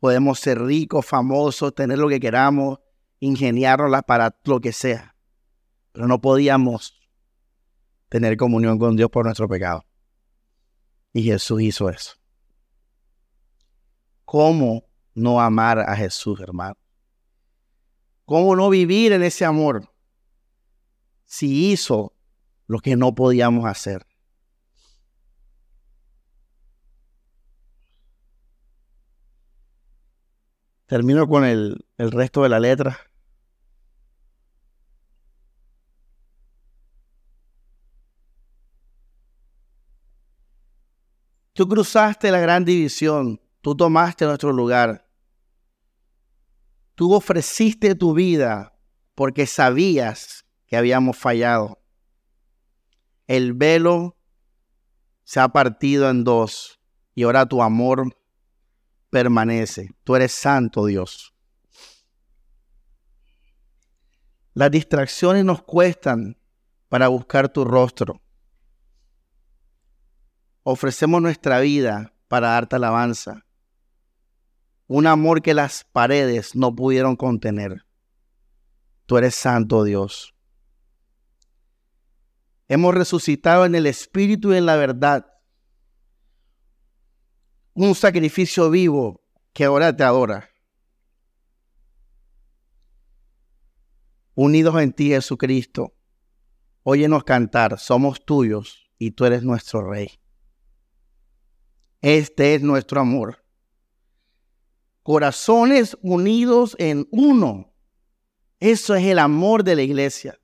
Podemos 0.00 0.40
ser 0.40 0.60
ricos, 0.60 1.06
famosos, 1.06 1.74
tener 1.74 1.98
lo 1.98 2.08
que 2.08 2.18
queramos, 2.18 2.80
ingeniárnoslas 3.20 4.02
para 4.02 4.36
lo 4.44 4.60
que 4.60 4.72
sea. 4.72 5.14
Pero 5.92 6.08
no 6.08 6.20
podíamos 6.20 7.00
tener 8.08 8.36
comunión 8.36 8.78
con 8.78 8.96
Dios 8.96 9.10
por 9.10 9.24
nuestro 9.24 9.48
pecado. 9.48 9.84
Y 11.12 11.22
Jesús 11.22 11.62
hizo 11.62 11.88
eso. 11.88 12.14
¿Cómo 14.24 14.84
no 15.14 15.40
amar 15.40 15.78
a 15.78 15.94
Jesús, 15.94 16.40
hermano? 16.40 16.81
¿Cómo 18.24 18.56
no 18.56 18.70
vivir 18.70 19.12
en 19.12 19.22
ese 19.22 19.44
amor 19.44 19.92
si 21.24 21.72
hizo 21.72 22.14
lo 22.66 22.78
que 22.78 22.96
no 22.96 23.14
podíamos 23.14 23.66
hacer? 23.66 24.06
Termino 30.86 31.26
con 31.26 31.44
el, 31.44 31.86
el 31.96 32.10
resto 32.10 32.42
de 32.42 32.48
la 32.50 32.60
letra. 32.60 32.98
Tú 41.54 41.68
cruzaste 41.68 42.30
la 42.30 42.40
gran 42.40 42.64
división, 42.64 43.40
tú 43.60 43.76
tomaste 43.76 44.24
nuestro 44.24 44.52
lugar. 44.52 45.11
Tú 46.94 47.14
ofreciste 47.14 47.94
tu 47.94 48.14
vida 48.14 48.72
porque 49.14 49.46
sabías 49.46 50.44
que 50.66 50.76
habíamos 50.76 51.16
fallado. 51.16 51.78
El 53.26 53.54
velo 53.54 54.16
se 55.24 55.40
ha 55.40 55.48
partido 55.48 56.10
en 56.10 56.24
dos 56.24 56.80
y 57.14 57.22
ahora 57.22 57.46
tu 57.46 57.62
amor 57.62 58.16
permanece. 59.10 59.90
Tú 60.04 60.16
eres 60.16 60.32
santo, 60.32 60.86
Dios. 60.86 61.32
Las 64.54 64.70
distracciones 64.70 65.44
nos 65.44 65.62
cuestan 65.62 66.36
para 66.88 67.08
buscar 67.08 67.48
tu 67.48 67.64
rostro. 67.64 68.20
Ofrecemos 70.62 71.22
nuestra 71.22 71.60
vida 71.60 72.12
para 72.28 72.48
darte 72.48 72.76
alabanza. 72.76 73.46
Un 74.94 75.06
amor 75.06 75.40
que 75.40 75.54
las 75.54 75.84
paredes 75.84 76.54
no 76.54 76.76
pudieron 76.76 77.16
contener. 77.16 77.86
Tú 79.06 79.16
eres 79.16 79.34
santo 79.34 79.84
Dios. 79.84 80.34
Hemos 82.68 82.94
resucitado 82.94 83.64
en 83.64 83.74
el 83.74 83.86
Espíritu 83.86 84.52
y 84.52 84.58
en 84.58 84.66
la 84.66 84.76
verdad. 84.76 85.32
Un 87.72 87.94
sacrificio 87.94 88.68
vivo 88.68 89.24
que 89.54 89.64
ahora 89.64 89.96
te 89.96 90.04
adora. 90.04 90.50
Unidos 94.34 94.78
en 94.78 94.92
ti, 94.92 95.08
Jesucristo, 95.08 95.94
óyenos 96.82 97.24
cantar, 97.24 97.78
somos 97.78 98.26
tuyos 98.26 98.90
y 98.98 99.12
tú 99.12 99.24
eres 99.24 99.42
nuestro 99.42 99.90
Rey. 99.90 100.20
Este 102.02 102.54
es 102.54 102.60
nuestro 102.60 103.00
amor. 103.00 103.41
Corazones 105.02 105.96
unidos 106.02 106.76
en 106.78 107.08
uno. 107.10 107.72
Eso 108.60 108.94
es 108.94 109.04
el 109.04 109.18
amor 109.18 109.64
de 109.64 109.76
la 109.76 109.82
iglesia. 109.82 110.38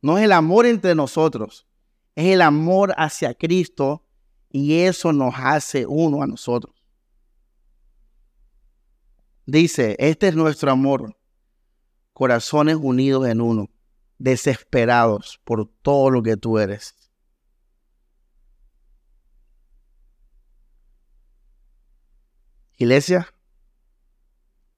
No 0.00 0.16
es 0.16 0.24
el 0.24 0.32
amor 0.32 0.66
entre 0.66 0.94
nosotros. 0.94 1.66
Es 2.14 2.26
el 2.26 2.40
amor 2.40 2.94
hacia 2.96 3.34
Cristo 3.34 4.04
y 4.50 4.80
eso 4.80 5.12
nos 5.12 5.34
hace 5.36 5.86
uno 5.86 6.22
a 6.22 6.26
nosotros. 6.26 6.74
Dice, 9.44 9.96
este 9.98 10.28
es 10.28 10.34
nuestro 10.34 10.70
amor. 10.70 11.16
Corazones 12.12 12.76
unidos 12.76 13.26
en 13.28 13.40
uno, 13.40 13.70
desesperados 14.18 15.40
por 15.44 15.66
todo 15.82 16.10
lo 16.10 16.22
que 16.22 16.36
tú 16.36 16.58
eres. 16.58 16.94
Iglesia, 22.76 23.28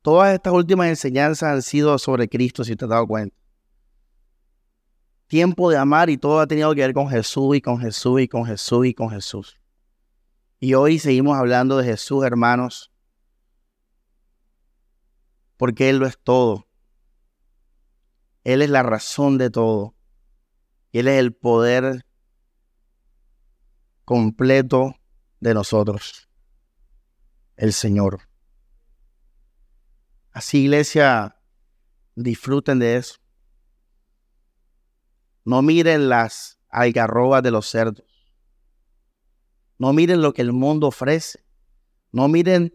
todas 0.02 0.34
estas 0.34 0.52
últimas 0.52 0.88
enseñanzas 0.88 1.52
han 1.52 1.62
sido 1.62 1.98
sobre 1.98 2.28
Cristo, 2.28 2.64
si 2.64 2.76
te 2.76 2.84
has 2.84 2.88
dado 2.88 3.06
cuenta. 3.06 3.36
Tiempo 5.26 5.70
de 5.70 5.76
amar 5.76 6.10
y 6.10 6.18
todo 6.18 6.40
ha 6.40 6.46
tenido 6.46 6.74
que 6.74 6.80
ver 6.80 6.92
con 6.92 7.08
Jesús 7.08 7.56
y 7.56 7.60
con 7.60 7.78
Jesús 7.78 8.20
y 8.20 8.28
con 8.28 8.44
Jesús 8.44 8.86
y 8.86 8.94
con 8.94 9.10
Jesús. 9.10 9.60
Y 10.58 10.74
hoy 10.74 10.98
seguimos 10.98 11.36
hablando 11.36 11.76
de 11.78 11.84
Jesús, 11.84 12.24
hermanos, 12.24 12.90
porque 15.56 15.88
Él 15.88 15.98
lo 15.98 16.06
es 16.06 16.18
todo. 16.18 16.66
Él 18.44 18.62
es 18.62 18.70
la 18.70 18.82
razón 18.82 19.38
de 19.38 19.50
todo. 19.50 19.94
Y 20.90 20.98
Él 20.98 21.08
es 21.08 21.18
el 21.18 21.32
poder 21.32 22.04
completo 24.04 24.96
de 25.38 25.54
nosotros 25.54 26.30
el 27.60 27.74
Señor. 27.74 28.29
Así, 30.40 30.60
iglesia, 30.60 31.36
disfruten 32.14 32.78
de 32.78 32.96
eso. 32.96 33.16
No 35.44 35.60
miren 35.60 36.08
las 36.08 36.58
algarrobas 36.70 37.42
de 37.42 37.50
los 37.50 37.66
cerdos. 37.66 38.06
No 39.76 39.92
miren 39.92 40.22
lo 40.22 40.32
que 40.32 40.40
el 40.40 40.54
mundo 40.54 40.86
ofrece. 40.86 41.44
No 42.10 42.26
miren 42.26 42.74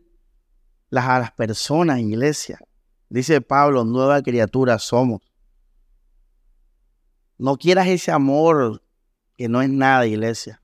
las, 0.92 1.06
a 1.06 1.18
las 1.18 1.32
personas, 1.32 2.02
iglesia. 2.02 2.60
Dice 3.10 3.42
Pablo, 3.42 3.84
nueva 3.84 4.22
criatura 4.22 4.78
somos. 4.78 5.22
No 7.40 7.58
quieras 7.58 7.88
ese 7.88 8.12
amor 8.12 8.84
que 9.36 9.50
no 9.50 9.64
es 9.64 9.70
nada, 9.70 10.06
iglesia. 10.06 10.62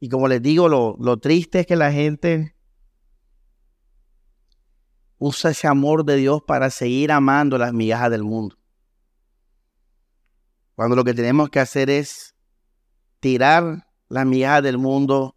Y 0.00 0.08
como 0.08 0.26
les 0.26 0.42
digo, 0.42 0.68
lo, 0.68 0.96
lo 0.98 1.18
triste 1.18 1.60
es 1.60 1.66
que 1.68 1.76
la 1.76 1.92
gente 1.92 2.54
usa 5.18 5.50
ese 5.50 5.66
amor 5.66 6.04
de 6.04 6.16
Dios 6.16 6.42
para 6.46 6.70
seguir 6.70 7.12
amando 7.12 7.58
las 7.58 7.72
migajas 7.72 8.10
del 8.10 8.24
mundo. 8.24 8.56
Cuando 10.74 10.96
lo 10.96 11.04
que 11.04 11.14
tenemos 11.14 11.50
que 11.50 11.60
hacer 11.60 11.88
es 11.88 12.34
tirar 13.20 13.86
las 14.08 14.26
migajas 14.26 14.62
del 14.62 14.78
mundo 14.78 15.36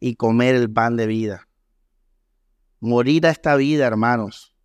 y 0.00 0.16
comer 0.16 0.56
el 0.56 0.72
pan 0.72 0.96
de 0.96 1.06
vida. 1.06 1.48
Morir 2.80 3.26
a 3.26 3.30
esta 3.30 3.54
vida, 3.54 3.86
hermanos, 3.86 4.56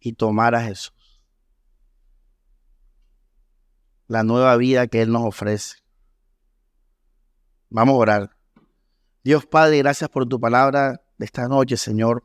y 0.00 0.14
tomar 0.14 0.54
a 0.54 0.62
Jesús. 0.62 1.22
La 4.06 4.24
nueva 4.24 4.56
vida 4.56 4.86
que 4.86 5.02
Él 5.02 5.12
nos 5.12 5.22
ofrece. 5.22 5.76
Vamos 7.68 7.94
a 7.94 7.98
orar. 7.98 8.36
Dios 9.22 9.46
Padre, 9.46 9.78
gracias 9.78 10.10
por 10.10 10.26
tu 10.26 10.40
palabra 10.40 11.02
de 11.18 11.24
esta 11.24 11.46
noche, 11.46 11.76
Señor. 11.76 12.24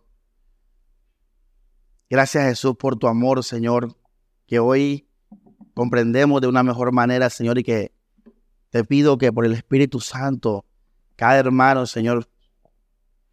Gracias 2.09 2.45
Jesús 2.45 2.75
por 2.77 2.97
tu 2.97 3.07
amor, 3.07 3.43
Señor, 3.43 3.95
que 4.45 4.59
hoy 4.59 5.07
comprendemos 5.73 6.41
de 6.41 6.47
una 6.47 6.63
mejor 6.63 6.91
manera, 6.91 7.29
Señor, 7.29 7.57
y 7.57 7.63
que 7.63 7.91
te 8.69 8.83
pido 8.83 9.17
que 9.17 9.31
por 9.31 9.45
el 9.45 9.53
Espíritu 9.53 9.99
Santo, 9.99 10.65
cada 11.15 11.37
hermano, 11.37 11.85
Señor, 11.85 12.29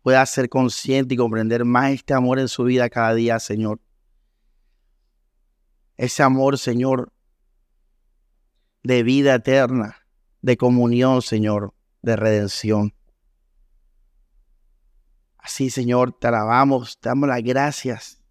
pueda 0.03 0.25
ser 0.27 0.49
consciente 0.49 1.14
y 1.14 1.16
comprender 1.16 1.64
más 1.64 1.93
este 1.93 2.14
amor 2.14 2.39
en 2.39 2.49
su 2.49 2.64
vida 2.64 2.91
cada 2.91 3.14
día, 3.14 3.39
Señor. 3.39 3.81
Ese 5.97 6.22
amor, 6.22 6.59
Señor, 6.59 7.12
de 8.83 9.03
vida 9.03 9.37
eterna, 9.37 9.97
de 10.43 10.57
comunión, 10.57 11.22
Señor 11.22 11.72
de 12.05 12.16
redención. 12.16 12.95
Así, 15.39 15.70
Señor, 15.70 16.12
te 16.12 16.29
alabamos, 16.29 16.99
te 17.01 17.09
damos 17.09 17.29
las 17.29 17.43
gracias. 17.43 18.22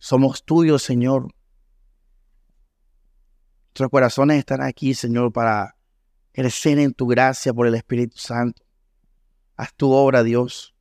Somos 0.00 0.42
tuyos, 0.42 0.82
Señor. 0.82 1.28
Nuestros 3.68 3.90
corazones 3.90 4.38
están 4.38 4.62
aquí, 4.62 4.94
Señor, 4.94 5.30
para 5.30 5.76
crecer 6.32 6.78
en 6.78 6.94
tu 6.94 7.06
gracia 7.06 7.52
por 7.52 7.66
el 7.66 7.74
Espíritu 7.74 8.16
Santo. 8.16 8.62
Haz 9.56 9.74
tu 9.74 9.92
obra, 9.92 10.22
Dios, 10.22 10.74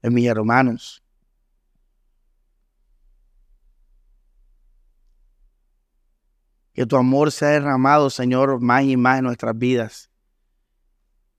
en 0.00 0.14
mis 0.14 0.26
hermanos. 0.26 1.04
Que 6.72 6.86
tu 6.86 6.96
amor 6.96 7.30
sea 7.32 7.50
derramado, 7.50 8.08
Señor, 8.08 8.60
más 8.62 8.82
y 8.84 8.96
más 8.96 9.18
en 9.18 9.24
nuestras 9.26 9.56
vidas. 9.58 10.10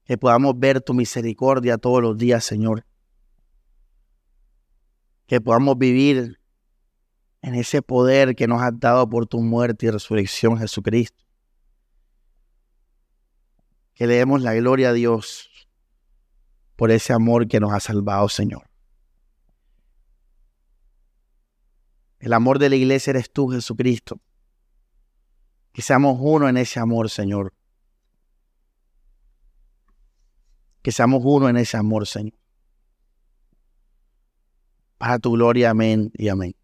Que 0.04 0.16
podamos 0.16 0.56
ver 0.56 0.80
tu 0.80 0.94
misericordia 0.94 1.76
todos 1.76 2.00
los 2.00 2.16
días, 2.16 2.44
Señor. 2.44 2.86
Que 5.26 5.40
podamos 5.40 5.76
vivir 5.76 6.38
en 7.42 7.54
ese 7.54 7.82
poder 7.82 8.34
que 8.34 8.46
nos 8.46 8.62
has 8.62 8.78
dado 8.78 9.08
por 9.08 9.26
tu 9.26 9.40
muerte 9.40 9.86
y 9.86 9.90
resurrección, 9.90 10.58
Jesucristo. 10.58 11.24
Que 13.94 14.06
le 14.06 14.14
demos 14.14 14.42
la 14.42 14.54
gloria 14.54 14.90
a 14.90 14.92
Dios 14.92 15.50
por 16.76 16.90
ese 16.90 17.12
amor 17.12 17.48
que 17.48 17.60
nos 17.60 17.72
ha 17.72 17.80
salvado, 17.80 18.28
Señor. 18.28 18.68
El 22.18 22.32
amor 22.32 22.58
de 22.58 22.68
la 22.68 22.76
iglesia 22.76 23.12
eres 23.12 23.30
tú, 23.30 23.48
Jesucristo. 23.48 24.20
Que 25.72 25.82
seamos 25.82 26.18
uno 26.20 26.48
en 26.48 26.56
ese 26.56 26.80
amor, 26.80 27.10
Señor. 27.10 27.52
Que 30.82 30.92
seamos 30.92 31.22
uno 31.24 31.48
en 31.48 31.56
ese 31.56 31.76
amor, 31.76 32.06
Señor. 32.06 32.34
a 34.98 35.18
tu 35.18 35.32
gloria. 35.32 35.70
Amén 35.70 36.10
y 36.14 36.28
amén. 36.28 36.54